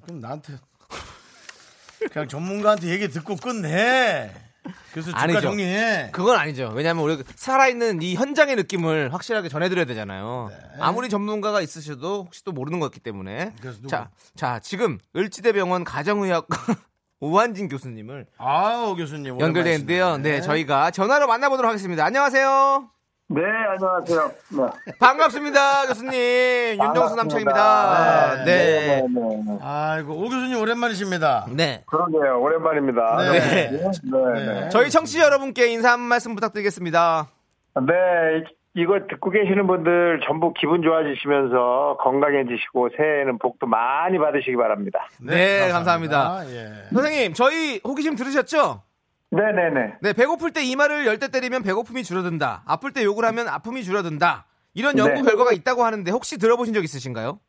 그럼 0.02 0.20
나한테 0.20 0.58
그냥 2.12 2.28
전문가한테 2.28 2.88
얘기 2.88 3.08
듣고 3.08 3.36
끝내. 3.36 4.32
그래서 4.92 5.10
주가. 5.10 5.40
정리해. 5.40 6.10
그건 6.12 6.38
아니죠. 6.38 6.70
왜냐하면 6.74 7.04
우리 7.04 7.22
살아있는 7.34 8.02
이 8.02 8.14
현장의 8.14 8.56
느낌을 8.56 9.12
확실하게 9.12 9.48
전해드려야 9.48 9.86
되잖아요. 9.86 10.50
아무리 10.78 11.08
전문가가 11.08 11.60
있으셔도 11.60 12.24
혹시 12.24 12.44
또 12.44 12.52
모르는 12.52 12.78
거기 12.78 13.00
때문에. 13.00 13.54
자, 13.88 14.10
자 14.36 14.60
지금 14.60 14.98
을지대병원 15.16 15.84
가정의학 15.84 16.46
오한진 17.20 17.68
교수님을 17.68 18.26
아우 18.36 18.96
교수님 18.96 19.38
연결돼 19.40 19.72
있는데요. 19.74 20.06
오랜만이시네. 20.06 20.34
네, 20.36 20.40
저희가 20.42 20.90
전화로 20.90 21.26
만나보도록 21.28 21.68
하겠습니다. 21.68 22.04
안녕하세요. 22.04 22.90
네, 23.28 23.40
안녕하세요. 23.46 24.30
네. 24.50 24.94
반갑습니다, 24.98 25.86
교수님. 25.86 26.12
윤정수. 26.82 27.16
남창입니다. 27.16 28.44
네. 28.44 28.44
네, 28.44 29.02
네, 29.08 29.42
네. 29.46 29.58
아이고 29.62 30.12
오 30.14 30.22
교수님 30.28 30.60
오랜만이십니다. 30.60 31.46
네. 31.56 31.82
그러게요. 31.86 32.40
오랜만입니다. 32.42 33.16
네. 33.22 33.40
네. 33.40 33.70
네. 33.70 34.44
네. 34.44 34.68
저희 34.68 34.90
청취자 34.90 35.24
여러분께 35.24 35.68
인사 35.68 35.92
한 35.92 36.00
말씀 36.00 36.34
부탁드리겠습니다. 36.34 37.28
네, 37.76 37.92
이- 38.40 38.56
이거 38.82 38.98
듣고 39.08 39.30
계시는 39.30 39.66
분들 39.66 40.20
전부 40.26 40.52
기분 40.54 40.82
좋아지시면서 40.82 41.98
건강해지시고 42.00 42.88
새해에는 42.96 43.38
복도 43.38 43.66
많이 43.66 44.18
받으시기 44.18 44.56
바랍니다. 44.56 45.06
네, 45.20 45.68
감사합니다. 45.70 46.42
예. 46.48 46.68
선생님, 46.92 47.32
저희 47.34 47.80
호기심 47.84 48.16
들으셨죠? 48.16 48.82
네네네. 49.32 49.94
네, 50.02 50.12
배고플 50.12 50.52
때 50.52 50.62
이마를 50.62 51.06
열때 51.06 51.28
때리면 51.28 51.62
배고픔이 51.62 52.04
줄어든다. 52.04 52.62
아플 52.66 52.92
때 52.92 53.02
욕을 53.02 53.24
하면 53.24 53.48
아픔이 53.48 53.82
줄어든다. 53.82 54.44
이런 54.74 54.96
네. 54.96 55.02
연구 55.02 55.22
결과가 55.22 55.52
있다고 55.52 55.84
하는데 55.84 56.10
혹시 56.10 56.38
들어보신 56.38 56.74
적 56.74 56.84
있으신가요? 56.84 57.40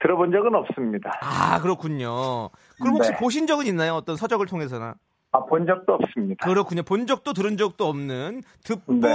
들어본 0.00 0.32
적은 0.32 0.54
없습니다. 0.54 1.10
아, 1.22 1.60
그렇군요. 1.62 2.50
그럼 2.78 2.96
혹시 2.96 3.10
네. 3.12 3.16
보신 3.16 3.46
적은 3.46 3.66
있나요? 3.66 3.94
어떤 3.94 4.16
서적을 4.16 4.46
통해서나? 4.46 4.94
아, 5.32 5.44
본 5.46 5.66
적도 5.66 5.94
없습니다. 5.94 6.46
그렇군요. 6.46 6.82
본 6.82 7.06
적도 7.06 7.32
들은 7.32 7.56
적도 7.56 7.88
없는 7.88 8.42
듣보 8.62 8.92
네. 8.94 9.12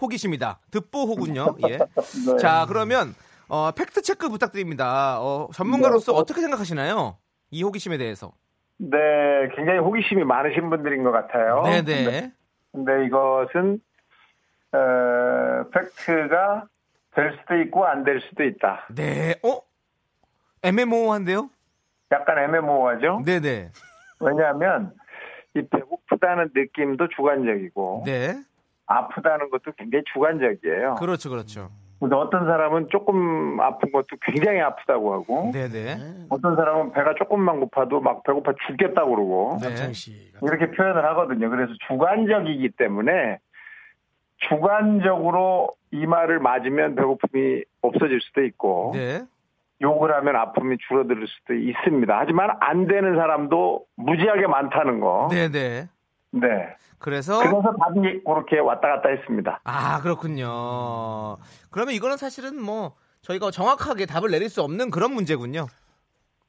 호기심입니다. 0.00 0.60
듣보 0.70 1.02
호군요. 1.02 1.56
예. 1.68 1.78
네. 1.78 2.36
자, 2.40 2.64
그러면 2.68 3.14
어, 3.48 3.72
팩트 3.72 4.02
체크 4.02 4.28
부탁드립니다. 4.28 5.20
어, 5.20 5.48
전문가로서 5.52 6.12
네. 6.12 6.18
어떻게 6.18 6.40
생각하시나요? 6.40 7.16
이 7.50 7.62
호기심에 7.64 7.98
대해서. 7.98 8.32
네, 8.78 9.48
굉장히 9.56 9.78
호기심이 9.80 10.24
많으신 10.24 10.70
분들인 10.70 11.02
것 11.02 11.10
같아요. 11.12 11.62
네, 11.64 11.82
네. 11.82 12.32
근데 12.72 13.06
이것은 13.06 13.80
어, 14.72 15.64
팩트가 15.72 16.66
될 17.14 17.36
수도 17.40 17.56
있고 17.62 17.86
안 17.86 18.04
될 18.04 18.20
수도 18.28 18.44
있다. 18.44 18.86
네. 18.94 19.34
어? 19.44 19.60
애매모호한데요? 20.62 21.50
약간 22.12 22.38
애매모호하죠. 22.38 23.22
네, 23.24 23.40
네. 23.40 23.70
왜냐하면 24.20 24.92
이 25.54 25.62
배고프다는 25.68 26.50
느낌도 26.54 27.08
주관적이고 27.16 28.02
네. 28.06 28.34
아프다는 28.86 29.50
것도 29.50 29.72
굉장히 29.76 30.04
주관적이에요. 30.12 30.96
그렇죠, 30.96 31.30
그렇죠. 31.30 31.70
어떤 32.00 32.46
사람은 32.46 32.88
조금 32.90 33.60
아픈 33.60 33.90
것도 33.90 34.06
굉장히 34.22 34.60
아프다고 34.60 35.14
하고 35.14 35.50
네, 35.52 35.68
네. 35.68 35.96
어떤 36.28 36.54
사람은 36.54 36.92
배가 36.92 37.14
조금만 37.14 37.60
고파도 37.60 38.00
막 38.00 38.22
배고파 38.22 38.52
죽겠다고 38.66 39.10
그러고 39.10 39.58
네. 39.60 39.68
이렇게 40.42 40.70
표현을 40.70 41.04
하거든요. 41.06 41.50
그래서 41.50 41.72
주관적이기 41.88 42.70
때문에 42.76 43.38
주관적으로 44.48 45.70
이 45.90 46.06
말을 46.06 46.38
맞으면 46.38 46.94
배고픔이 46.94 47.64
없어질 47.82 48.20
수도 48.20 48.44
있고 48.44 48.92
네. 48.94 49.24
욕을 49.80 50.14
하면 50.14 50.36
아픔이 50.36 50.76
줄어들 50.88 51.26
수도 51.26 51.54
있습니다. 51.54 52.16
하지만 52.16 52.50
안 52.60 52.86
되는 52.86 53.16
사람도 53.16 53.84
무지하게 53.96 54.46
많다는 54.46 55.00
거. 55.00 55.28
네, 55.30 55.50
네. 55.50 55.88
네. 56.30 56.76
그래서 56.98 57.38
그래서 57.38 57.74
답이 57.78 58.24
그렇게 58.24 58.58
왔다 58.58 58.88
갔다 58.88 59.08
했습니다. 59.08 59.60
아, 59.64 60.00
그렇군요. 60.02 61.36
그러면 61.70 61.94
이거는 61.94 62.16
사실은 62.16 62.60
뭐 62.62 62.94
저희가 63.22 63.50
정확하게 63.50 64.06
답을 64.06 64.30
내릴 64.30 64.48
수 64.48 64.62
없는 64.62 64.90
그런 64.90 65.12
문제군요. 65.12 65.66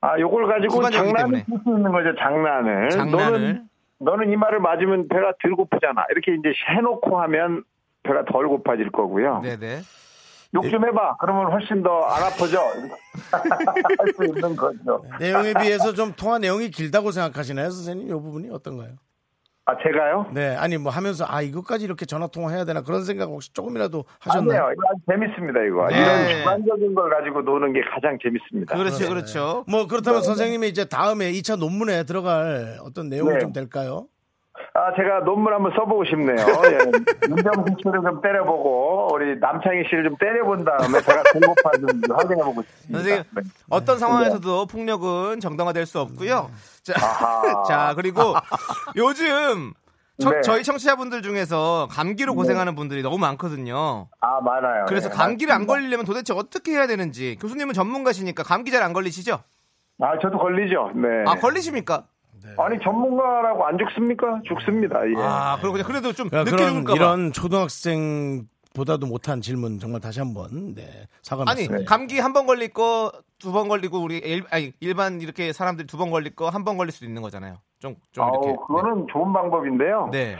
아, 0.01 0.17
요걸 0.19 0.47
가지고 0.47 0.89
장난을 0.89 1.15
때문에. 1.17 1.45
칠수 1.45 1.63
있는 1.67 1.91
거죠, 1.91 2.15
장난을. 2.17 2.89
장난을. 2.89 3.31
너는, 3.41 3.69
너는 3.99 4.31
이 4.31 4.35
말을 4.37 4.59
맞으면 4.59 5.07
배가 5.09 5.33
덜 5.41 5.55
고프잖아. 5.55 6.05
이렇게 6.11 6.33
이제 6.35 6.53
해놓고 6.75 7.19
하면 7.21 7.63
배가 8.03 8.23
덜 8.31 8.47
고파질 8.47 8.91
거고요. 8.91 9.41
네, 9.43 9.57
네. 9.57 9.81
욕좀 10.53 10.83
해봐. 10.85 11.17
그러면 11.19 11.51
훨씬 11.51 11.83
더 11.83 12.05
안 12.05 12.23
아파져. 12.23 12.59
할수 13.99 14.23
있는 14.25 14.55
거죠. 14.55 15.03
내용에 15.19 15.53
비해서 15.61 15.93
좀 15.93 16.13
통화 16.13 16.39
내용이 16.39 16.71
길다고 16.71 17.11
생각하시나요, 17.11 17.69
선생님? 17.69 18.07
이 18.07 18.11
부분이 18.11 18.49
어떤가요? 18.51 18.91
아, 19.69 19.77
제가요? 19.83 20.25
네, 20.33 20.55
아니 20.55 20.77
뭐 20.77 20.91
하면서 20.91 21.25
아 21.27 21.41
이것까지 21.41 21.85
이렇게 21.85 22.07
전화 22.07 22.25
통화해야 22.25 22.65
되나 22.65 22.81
그런 22.81 23.03
생각 23.03 23.25
혹시 23.25 23.53
조금이라도 23.53 24.03
하셨나요? 24.19 24.65
아주 24.65 24.75
재밌습니다, 25.07 25.61
이거. 25.61 25.87
네. 25.89 26.01
이런 26.01 26.27
주관적인 26.27 26.95
걸 26.95 27.09
가지고 27.11 27.41
노는 27.41 27.73
게 27.73 27.81
가장 27.81 28.17
재밌습니다. 28.21 28.75
그렇죠, 28.75 29.07
그렇죠. 29.07 29.65
뭐 29.67 29.85
그렇다면 29.85 30.23
선생님이 30.23 30.69
이제 30.69 30.85
다음에 30.85 31.31
2차 31.33 31.59
논문에 31.59 32.03
들어갈 32.05 32.79
어떤 32.83 33.09
내용이 33.09 33.33
네. 33.33 33.39
좀 33.39 33.53
될까요? 33.53 34.07
아, 34.73 34.93
제가 34.95 35.21
논문 35.25 35.51
한번 35.53 35.71
써보고 35.75 36.05
싶네요. 36.05 36.35
예. 36.37 36.77
윤정수 37.29 37.75
씨를 37.79 38.01
좀 38.03 38.21
때려보고, 38.21 39.09
우리 39.13 39.39
남창희 39.39 39.83
씨를 39.89 40.03
좀 40.05 40.15
때려본 40.17 40.63
다음에 40.65 41.01
제가 41.01 41.23
공급파 41.33 41.71
좀 41.79 41.89
확인해보고 42.15 42.61
싶습니다. 42.61 42.99
선생님, 42.99 43.23
네. 43.35 43.41
어떤 43.69 43.97
상황에서도 43.99 44.65
폭력은 44.67 45.39
정당화될 45.39 45.85
수 45.85 45.99
없고요. 45.99 46.49
자. 46.83 46.93
자, 47.67 47.93
그리고 47.95 48.33
요즘 48.95 49.73
저, 50.21 50.31
네. 50.31 50.41
저희 50.41 50.63
청취자분들 50.63 51.21
중에서 51.21 51.87
감기로 51.91 52.35
고생하는 52.35 52.75
분들이 52.75 53.01
너무 53.01 53.17
많거든요. 53.17 54.07
아, 54.19 54.41
많아요. 54.41 54.85
그래서 54.87 55.09
예, 55.09 55.13
감기를 55.15 55.53
안. 55.53 55.65
걸리려면 55.65 56.05
도대체 56.05 56.33
어떻게 56.33 56.73
해야 56.73 56.87
되는지 56.87 57.37
교수님은 57.39 57.73
전문가시니까 57.73 58.43
감기 58.43 58.71
잘 58.71 58.83
안 58.83 58.91
걸리시죠? 58.93 59.39
아, 60.01 60.19
저도 60.21 60.37
걸리죠. 60.37 60.91
네. 60.95 61.07
아 61.25 61.35
걸리십니까? 61.35 62.03
아니, 62.57 62.79
전문가라고 62.83 63.65
안 63.65 63.77
죽습니까? 63.77 64.41
죽습니다. 64.45 64.99
예. 65.07 65.13
아 65.17 65.57
그렇군요. 65.59 65.83
그래도 65.83 66.11
좀 66.13 66.29
그러니까 66.29 66.51
늦게 66.51 66.63
그런 66.63 66.73
죽을까 66.75 66.93
봐. 66.93 66.95
이런 66.97 67.31
초등학생 67.33 68.47
보다도 68.75 69.07
못한 69.07 69.41
질문 69.41 69.79
정말 69.79 69.99
다시 69.99 70.19
한번 70.19 70.75
네, 70.75 71.07
사과 71.23 71.43
아니. 71.47 71.67
감기 71.85 72.19
한 72.19 72.33
번 72.33 72.45
걸릴 72.45 72.69
거 72.73 73.11
두 73.41 73.51
번 73.53 73.67
걸리고 73.69 73.99
우리 73.99 74.17
일, 74.17 74.43
아니, 74.51 74.73
일반 74.81 75.21
이렇게 75.21 75.53
사람들이 75.53 75.87
두 75.87 75.97
번 75.97 76.11
걸릴 76.11 76.35
거 76.35 76.49
한 76.49 76.63
번 76.65 76.77
걸릴 76.77 76.91
수도 76.91 77.05
있는 77.05 77.21
거잖아요. 77.21 77.55
좀 77.79 77.95
좀 78.11 78.27
이렇게. 78.27 78.49
아우, 78.49 78.67
그거는 78.67 79.07
좋은 79.11 79.31
방법인데요. 79.33 80.09
네. 80.11 80.35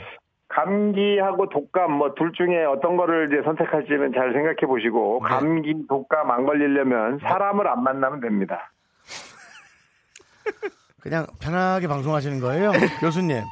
감기하고 0.48 1.48
독감 1.48 1.92
뭐 1.92 2.14
둘 2.14 2.32
중에 2.32 2.64
어떤 2.64 2.96
거를 2.96 3.28
이제 3.32 3.42
선택할지는 3.44 4.12
잘 4.12 4.32
생각해 4.32 4.66
보시고 4.66 5.20
네. 5.22 5.28
감기, 5.28 5.74
독감 5.88 6.30
안 6.30 6.44
걸리려면 6.44 7.18
사람을 7.20 7.66
안 7.68 7.82
만나면 7.84 8.20
됩니다. 8.20 8.70
그냥 11.00 11.26
편하게 11.38 11.86
방송하시는 11.88 12.40
거예요, 12.40 12.72
교수님. 13.00 13.42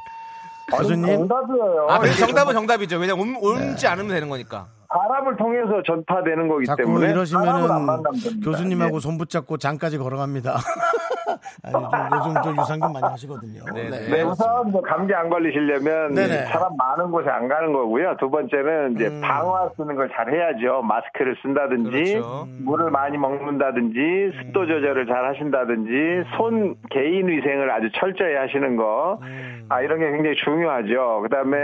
교수님. 0.71 1.05
정답이에요. 1.27 1.87
아, 1.89 1.99
정답은 2.13 2.53
정답이죠. 2.53 2.97
왜냐면 2.97 3.21
옴- 3.21 3.37
옮지 3.43 3.87
않으면 3.87 4.09
되는 4.13 4.29
거니까. 4.29 4.67
사람을 4.91 5.37
통해서 5.37 5.83
전파되는 5.83 6.47
거기 6.47 6.65
자꾸 6.65 6.83
때문에 6.83 7.11
이러시면은. 7.11 8.03
교수님하고 8.43 8.95
예. 8.95 8.99
손 8.99 9.17
붙잡고 9.17 9.57
장까지 9.57 9.97
걸어갑니다. 9.99 10.55
아니, 11.63 11.73
좀 11.73 11.83
요즘 12.17 12.41
좀 12.41 12.57
유산균 12.57 12.91
많이 12.93 13.05
하시거든요. 13.05 13.61
네, 13.73 13.89
네. 13.89 14.09
네, 14.09 14.21
우선 14.23 14.67
이제 14.69 14.79
감기 14.85 15.13
안 15.13 15.29
걸리시려면 15.29 16.13
네네. 16.13 16.45
사람 16.47 16.75
많은 16.75 17.11
곳에 17.11 17.29
안 17.29 17.47
가는 17.47 17.71
거고요. 17.71 18.17
두 18.19 18.29
번째는 18.29 18.93
이제 18.95 19.07
음. 19.07 19.21
방화 19.21 19.69
쓰는 19.77 19.95
걸 19.95 20.09
잘 20.09 20.33
해야죠. 20.33 20.81
마스크를 20.81 21.35
쓴다든지, 21.43 21.91
그렇죠. 21.91 22.47
물을 22.63 22.89
많이 22.89 23.17
먹는다든지, 23.17 24.31
습도 24.41 24.65
조절을 24.65 25.05
잘 25.05 25.23
하신다든지, 25.27 25.91
손 26.35 26.75
개인 26.89 27.27
위생을 27.27 27.69
아주 27.71 27.89
철저히 27.93 28.33
하시는 28.35 28.75
거, 28.75 29.21
아 29.69 29.81
이런 29.81 29.99
게 29.99 30.09
굉장히 30.11 30.35
중요하죠. 30.43 31.21
그다음에 31.21 31.57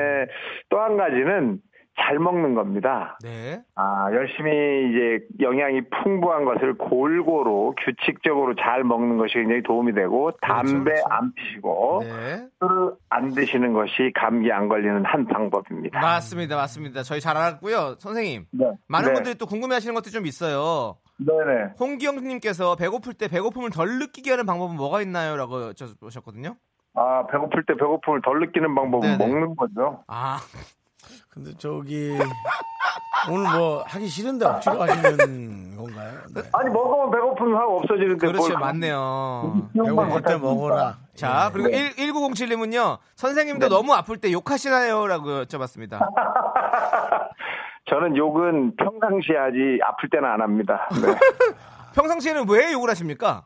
또 0.69 0.77
한 0.79 0.95
가지는 0.95 1.59
잘 1.97 2.19
먹는 2.19 2.55
겁니다. 2.55 3.17
네. 3.23 3.61
아, 3.75 4.09
열심히 4.11 4.49
이제 4.51 5.25
영양이 5.39 5.81
풍부한 5.89 6.43
것을 6.45 6.77
골고루 6.77 7.73
규칙적으로 7.83 8.55
잘 8.55 8.83
먹는 8.83 9.17
것이 9.17 9.35
굉장히 9.35 9.63
도움이 9.63 9.93
되고 9.93 10.31
담배 10.41 10.91
그렇죠. 10.91 11.05
안 11.09 11.33
피시고 11.33 12.03
네. 12.03 12.47
술을 12.59 12.91
안 13.09 13.33
드시는 13.33 13.73
것이 13.73 14.11
감기 14.13 14.51
안 14.51 14.67
걸리는 14.67 15.05
한 15.05 15.25
방법입니다. 15.25 15.99
맞습니다. 15.99 16.57
맞습니다. 16.57 17.03
저희 17.03 17.21
잘 17.21 17.37
알았고요. 17.37 17.95
선생님. 17.99 18.45
네. 18.51 18.65
많은 18.87 19.09
네. 19.09 19.13
분들이 19.13 19.35
또 19.35 19.45
궁금해 19.45 19.75
하시는 19.75 19.95
것도 19.95 20.09
좀 20.09 20.25
있어요. 20.25 20.97
네네. 21.17 21.75
홍기영 21.79 22.17
님께서 22.17 22.75
배고플 22.75 23.13
때 23.13 23.29
배고픔을 23.29 23.69
덜 23.69 23.99
느끼게 23.99 24.31
하는 24.31 24.45
방법은 24.45 24.75
뭐가 24.75 25.01
있나요? 25.01 25.37
라고 25.37 25.71
여쭤보셨거든요. 25.71 26.57
아, 26.93 27.25
배고플 27.27 27.63
때 27.65 27.73
배고픔을 27.75 28.21
덜 28.21 28.39
느끼는 28.39 28.75
방법은 28.75 29.17
네네. 29.17 29.17
먹는 29.17 29.55
거죠. 29.55 30.03
아, 30.07 30.39
근데 31.35 31.51
저기 31.57 32.17
오늘 33.29 33.51
뭐 33.57 33.83
하기 33.85 34.07
싫은데 34.07 34.45
억지로 34.45 34.81
하시는 34.81 35.75
건가요? 35.75 36.13
네. 36.33 36.41
아니, 36.53 36.69
먹으면 36.69 37.11
배고픔이 37.11 37.53
확 37.53 37.69
없어지는데 37.69 38.27
그렇죠. 38.27 38.47
뭘 38.47 38.59
맞네요. 38.59 39.69
배고플 39.73 40.21
때 40.21 40.37
먹어라. 40.37 40.97
자, 41.13 41.47
예. 41.49 41.53
그리고 41.53 41.69
일 41.69 41.93
1907님은요, 41.95 42.99
선생님도 43.15 43.67
너무 43.67 43.93
아플 43.93 44.17
때 44.17 44.31
욕하시나요? 44.31 45.07
라고 45.07 45.43
여쭤봤습니다. 45.43 45.99
저는 47.89 48.15
욕은 48.15 48.77
평상시에 48.77 49.37
하지 49.37 49.79
아플 49.83 50.09
때는 50.09 50.27
안 50.29 50.41
합니다. 50.41 50.87
네. 50.91 51.13
평상시에는 51.95 52.49
왜 52.49 52.71
욕을 52.71 52.89
하십니까? 52.89 53.45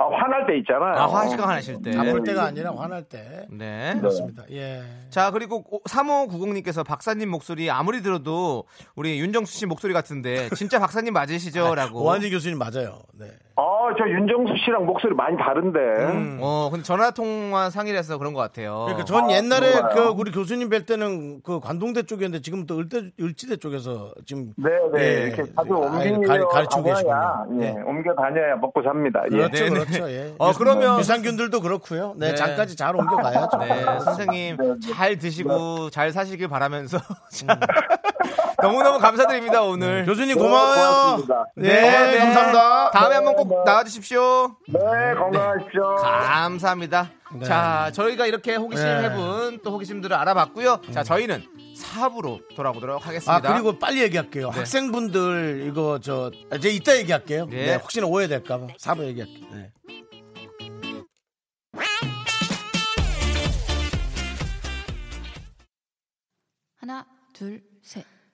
아, 0.00 0.04
화날 0.04 0.46
때 0.46 0.56
있잖아요. 0.58 0.94
아, 0.94 1.48
하실 1.48 1.82
때. 1.82 1.96
아플 1.96 2.22
때가 2.22 2.44
아니라 2.44 2.72
화날 2.74 3.02
때. 3.02 3.46
네. 3.50 3.94
그렇습니다. 3.98 4.44
예. 4.52 4.80
자, 5.10 5.32
그리고 5.32 5.64
3590님께서 5.88 6.86
박사님 6.86 7.28
목소리 7.28 7.68
아무리 7.68 8.00
들어도 8.00 8.64
우리 8.94 9.18
윤정수 9.18 9.52
씨 9.52 9.66
목소리 9.66 9.92
같은데 9.92 10.48
진짜 10.54 10.78
박사님 10.78 11.12
맞으시죠? 11.12 11.74
라고. 11.74 12.04
오한지 12.04 12.30
교수님 12.30 12.58
맞아요. 12.58 13.02
네. 13.12 13.26
아, 13.60 13.92
저 13.98 14.08
윤정수 14.08 14.54
씨랑 14.64 14.86
목소리 14.86 15.14
많이 15.16 15.36
다른데. 15.36 15.78
음. 15.80 16.38
어, 16.40 16.68
근데 16.70 16.84
전화 16.84 17.10
통화 17.10 17.70
상이라서 17.70 18.16
그런 18.18 18.32
것 18.32 18.40
같아요. 18.40 18.84
그러니까 18.84 19.04
전 19.04 19.30
옛날에 19.32 19.72
그런가요? 19.72 20.14
그 20.14 20.20
우리 20.20 20.30
교수님 20.30 20.68
뵐 20.68 20.86
때는 20.86 21.40
그 21.42 21.58
관동대 21.58 22.04
쪽이었는데 22.04 22.40
지금 22.40 22.66
또 22.66 22.78
을대, 22.78 23.10
을지대 23.20 23.56
쪽에서 23.56 24.12
지금 24.26 24.52
네, 24.56 24.70
네. 24.94 25.00
예, 25.02 25.22
이렇게 25.26 25.42
자주 25.56 25.74
아이를 25.90 26.12
옮기려 26.18 26.28
가르- 26.28 26.46
가르치고 26.48 26.82
다녀야, 26.84 26.94
계시군요. 27.48 27.64
예, 27.64 27.66
예. 27.66 27.72
옮겨 27.84 28.14
다녀야 28.14 28.56
먹고 28.60 28.80
삽니다. 28.82 29.22
예. 29.24 29.36
그렇죠, 29.36 29.64
네, 29.64 29.70
네. 29.70 29.84
그렇죠. 29.84 30.10
예. 30.10 30.34
어, 30.38 30.52
그러면- 30.52 30.98
유산균들도 31.00 31.60
그렇고요. 31.60 32.14
네, 32.16 32.28
네. 32.28 32.34
장까지 32.36 32.76
잘 32.76 32.94
옮겨 32.94 33.16
가야죠. 33.16 33.58
네, 33.58 33.84
선생님 34.04 34.56
네, 34.56 34.66
네. 34.68 34.92
잘 34.94 35.18
드시고 35.18 35.90
잘 35.90 36.12
사시길 36.12 36.46
바라면서 36.46 36.98
자, 37.32 37.58
너무너무 38.60 38.98
감사드립니다, 38.98 39.62
오늘. 39.62 40.04
교수님 40.04 40.36
네, 40.36 40.42
고마워요. 40.42 40.74
고맙습니다. 40.74 41.46
네, 41.56 41.68
네. 41.68 42.18
감사합니다. 42.18 42.90
다음에 42.90 43.14
한번 43.16 43.34
꼭 43.36 43.64
나와주십시오. 43.64 44.56
네, 44.68 45.14
건강하십시오. 45.14 45.96
감사합니다. 45.96 47.10
자, 47.44 47.90
저희가 47.92 48.26
이렇게 48.26 48.56
호기심 48.56 48.84
네. 48.84 49.02
해본 49.04 49.60
또 49.62 49.72
호기심들을 49.72 50.16
알아봤고요. 50.16 50.80
자, 50.92 51.02
저희는 51.04 51.44
사업으로 51.76 52.40
돌아오도록 52.56 53.06
하겠습니다. 53.06 53.48
아 53.48 53.52
그리고 53.52 53.78
빨리 53.78 54.02
얘기할게요. 54.02 54.48
학생분들 54.48 55.64
이거 55.68 56.00
저 56.02 56.32
아, 56.50 56.56
이제 56.56 56.70
이따 56.70 56.96
얘기할게요. 56.96 57.46
네. 57.46 57.66
네, 57.66 57.74
혹시나 57.76 58.06
오해될까 58.06 58.58
봐 58.58 58.66
사부 58.78 59.04
얘기할게요. 59.04 59.46
네. 59.52 59.70
하나, 66.80 67.06
둘, 67.32 67.62
셋. 67.77 67.77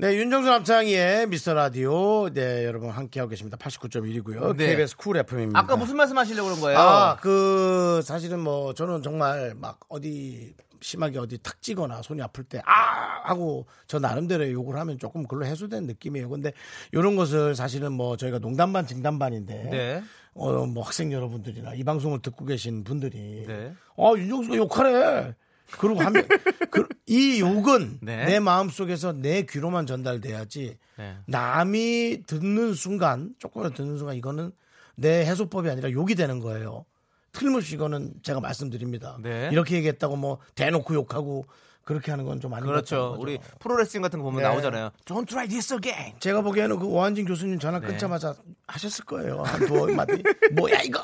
네, 0.00 0.16
윤정수 0.16 0.48
남창희의 0.48 1.26
미스터 1.26 1.52
라디오. 1.52 2.30
네, 2.32 2.64
여러분 2.64 2.88
함께하고 2.88 3.28
계십니다. 3.28 3.58
89.1이고요. 3.58 4.56
네. 4.56 4.68
KBS 4.68 4.96
쿨 4.96 5.18
FM입니다. 5.18 5.58
아까 5.58 5.76
무슨 5.76 5.96
말씀 5.98 6.16
하시려고 6.16 6.48
그런 6.48 6.60
거예요? 6.62 6.78
아, 6.78 7.16
그 7.16 8.00
사실은 8.02 8.40
뭐 8.40 8.72
저는 8.72 9.02
정말 9.02 9.52
막 9.56 9.78
어디 9.90 10.54
심하게 10.80 11.18
어디 11.18 11.36
탁 11.42 11.60
찧거나 11.60 12.00
손이 12.00 12.22
아플 12.22 12.44
때 12.44 12.62
아 12.64 13.20
하고 13.24 13.66
저 13.86 13.98
나름대로 13.98 14.50
욕을 14.50 14.78
하면 14.78 14.98
조금 14.98 15.24
그걸로 15.24 15.44
해소된 15.44 15.84
느낌이에요. 15.86 16.30
근데 16.30 16.54
이런 16.92 17.14
것을 17.16 17.54
사실은 17.54 17.92
뭐 17.92 18.16
저희가 18.16 18.38
농담반 18.38 18.86
진담반인데 18.86 19.68
네. 19.70 20.02
어 20.32 20.64
뭐 20.64 20.82
학생 20.82 21.12
여러분들이나 21.12 21.74
이 21.74 21.84
방송을 21.84 22.22
듣고 22.22 22.46
계신 22.46 22.84
분들이 22.84 23.44
네. 23.46 23.74
어 23.98 24.14
윤정수가 24.16 24.56
욕하래. 24.56 25.34
그리고 25.78 26.00
하면 26.00 26.26
그, 26.70 26.86
이 27.06 27.40
욕은 27.40 27.98
네. 28.02 28.24
내 28.26 28.40
마음 28.40 28.68
속에서 28.68 29.12
내 29.12 29.42
귀로만 29.42 29.86
전달돼야지 29.86 30.78
네. 30.98 31.16
남이 31.26 32.24
듣는 32.26 32.74
순간 32.74 33.34
조금이라도 33.38 33.74
듣는 33.76 33.98
순간 33.98 34.16
이거는 34.16 34.52
내 34.96 35.24
해소법이 35.24 35.68
아니라 35.70 35.90
욕이 35.90 36.14
되는 36.14 36.40
거예요. 36.40 36.84
틀림없이 37.32 37.74
이거는 37.74 38.14
제가 38.22 38.40
말씀드립니다. 38.40 39.18
네. 39.22 39.48
이렇게 39.52 39.76
얘기했다고 39.76 40.16
뭐 40.16 40.38
대놓고 40.54 40.94
욕하고 40.94 41.46
그렇게 41.90 42.10
하는 42.12 42.24
건 42.24 42.40
좀 42.40 42.54
아닌 42.54 42.66
것 42.66 42.72
그렇죠. 42.72 43.16
우리 43.18 43.38
프로레슬링 43.58 44.00
같은 44.02 44.20
거 44.20 44.24
보면 44.24 44.42
네. 44.42 44.48
나오잖아요. 44.48 44.90
Don't 45.04 45.26
try 45.28 45.48
this 45.48 45.72
again. 45.74 46.14
제가 46.20 46.40
보기에는 46.42 46.78
그 46.78 46.86
오한진 46.86 47.24
교수님 47.26 47.58
전화 47.58 47.80
네. 47.80 47.86
끊자마자 47.88 48.34
하셨을 48.68 49.04
거예요. 49.04 49.42
한 49.42 49.66
두어 49.66 49.86
마디. 49.88 50.22
뭐야 50.54 50.80
이거. 50.82 51.02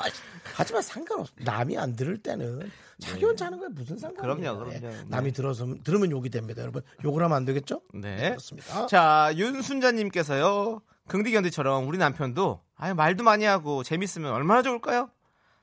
하지만 0.55 0.81
상관없어. 0.81 1.33
남이 1.39 1.77
안 1.77 1.95
들을 1.95 2.17
때는 2.17 2.71
자기 2.99 3.25
혼자 3.25 3.45
하는 3.47 3.59
거에 3.59 3.67
무슨 3.69 3.97
상관이에요. 3.97 4.35
네. 4.35 4.41
그럼요, 4.41 4.59
그럼요. 4.59 4.73
예. 4.75 4.79
네. 4.79 5.03
남이 5.07 5.33
들어서 5.33 5.67
들으면 5.83 6.09
욕이 6.11 6.29
됩니다, 6.29 6.61
여러분. 6.61 6.81
욕을 7.03 7.21
하면 7.23 7.35
안 7.35 7.45
되겠죠? 7.45 7.81
네. 7.93 8.29
그렇습니다. 8.29 8.87
자, 8.87 9.31
윤순자님께서요. 9.35 10.81
긍디 11.07 11.31
견디처럼 11.31 11.87
우리 11.87 11.97
남편도 11.97 12.61
아유 12.75 12.93
말도 12.93 13.23
많이 13.23 13.45
하고 13.45 13.81
재밌으면 13.83 14.33
얼마나 14.33 14.61
좋을까요? 14.61 15.09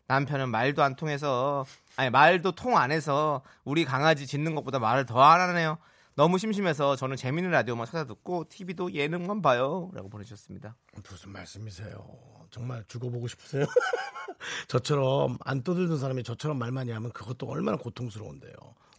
남편은 0.07 0.49
말도 0.51 0.83
안 0.83 0.97
통해서 0.97 1.65
아니 1.97 2.11
말도 2.11 2.53
통 2.53 2.77
안 2.77 2.91
해서 2.91 3.43
우리 3.65 3.85
강아지 3.85 4.27
짖는 4.27 4.55
것보다 4.55 4.79
말을 4.79 5.07
더 5.07 5.21
안 5.23 5.41
하네요. 5.41 5.79
너무 6.17 6.39
심심해서 6.39 6.95
저는 6.97 7.17
재밌는 7.17 7.51
라디오만 7.51 7.87
찾아 7.87 8.05
듣고 8.05 8.45
TV도 8.49 8.93
예능만 8.95 9.43
봐요라고 9.43 10.09
보내주셨습니다. 10.09 10.77
무슨 11.11 11.31
말씀이세요? 11.33 11.97
정말 12.51 12.85
죽어보고 12.87 13.27
싶으세요? 13.27 13.65
저처럼 14.69 15.39
안 15.45 15.63
떠들던 15.63 15.99
사람이 15.99 16.23
저처럼 16.23 16.59
말 16.59 16.71
많이 16.71 16.91
하면 16.93 17.11
그것도 17.13 17.47
얼마나 17.47 17.77
고통스러운데요. 17.79 18.53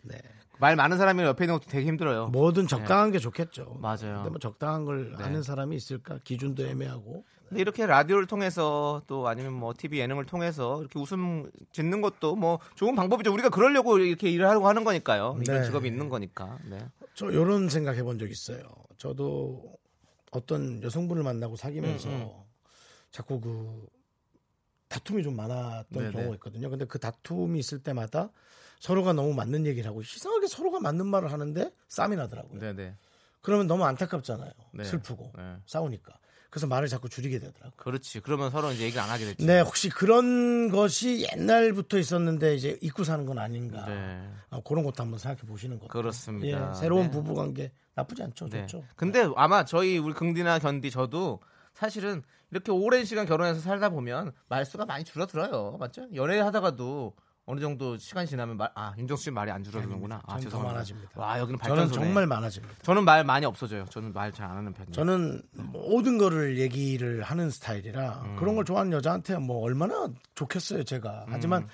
네. 0.04 0.18
말 0.60 0.76
많은 0.76 0.98
사람이 0.98 1.22
옆에 1.24 1.46
있는 1.46 1.56
것도 1.60 1.70
되게 1.70 1.86
힘들어요. 1.88 2.28
뭐든 2.28 2.68
적당한 2.68 3.12
게 3.12 3.20
좋겠죠. 3.20 3.78
맞아요. 3.82 4.16
근데 4.18 4.30
뭐 4.30 4.40
적당한 4.40 4.86
걸 4.86 5.12
네. 5.18 5.24
하는 5.24 5.44
사람이 5.44 5.76
있을까? 5.76 6.20
기준도 6.24 6.66
애매하고. 6.66 7.26
근데 7.48 7.62
이렇게 7.62 7.86
라디오를 7.86 8.26
통해서 8.26 9.02
또 9.08 9.28
아니면 9.28 9.54
뭐 9.54 9.74
TV 9.78 10.00
예능을 10.00 10.26
통해서 10.26 10.80
이렇게 10.80 11.00
웃음 11.00 11.50
짓는 11.72 12.02
것도 12.02 12.36
뭐 12.36 12.60
좋은 12.76 12.96
방법이죠. 12.96 13.32
우리가 13.32 13.50
그러려고 13.50 13.98
이렇게 14.00 14.30
일을 14.30 14.48
하려고 14.48 14.68
하는 14.68 14.84
거니까요. 14.84 15.38
이런 15.42 15.62
네. 15.62 15.66
직업이 15.66 15.88
있는 15.88 16.10
거니까. 16.10 16.58
네. 16.66 16.80
저 17.14 17.30
이런 17.30 17.70
생각 17.70 17.96
해본 17.96 18.20
적 18.20 18.30
있어요. 18.30 18.64
저도 18.98 19.64
어떤 20.32 20.82
여성분을 20.84 21.24
만나고 21.24 21.56
사귀면서 21.56 22.10
음, 22.10 22.14
음. 22.14 22.30
자꾸 23.12 23.40
그 23.40 23.86
다툼이 24.88 25.24
좀 25.24 25.36
많았던 25.36 25.86
네네. 25.92 26.12
경우가 26.12 26.36
있거든요. 26.36 26.70
근데 26.70 26.86
그 26.86 27.00
다툼이 27.00 27.60
있을 27.60 27.80
때마다 27.84 28.30
서로가 28.80 29.14
너무 29.14 29.34
맞는 29.34 29.66
얘기를 29.66 29.90
하고 29.90 30.02
이상하게 30.02 30.48
서로가 30.48 30.80
맞는 30.80 31.06
말을 31.08 31.32
하는데 31.32 31.72
싸움이 31.88 32.16
나더라고요. 32.16 32.60
네네. 32.60 32.96
그러면 33.42 33.68
너무 33.68 33.86
안타깝잖아요. 33.86 34.52
네. 34.74 34.84
슬프고 34.84 35.32
네. 35.38 35.58
싸우니까. 35.66 36.18
그래서 36.56 36.68
말을 36.68 36.88
자꾸 36.88 37.10
줄이게 37.10 37.38
되더라고요. 37.38 37.74
그렇지. 37.76 38.22
그러면 38.22 38.50
서로 38.50 38.72
이제 38.72 38.86
얘기를 38.86 39.02
안 39.04 39.10
하게 39.10 39.26
됐지. 39.26 39.46
네, 39.46 39.60
혹시 39.60 39.90
그런 39.90 40.72
것이 40.72 41.28
옛날부터 41.30 41.98
있었는데 41.98 42.56
이제 42.56 42.80
잊고 42.82 43.04
사는 43.04 43.26
건 43.26 43.40
아닌가. 43.40 43.84
네. 43.86 44.26
아, 44.52 44.62
그런 44.64 44.86
것도 44.86 45.04
한번 45.04 45.20
생각해 45.20 45.42
보시는 45.46 45.80
것도. 45.80 45.90
그렇습니다. 45.90 46.70
예, 46.70 46.74
새로운 46.80 47.08
네. 47.08 47.12
부부 47.12 47.36
관계 47.36 47.74
나쁘지 47.94 48.24
않죠. 48.24 48.48
네. 48.48 48.66
좋죠. 48.68 48.86
근데 48.96 49.30
아마 49.36 49.66
저희 49.66 49.98
우리 49.98 50.14
긍디나 50.14 50.60
견디 50.60 50.92
저도 50.92 51.42
사실은 51.74 52.24
이렇게 52.52 52.72
오랜 52.72 53.04
시간 53.04 53.26
결혼해서 53.26 53.60
살다 53.60 53.90
보면 53.90 54.32
말수가 54.48 54.86
많이 54.86 55.04
줄어들어요. 55.04 55.76
맞죠? 55.78 56.08
연애하다가도 56.16 57.18
어느 57.48 57.60
정도 57.60 57.98
시간 57.98 58.26
지나면 58.26 58.58
말, 58.58 58.72
아 58.74 58.94
윤정수 58.98 59.26
씨 59.26 59.32
말이 59.32 59.52
안 59.52 59.64
줄어드는구나. 59.64 60.22
아 60.26 60.40
더. 60.40 60.60
많아집니다. 60.60 61.12
와 61.16 61.38
여기는 61.40 61.60
저는 61.60 61.76
발전소네. 61.76 62.06
정말 62.06 62.26
많아집니다. 62.28 62.76
저는 62.82 63.06
말 63.06 63.24
많이 63.24 63.46
없어져요. 63.46 63.86
저는 63.86 64.14
말 64.14 64.32
잘 64.32 64.50
안 64.50 64.58
하는 64.58 64.74
편이에요. 64.74 64.92
저는 64.94 65.42
모든 65.54 66.18
거를 66.18 66.58
얘기를 66.58 67.22
하는 67.22 67.50
스타일이라 67.52 68.22
음. 68.26 68.36
그런 68.38 68.56
걸 68.56 68.66
좋아하는 68.66 68.92
여자한테 68.94 69.38
뭐 69.38 69.62
얼마나 69.64 70.08
좋겠어요, 70.34 70.84
제가. 70.84 71.26
음. 71.28 71.34
하지만 71.34 71.68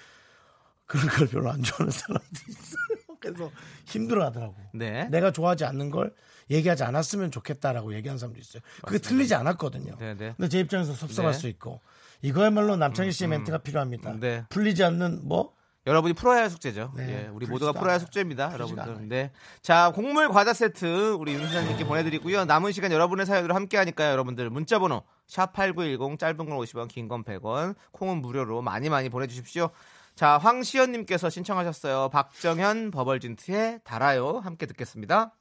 그런 0.86 1.08
걸 1.08 1.28
별로 1.28 1.50
안 1.52 1.64
좋아하는 1.64 1.90
사람도 1.92 2.26
있어요. 2.50 2.82
그래서 3.22 3.52
힘들어 3.86 4.26
하더라고. 4.26 4.56
네. 4.74 5.06
내가 5.10 5.32
좋아하지 5.32 5.64
않는 5.66 5.90
걸 5.92 6.14
얘기하지 6.50 6.84
않았으면 6.84 7.32
좋겠다라고 7.32 7.94
얘기하는 7.94 8.18
사람도 8.18 8.40
있어요. 8.42 8.62
그게 8.82 8.98
틀리지 8.98 9.36
않았거든요. 9.36 9.96
네, 10.00 10.16
네. 10.16 10.34
근데 10.36 10.50
제 10.50 10.60
입장에서 10.60 10.94
섭섭할 10.94 11.32
네. 11.32 11.38
수 11.38 11.48
있고 11.48 11.80
이거야말로 12.24 12.76
남창희 12.76 13.12
씨의 13.14 13.30
멘트가 13.30 13.60
필요합니다. 13.60 14.20
네. 14.20 14.44
풀리지 14.50 14.84
않는 14.84 15.22
뭐 15.28 15.54
여러분이 15.88 16.14
풀어야 16.14 16.42
할 16.42 16.50
숙제죠. 16.50 16.94
네, 16.96 17.26
예, 17.26 17.28
우리 17.30 17.48
모두가 17.48 17.72
풀어야 17.72 17.94
할. 17.94 18.00
숙제입니다, 18.00 18.54
여러분들. 18.54 19.08
네. 19.08 19.32
자, 19.62 19.92
곡물 19.96 20.30
과자 20.30 20.54
세트 20.54 21.14
우리 21.14 21.34
윤수장님께 21.34 21.86
보내드리고요. 21.86 22.46
남은 22.46 22.72
시간 22.72 22.92
여러분의 22.92 23.26
사연으로 23.26 23.56
함께하니까요, 23.56 24.12
여러분들 24.12 24.50
문자번호 24.52 25.04
샵 25.28 25.54
#8910 25.54 26.20
짧은 26.20 26.38
건 26.38 26.50
50원, 26.50 26.88
긴 26.88 27.08
건 27.08 27.24
100원, 27.24 27.76
콩은 27.92 28.22
무료로 28.22 28.62
많이 28.62 28.90
많이 28.90 29.10
보내주십시오. 29.10 29.70
자, 30.14 30.38
황시연님께서 30.38 31.30
신청하셨어요. 31.30 32.10
박정현 32.10 32.92
버벌진트의 32.92 33.80
달아요. 33.84 34.40
함께 34.44 34.66
듣겠습니다. 34.68 35.34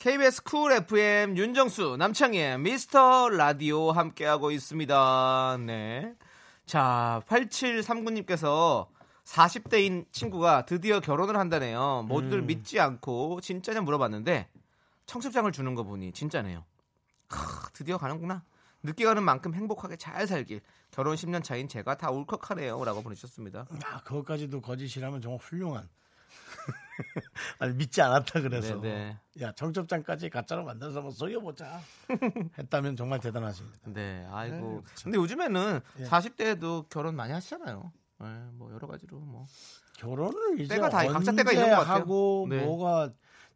KBS 0.00 0.42
쿨 0.42 0.72
FM 0.72 1.36
윤정수 1.36 1.96
남창희의 1.96 2.58
미스터 2.58 3.28
라디오 3.28 3.92
함께하고 3.92 4.50
있습니다. 4.50 5.58
네. 5.64 6.14
자, 6.66 7.22
8739님께서 7.28 8.88
40대인 9.24 10.06
친구가 10.10 10.66
드디어 10.66 10.98
결혼을 10.98 11.36
한다네요. 11.36 12.06
모두들 12.08 12.42
믿지 12.42 12.80
않고 12.80 13.40
진짜냐 13.42 13.82
물어봤는데 13.82 14.48
청첩장을 15.06 15.52
주는 15.52 15.74
거 15.76 15.84
보니 15.84 16.10
진짜네요. 16.12 16.64
크, 17.28 17.70
드디어 17.72 17.96
가는구나. 17.96 18.42
늦게 18.82 19.04
가는 19.04 19.22
만큼 19.22 19.54
행복하게 19.54 19.96
잘 19.96 20.26
살길. 20.26 20.60
결혼 20.90 21.14
10년 21.16 21.44
차인 21.44 21.68
제가 21.68 21.96
다 21.96 22.10
울컥하네요. 22.10 22.82
라고 22.84 23.02
보내주셨습니다. 23.02 23.66
아, 23.84 24.02
그것까지도 24.02 24.60
거짓이라면 24.60 25.20
정말 25.20 25.38
훌륭한 25.40 25.88
아니 27.58 27.74
믿지 27.74 28.00
않았다 28.02 28.40
그래서 28.40 28.80
네, 28.80 29.16
야 29.40 29.52
청첩장까지 29.52 30.30
가짜로 30.30 30.64
만들어서 30.64 30.98
한번 30.98 31.12
속여보자 31.12 31.80
했다면 32.58 32.96
정말 32.96 33.20
대단하십니다. 33.20 33.78
네, 33.86 34.26
아이고. 34.30 34.82
네, 34.86 35.02
근데 35.02 35.18
요즘에는 35.18 35.80
예. 36.00 36.04
40대에도 36.04 36.88
결혼 36.88 37.16
많이 37.16 37.32
하시잖아요. 37.32 37.92
네, 38.20 38.26
뭐 38.52 38.72
여러 38.72 38.86
가지로 38.86 39.18
뭐. 39.18 39.46
결혼을 39.98 40.60
이제 40.60 40.74
때가 40.74 40.88
다- 40.88 41.06
각자 41.08 41.32
때가 41.32 41.52
있는 41.52 41.70
것 41.70 41.76
같아요. 41.76 41.94
하고 41.94 42.46
네. 42.48 42.64
뭐가 42.64 43.10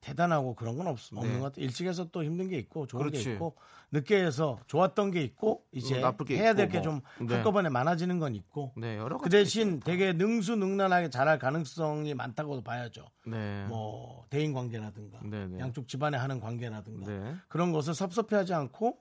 대단하고 0.05 0.55
그런 0.55 0.77
건 0.77 0.87
없, 0.87 0.99
없는 1.15 1.33
네. 1.35 1.39
것 1.39 1.45
같아요. 1.47 1.65
일찍 1.65 1.87
해서 1.87 2.07
또 2.13 2.23
힘든 2.23 2.49
게 2.49 2.59
있고 2.59 2.87
좋은 2.87 3.05
그렇지. 3.07 3.25
게 3.25 3.33
있고 3.33 3.57
늦게 3.91 4.23
해서 4.23 4.59
좋았던 4.67 5.13
게 5.13 5.23
있고 5.23 5.65
이제 5.73 6.03
게 6.27 6.37
해야 6.37 6.53
될게 6.53 6.81
뭐. 6.81 6.83
좀 6.83 7.01
네. 7.27 7.35
한꺼번에 7.37 7.71
많아지는 7.71 8.19
건 8.19 8.35
있고 8.35 8.73
네, 8.77 8.99
여러 8.99 9.17
그. 9.17 9.31
대신 9.31 9.81
되게 9.81 10.13
능수능란하게 10.13 11.09
잘할 11.09 11.39
가능성이 11.39 12.13
많다고 12.13 12.63
봐야죠. 12.63 13.07
네. 13.27 13.65
뭐 13.67 14.27
대인 14.29 14.53
관계라든가 14.53 15.21
네, 15.25 15.47
네. 15.47 15.59
양쪽 15.59 15.89
집안에 15.89 16.19
하는 16.19 16.39
관계라든가 16.39 17.11
네. 17.11 17.35
그런 17.49 17.73
것을 17.73 17.95
섭섭해하지 17.95 18.53
않고 18.53 18.99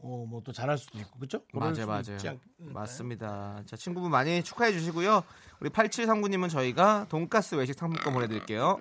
어, 0.00 0.24
뭐 0.28 0.40
또 0.44 0.52
잘할 0.52 0.78
수도 0.78 0.98
있고 0.98 1.18
그렇죠? 1.18 1.42
맞아요, 1.52 1.86
맞아요. 1.86 2.38
맞습니다. 2.58 3.62
자, 3.66 3.76
친구분 3.76 4.10
많이 4.10 4.42
축하해 4.42 4.72
주시고요. 4.72 5.24
우리 5.60 5.68
8739님은 5.70 6.48
저희가 6.48 7.06
돈가스 7.10 7.56
외식 7.56 7.74
상품권 7.74 8.14
보내드릴게요. 8.14 8.80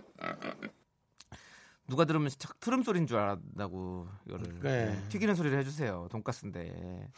누가 1.88 2.06
들으면 2.06 2.30
진짜 2.30 2.50
트름 2.60 2.84
소리인 2.84 3.08
줄 3.08 3.18
알았다고 3.18 4.08
이거를 4.28 4.60
네. 4.60 4.86
네, 4.88 5.08
튀기는 5.10 5.36
소리를 5.36 5.58
해주세요. 5.60 6.08
돈가스인데. 6.12 7.10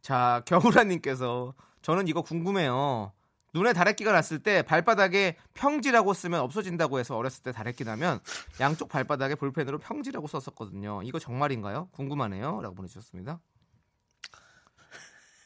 자, 0.00 0.42
겨울아님께서 0.46 1.54
저는 1.82 2.08
이거 2.08 2.22
궁금해요. 2.22 3.12
눈에 3.54 3.74
다래끼가 3.74 4.12
났을 4.12 4.38
때 4.42 4.62
발바닥에 4.62 5.36
평지라고 5.52 6.14
쓰면 6.14 6.40
없어진다고 6.40 6.98
해서 6.98 7.16
어렸을 7.16 7.42
때 7.42 7.52
다래끼 7.52 7.84
나면 7.84 8.18
양쪽 8.60 8.88
발바닥에 8.88 9.34
볼펜으로 9.34 9.78
평지라고 9.78 10.26
썼었거든요. 10.26 11.02
이거 11.04 11.18
정말인가요? 11.18 11.88
궁금하네요. 11.92 12.62
라고 12.62 12.74
보내주셨습니다. 12.74 13.40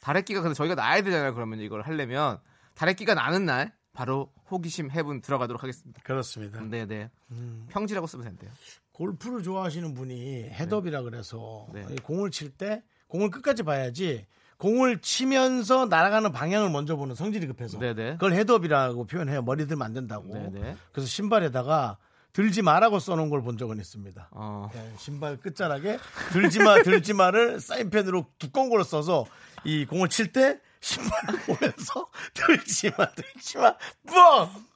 다래끼가 0.03 0.41
근데 0.41 0.55
저희가 0.55 0.77
나야 0.77 1.03
되잖아요. 1.03 1.35
그러면 1.35 1.59
이걸 1.59 1.83
하려면 1.83 2.39
다래끼가 2.75 3.15
나는 3.15 3.45
날 3.45 3.75
바로 3.97 4.31
호기심 4.51 4.91
해분 4.91 5.23
들어가도록 5.23 5.63
하겠습니다. 5.63 6.01
그렇습니다. 6.05 6.61
네네. 6.61 7.11
음. 7.31 7.67
평지라고 7.71 8.07
쓰면 8.07 8.27
된대요. 8.27 8.51
골프를 8.93 9.43
좋아하시는 9.43 9.95
분이 9.95 10.45
헤드업이라 10.51 11.03
그래서 11.03 11.67
네. 11.73 11.87
이 11.91 11.97
공을 11.97 12.31
칠 12.31 12.51
때 12.51 12.83
공을 13.09 13.31
끝까지 13.31 13.63
봐야지 13.63 14.27
공을 14.59 15.01
치면서 15.01 15.87
날아가는 15.87 16.31
방향을 16.33 16.71
먼저 16.71 16.97
보는 16.97 17.15
성질이 17.15 17.47
급해서 17.47 17.79
네네. 17.79 18.13
그걸 18.13 18.33
헤드업이라고 18.35 19.07
표현해요. 19.07 19.43
머리 19.43 19.67
들면 19.67 19.85
안 19.87 19.93
된다고. 19.95 20.33
네네. 20.33 20.77
그래서 20.93 21.09
신발에다가 21.09 21.97
들지 22.33 22.61
마라고 22.61 22.99
써놓은 22.99 23.31
걸 23.31 23.41
본 23.43 23.57
적은 23.57 23.79
있습니다. 23.79 24.29
어. 24.33 24.69
네, 24.75 24.93
신발 24.99 25.39
끝자락에 25.39 25.99
들지 26.33 26.59
마, 26.59 26.83
들지 26.83 27.15
마를 27.15 27.61
사인펜으로 27.61 28.27
두꺼운 28.39 28.69
걸로 28.69 28.83
써서 28.85 29.25
이 29.65 29.87
공을 29.87 30.11
칠 30.11 30.33
때 30.33 30.61
신발을 30.87 31.41
보면서 31.41 32.09
들지 32.33 32.93
마, 32.97 33.11
들지 33.11 33.59
마, 33.59 33.77
뻥! 34.07 34.67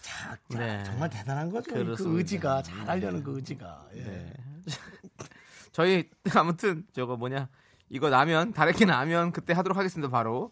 자, 0.00 0.36
자, 0.50 0.58
네. 0.58 0.82
정말 0.84 1.08
대단한 1.08 1.48
거죠. 1.50 1.70
그 1.72 1.84
그렇습니다. 1.84 2.18
의지가 2.18 2.62
잘하려는 2.62 3.22
그 3.22 3.36
의지가. 3.36 3.86
예. 3.94 4.02
네. 4.02 4.32
저희 5.70 6.10
아무튼 6.34 6.84
저거 6.92 7.16
뭐냐 7.16 7.48
이거 7.88 8.10
나면 8.10 8.52
다래끼 8.52 8.84
나면 8.84 9.30
그때 9.30 9.52
하도록 9.52 9.78
하겠습니다. 9.78 10.10
바로 10.10 10.50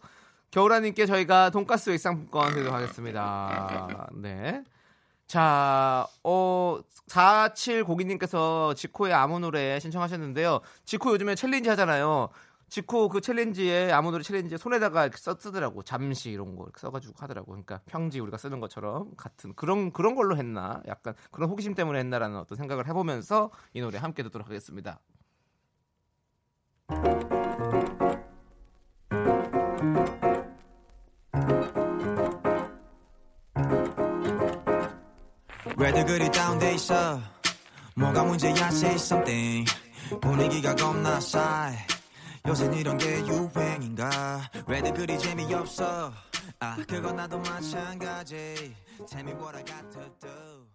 겨울아님께 0.51 1.05
저희가 1.05 1.49
돈가스 1.49 1.89
외상품권 1.89 2.51
드리도록 2.51 2.73
하겠습니다. 2.73 4.09
네. 4.13 4.63
자, 5.27 6.07
어, 6.23 6.79
4702님께서 7.09 8.73
지코의 8.77 9.13
아무 9.13 9.39
노래 9.39 9.77
신청하셨는데요. 9.81 10.61
지코 10.85 11.11
요즘에 11.11 11.35
챌린지 11.35 11.67
하잖아요. 11.69 12.29
지코 12.69 13.07
그 13.07 13.21
챌린지에 13.21 13.91
아무 13.91 14.11
노래 14.11 14.23
챌린지에 14.23 14.57
손에다가 14.57 15.09
써 15.15 15.35
쓰더라고. 15.39 15.83
잠시 15.83 16.31
이런 16.31 16.55
거 16.55 16.67
써가지고 16.75 17.13
하더라고. 17.17 17.47
그러니까 17.47 17.81
평지 17.85 18.19
우리가 18.19 18.37
쓰는 18.37 18.59
것처럼 18.59 19.15
같은 19.15 19.53
그런 19.55 19.91
그런 19.91 20.15
걸로 20.15 20.35
했나? 20.37 20.81
약간 20.87 21.13
그런 21.31 21.49
호기심 21.49 21.75
때문에 21.75 21.99
했나라는 21.99 22.37
어떤 22.37 22.57
생각을 22.57 22.87
해보면서 22.87 23.51
이 23.73 23.81
노래 23.81 23.97
함께 23.97 24.23
듣도록 24.23 24.47
하겠습니다. 24.47 24.99
왜들 35.79 36.05
그리 36.05 36.31
다운돼 36.31 36.73
있어 36.73 37.19
뭐가 37.95 38.23
문제야 38.23 38.67
say 38.69 38.95
something 38.95 39.71
분위기가 40.21 40.75
겁나 40.75 41.19
싸해 41.19 41.96
요새 42.45 42.65
이런 42.75 42.97
게 42.97 43.19
유행인가? 43.25 44.49
왜들 44.67 44.93
그리 44.93 45.17
재미없어? 45.17 46.11
아 46.59 46.77
그건 46.87 47.15
나도 47.15 47.39
마찬가지. 47.39 48.75
Tell 49.09 49.23
me 49.27 49.33
what 49.33 49.55
I 49.55 49.63
got 49.63 49.91
to 49.91 50.09
do 50.19 50.67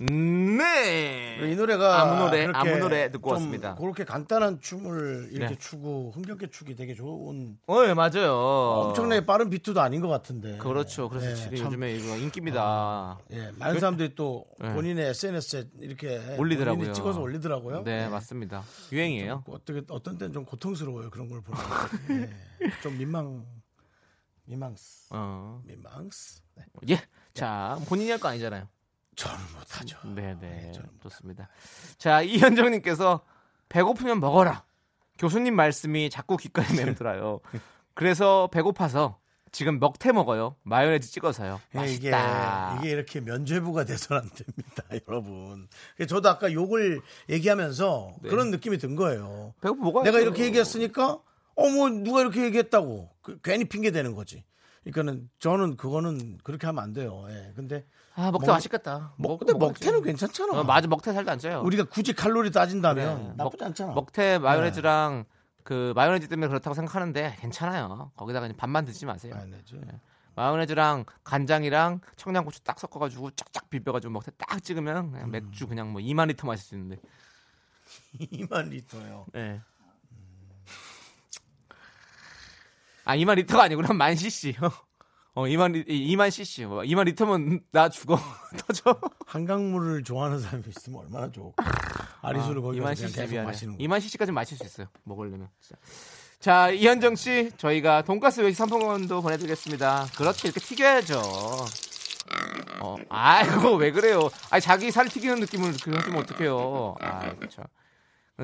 네. 0.00 1.38
이 1.52 1.54
노래가 1.54 2.00
아무 2.02 2.18
노래, 2.24 2.48
아무 2.52 2.78
노래 2.78 3.12
듣고 3.12 3.28
좀 3.30 3.34
왔습니다. 3.36 3.76
그렇게 3.76 4.04
간단한 4.04 4.60
춤을 4.60 5.28
이렇게 5.30 5.54
네. 5.54 5.58
추고 5.58 6.10
흥겹게 6.12 6.50
추기 6.50 6.74
되게 6.74 6.94
좋은 6.94 7.56
어, 7.68 7.84
예, 7.86 7.94
맞아요. 7.94 8.34
엄청나게 8.34 9.24
빠른 9.24 9.50
비트도 9.50 9.80
아닌 9.80 10.00
것 10.00 10.08
같은데. 10.08 10.58
그렇죠. 10.58 11.08
그래서 11.08 11.28
네, 11.28 11.34
지금 11.36 11.56
참. 11.56 11.66
요즘에 11.66 11.92
이거 11.94 12.16
인기입니다. 12.16 13.18
예, 13.30 13.52
많은 13.56 13.78
사람들이 13.78 14.16
또 14.16 14.46
네. 14.58 14.72
본인의 14.74 15.10
SNS에 15.10 15.68
이렇게 15.78 16.18
올리더라고요. 16.38 16.78
본인이 16.78 16.92
찍어서 16.94 17.20
올리더라고요. 17.20 17.84
네, 17.84 18.04
예. 18.06 18.08
맞습니다. 18.08 18.64
유행이에요. 18.90 19.44
좀 19.46 19.54
어떻게 19.54 19.82
어떤 19.90 20.18
때는 20.18 20.32
좀 20.32 20.44
고통스러워요 20.44 21.10
그런 21.10 21.28
걸 21.28 21.40
보면. 21.40 21.60
예. 22.10 22.70
좀 22.82 22.98
민망 22.98 23.46
민망스 24.46 25.06
어. 25.10 25.62
민망스. 25.64 26.42
네. 26.56 26.64
예. 26.90 27.00
자, 27.32 27.78
본인이 27.86 28.10
할 28.10 28.18
거 28.18 28.26
아니잖아요. 28.28 28.66
저는 29.16 29.38
못하죠. 29.58 29.98
네, 30.14 30.36
네. 30.40 30.72
좋습니다. 31.02 31.48
자, 31.98 32.22
이현정님께서 32.22 33.20
배고프면 33.68 34.20
먹어라. 34.20 34.64
교수님 35.18 35.54
말씀이 35.54 36.10
자꾸 36.10 36.36
귓가에 36.36 36.66
맴돌아요. 36.74 37.40
그래서 37.94 38.48
배고파서 38.52 39.18
지금 39.52 39.78
먹태 39.78 40.10
먹어요. 40.10 40.56
마요네즈 40.64 41.12
찍어서요. 41.12 41.60
예, 41.76 41.86
이게 41.86 42.10
맛있다. 42.10 42.78
이게 42.80 42.90
이렇게 42.90 43.20
면죄부가 43.20 43.84
돼서는 43.84 44.22
안 44.22 44.28
됩니다, 44.30 44.82
여러분. 45.08 45.68
저도 46.08 46.28
아까 46.28 46.52
욕을 46.52 47.00
얘기하면서 47.30 48.14
네. 48.22 48.28
그런 48.30 48.50
느낌이 48.50 48.78
든 48.78 48.96
거예요. 48.96 49.54
배고프 49.60 49.80
먹어야 49.80 50.02
내가 50.04 50.18
이렇게 50.18 50.44
얘기했으니까 50.44 51.20
어뭐 51.54 51.88
누가 51.90 52.22
이렇게 52.22 52.42
얘기했다고 52.42 53.10
그, 53.22 53.38
괜히 53.42 53.64
핑계 53.64 53.92
대는 53.92 54.16
거지. 54.16 54.44
그러니까는 54.84 55.30
저는 55.38 55.76
그거는 55.76 56.38
그렇게 56.42 56.66
하면 56.66 56.82
안 56.84 56.92
돼요. 56.92 57.24
예. 57.30 57.52
근데 57.56 57.86
아, 58.14 58.30
먹태 58.30 58.46
먹- 58.46 58.52
맛있겠다. 58.54 59.14
먹, 59.16 59.28
먹- 59.32 59.38
근데 59.38 59.52
먹어야지. 59.54 59.84
먹태는 59.84 60.02
괜찮잖아. 60.02 60.60
어, 60.60 60.64
맞아, 60.64 60.86
먹태 60.88 61.12
살도 61.12 61.30
안 61.30 61.38
쪄요. 61.38 61.62
우리가 61.62 61.84
굳이 61.84 62.12
칼로리 62.12 62.50
따진다면 62.50 63.18
네. 63.18 63.32
나쁘지 63.36 63.62
먹- 63.62 63.66
않잖아. 63.66 63.92
먹태 63.94 64.38
마요네즈랑 64.38 65.24
그 65.62 65.92
마요네즈 65.96 66.28
때문에 66.28 66.48
그렇다고 66.48 66.74
생각하는데 66.74 67.36
괜찮아요. 67.40 68.12
거기다가 68.16 68.46
그냥 68.46 68.56
반만 68.58 68.84
드지 68.84 69.06
마세요. 69.06 69.34
마요네즈. 69.34 69.74
네. 69.86 70.00
마요네즈랑 70.36 71.04
간장이랑 71.22 72.00
청양고추 72.16 72.60
딱 72.64 72.78
섞어가지고 72.78 73.30
쫙쫙 73.30 73.70
비벼가지고 73.70 74.12
먹태 74.12 74.32
딱 74.36 74.62
찍으면 74.62 75.12
그냥 75.12 75.30
맥주 75.30 75.66
그냥 75.66 75.92
뭐 75.92 76.02
2만 76.02 76.26
리터 76.28 76.46
마실 76.46 76.64
수 76.66 76.74
있는데. 76.74 77.00
2만 78.20 78.68
리터요. 78.68 79.26
네. 79.32 79.60
아 83.04 83.16
2만 83.16 83.34
리터가 83.36 83.64
아니구나 83.64 83.92
만 83.94 84.14
cc. 84.16 84.54
어 85.36 85.42
2만 85.44 85.72
리 85.72 85.84
2만 86.16 86.30
cc. 86.30 86.64
뭐 86.66 86.82
2만 86.82 87.04
리터면 87.04 87.60
나 87.70 87.88
죽어 87.88 88.18
터져. 88.58 88.98
한강물을 89.26 90.04
좋아하는 90.04 90.38
사람이 90.40 90.62
있으면 90.68 91.00
얼마나 91.00 91.30
좋을까. 91.30 91.64
아리수를 92.22 92.62
거기 92.62 92.80
가서 92.80 92.92
2만 92.92 92.96
그냥 92.96 93.08
cc 93.10 93.20
계속. 93.34 93.44
마시는 93.44 93.76
거. 93.76 93.84
2만 93.84 94.00
cc까지 94.00 94.32
마실 94.32 94.56
수 94.56 94.64
있어요. 94.64 94.86
먹으려면. 95.04 95.48
진짜. 95.60 95.76
자, 96.40 96.68
이현정 96.70 97.16
씨, 97.16 97.50
저희가 97.56 98.02
돈가스 98.02 98.42
외식 98.42 98.56
상품권도 98.58 99.22
보내드리겠습니다. 99.22 100.08
그렇지, 100.14 100.48
이렇게 100.48 100.60
튀겨야죠. 100.60 101.18
어, 102.80 102.96
아이고, 103.08 103.76
왜 103.76 103.90
그래요? 103.90 104.28
아 104.50 104.60
자기 104.60 104.90
살 104.90 105.08
튀기는 105.08 105.40
느낌을 105.40 105.72
그렇게 105.82 106.14
어떡해요. 106.14 106.96
아, 107.00 107.34
그쵸. 107.36 107.62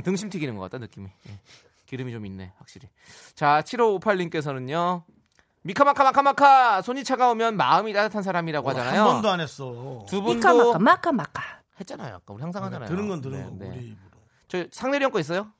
등심 0.02 0.30
튀기는 0.30 0.56
것 0.56 0.62
같다, 0.62 0.78
느낌이. 0.78 1.08
예. 1.28 1.38
기름이 1.90 2.12
좀 2.12 2.24
있네, 2.24 2.52
확실히. 2.56 2.88
자, 3.34 3.62
7558님께서는요, 3.62 5.02
미카마카마카마카! 5.62 6.82
손이 6.82 7.02
차가우면 7.02 7.56
마음이 7.56 7.92
따뜻한 7.92 8.22
사람이라고 8.22 8.70
하잖아요. 8.70 9.00
한 9.02 9.12
번도 9.14 9.28
안 9.28 9.40
했어. 9.40 10.04
두 10.08 10.22
미카 10.22 10.52
분도 10.52 10.78
마카 10.78 10.78
마카 10.78 11.12
마카. 11.12 11.42
했잖아요. 11.80 12.14
아까 12.14 12.32
우리 12.32 12.42
항상 12.42 12.62
하잖아요. 12.62 12.88
들은 12.88 13.08
건 13.08 13.20
들은 13.20 13.38
네, 13.38 13.44
거. 13.44 13.50
네. 13.58 13.68
우리 13.70 13.86
입으로. 13.88 14.10
저 14.46 14.64
상내리 14.70 15.04
형거 15.04 15.18
있어요? 15.18 15.52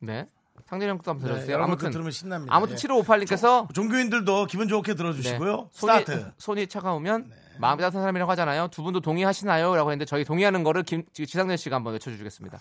네. 0.00 0.28
상진형 0.66 0.98
것도 0.98 1.10
한번 1.12 1.26
네, 1.26 1.32
들어주세요. 1.32 1.54
여러분 1.54 1.72
아무튼 1.72 1.90
들으면 1.92 2.10
신납니다. 2.10 2.54
아무튼 2.54 2.74
예. 2.74 2.78
7558님께서 2.78 3.72
종교인들도 3.72 4.46
기분 4.46 4.66
좋게 4.66 4.94
들어주시고요. 4.94 5.68
손이, 5.70 5.92
스타트. 5.92 6.10
네. 6.10 6.32
손이 6.38 6.66
차가우면 6.66 7.30
마음이 7.58 7.82
따뜻한 7.82 8.02
사람이라고 8.02 8.30
하잖아요. 8.32 8.68
두 8.68 8.82
분도 8.82 9.00
동의하시나요? 9.00 9.76
라고 9.76 9.90
했는데 9.92 10.06
저희 10.06 10.24
동의하는 10.24 10.64
거를 10.64 10.82
김, 10.82 11.04
지상렬 11.12 11.56
씨가 11.56 11.76
한번 11.76 11.92
외쳐주겠습니다. 11.92 12.60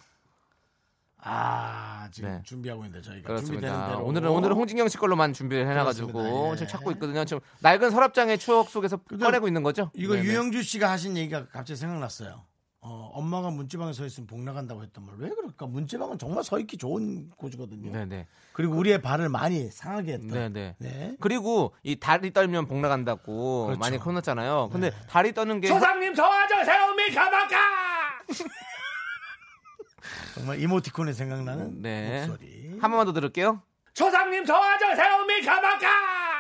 아 1.27 2.07
지금 2.11 2.29
네. 2.29 2.41
준비하고 2.43 2.85
있는데 2.85 3.01
저희가 3.07 3.27
그렇습니다. 3.27 3.97
오늘은 3.97 4.29
오늘은 4.29 4.55
홍진경 4.55 4.87
씨 4.89 4.97
걸로만 4.97 5.33
준비를 5.33 5.67
해놔가지고. 5.67 6.51
예. 6.51 6.55
지금 6.55 6.67
찾고 6.67 6.91
있거든요. 6.91 7.25
지금 7.25 7.41
낡은 7.61 7.89
서랍장의 7.89 8.37
추억 8.37 8.69
속에서 8.69 8.97
꺼내고 8.97 9.47
있는 9.47 9.63
거죠? 9.63 9.89
이거 9.95 10.13
네네. 10.13 10.27
유영주 10.27 10.61
씨가 10.61 10.91
하신 10.91 11.17
얘기가 11.17 11.47
갑자기 11.47 11.77
생각났어요. 11.77 12.43
어, 12.81 13.09
엄마가 13.15 13.49
문지방에 13.49 13.93
서 13.93 14.05
있으면 14.05 14.27
복 14.27 14.39
나간다고 14.41 14.83
했던 14.83 15.03
말. 15.03 15.15
왜 15.17 15.29
그럴까? 15.29 15.65
문지방은 15.65 16.19
정말 16.19 16.43
서 16.43 16.59
있기 16.59 16.77
좋은 16.77 17.31
곳이거든요. 17.35 17.91
네네. 17.91 18.27
그리고 18.53 18.75
우리의 18.75 19.01
발을 19.01 19.27
많이 19.29 19.71
상하게 19.71 20.13
했던. 20.13 20.29
네네. 20.29 20.75
네. 20.77 21.15
그리고 21.19 21.73
이 21.81 21.95
다리 21.95 22.31
떨면 22.31 22.67
복 22.67 22.77
나간다고 22.77 23.65
그렇죠. 23.65 23.79
많이 23.79 23.97
혼났잖아요. 23.97 24.69
근데 24.71 24.91
다리 25.09 25.33
떠는 25.33 25.61
게 25.61 25.67
조상님 25.69 26.13
도와주세요 26.13 26.93
미카마카 26.93 27.57
정말 30.33 30.59
이모티콘이 30.61 31.13
생각나는 31.13 31.81
네. 31.81 32.25
목소리. 32.27 32.77
한 32.81 32.91
번만 32.91 33.05
더 33.05 33.13
들을게요. 33.13 33.61
조상님 33.93 34.43
도와주세요 34.45 35.23
미카마카 35.25 35.87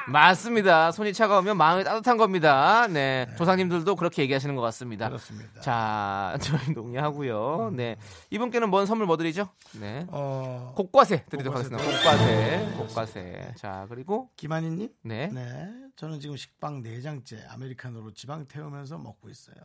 맞습니다. 0.07 0.91
손이 0.91 1.13
차가우면 1.13 1.57
마음이 1.57 1.83
따뜻한 1.83 2.17
겁니다. 2.17 2.85
네. 2.87 3.27
조상님들도 3.37 3.95
그렇게 3.95 4.21
얘기하시는 4.23 4.53
것 4.55 4.61
같습니다. 4.61 5.07
그렇습니다. 5.07 5.61
자, 5.61 6.37
저희 6.41 6.73
동의하고요. 6.73 7.71
네. 7.75 7.95
이분께는 8.29 8.69
뭔 8.69 8.85
선물 8.85 9.07
뭐 9.07 9.17
드리죠? 9.17 9.49
네. 9.79 10.05
어, 10.09 10.73
곡과세 10.75 11.25
드리도록 11.29 11.55
곡과세 11.55 11.75
하겠습니다. 11.75 11.97
곡과세. 11.97 12.73
곡과세. 12.77 13.53
자, 13.57 13.85
그리고 13.89 14.29
김한희 14.35 14.69
님? 14.71 14.89
네. 15.01 15.27
네. 15.33 15.71
저는 15.95 16.19
지금 16.19 16.37
식빵 16.37 16.83
4장째 16.83 17.39
아메리카노로 17.51 18.13
지방 18.13 18.45
태우면서 18.47 18.97
먹고 18.97 19.29
있어요. 19.29 19.55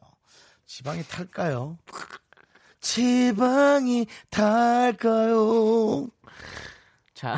지방이 0.65 1.03
탈까요? 1.03 1.77
지방이 2.81 4.07
탈까요? 4.31 6.09
자, 7.15 7.37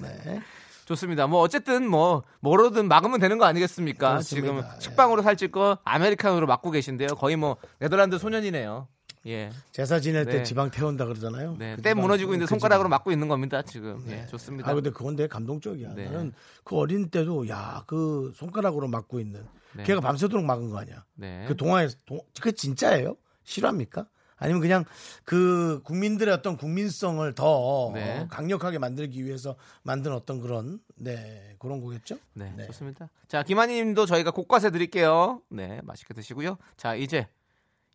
네. 0.00 0.40
좋습니다. 0.86 1.28
뭐 1.28 1.40
어쨌든 1.40 1.88
뭐 1.88 2.24
뭐로든 2.40 2.88
막으면 2.88 3.20
되는 3.20 3.38
거 3.38 3.44
아니겠습니까? 3.44 4.10
그렇습니다. 4.10 4.48
지금 4.48 4.58
예. 4.58 4.80
식빵으로 4.80 5.22
살찔 5.22 5.52
거 5.52 5.78
아메리카노로 5.84 6.46
막고 6.48 6.72
계신데요. 6.72 7.14
거의 7.14 7.36
뭐 7.36 7.56
네덜란드 7.78 8.18
소년이네요. 8.18 8.88
예. 9.26 9.50
제사 9.70 10.00
지낼 10.00 10.24
때 10.24 10.38
네. 10.38 10.42
지방 10.42 10.70
태운다 10.70 11.04
그러잖아요. 11.04 11.54
네. 11.58 11.76
그 11.76 11.82
때 11.82 11.94
무너지고 11.94 12.32
있는데 12.32 12.46
그 12.46 12.50
손가락으로. 12.50 12.88
막고 12.88 13.12
있는 13.12 13.28
겁니다. 13.28 13.62
지금. 13.62 14.04
예. 14.08 14.26
좋습니다. 14.26 14.68
아 14.68 14.74
근데 14.74 14.90
그건 14.90 15.14
되게 15.14 15.28
감동적이야. 15.28 15.94
네. 15.94 16.06
나는 16.06 16.32
그 16.64 16.76
어린 16.76 17.08
때도 17.10 17.48
야 17.48 17.84
그 17.86 18.32
손가락으로 18.34 18.88
막고 18.88 19.20
있는 19.20 19.46
네. 19.74 19.84
걔가 19.84 20.00
밤새도록 20.00 20.44
막은 20.44 20.70
거 20.70 20.78
아니야. 20.80 21.04
네. 21.14 21.44
그 21.46 21.56
동화에 21.56 21.88
동, 22.04 22.18
그 22.40 22.50
진짜예요? 22.52 23.14
실화입니까? 23.44 24.06
아니면 24.40 24.60
그냥 24.60 24.84
그 25.24 25.80
국민들의 25.84 26.34
어떤 26.34 26.56
국민성을 26.56 27.32
더 27.34 27.92
네. 27.94 28.26
강력하게 28.30 28.78
만들기 28.78 29.24
위해서 29.24 29.54
만든 29.82 30.12
어떤 30.12 30.40
그런 30.40 30.80
네 30.96 31.54
그런 31.58 31.80
거겠죠? 31.80 32.16
네, 32.32 32.52
네. 32.56 32.66
좋습니다. 32.66 33.08
자, 33.28 33.44
김한희 33.44 33.74
님도 33.74 34.06
저희가 34.06 34.32
곡과세 34.32 34.70
드릴게요. 34.70 35.42
네, 35.50 35.80
맛있게 35.84 36.14
드시고요. 36.14 36.58
자, 36.76 36.96
이제 36.96 37.28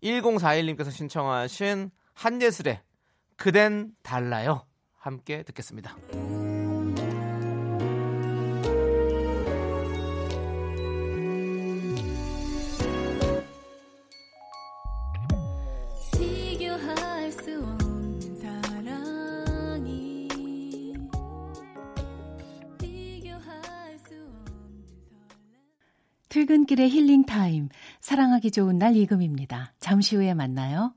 1041님께서 0.01 0.91
신청하신 0.91 1.91
한예슬의 2.13 2.81
그댄 3.35 3.91
달라요. 4.03 4.65
함께 4.93 5.43
듣겠습니다. 5.43 5.97
퇴근길의 26.55 26.89
힐링 26.89 27.25
타임. 27.25 27.67
사랑하기 27.99 28.51
좋은 28.51 28.77
날 28.77 28.95
이금입니다. 28.95 29.73
잠시 29.79 30.15
후에 30.15 30.33
만나요. 30.33 30.93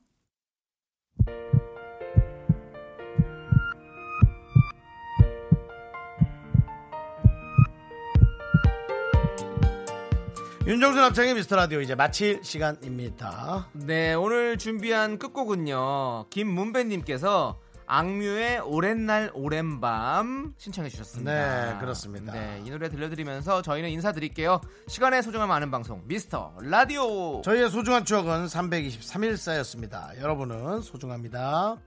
윤정수 10.64 11.00
남창의 11.00 11.34
미스터 11.34 11.56
라디오 11.56 11.80
이제 11.80 11.96
마칠 11.96 12.40
시간입니다. 12.44 13.68
네, 13.72 14.14
오늘 14.14 14.58
준비한 14.58 15.18
끝곡은요. 15.18 16.26
김문배님께서 16.30 17.58
악뮤의 17.90 18.60
오랜 18.60 19.06
날 19.06 19.30
오랜 19.32 19.80
밤 19.80 20.52
신청해 20.58 20.90
주셨습니다. 20.90 21.72
네, 21.72 21.78
그렇습니다. 21.80 22.32
네, 22.34 22.62
이 22.64 22.70
노래 22.70 22.90
들려드리면서 22.90 23.62
저희는 23.62 23.88
인사드릴게요. 23.88 24.60
시간의 24.88 25.22
소중함 25.22 25.50
아는 25.50 25.70
방송 25.70 26.02
미스터 26.04 26.54
라디오. 26.60 27.40
저희의 27.40 27.70
소중한 27.70 28.04
추억은 28.04 28.44
323일 28.46 29.38
쌓였습니다. 29.38 30.12
여러분은 30.20 30.82
소중합니다. 30.82 31.78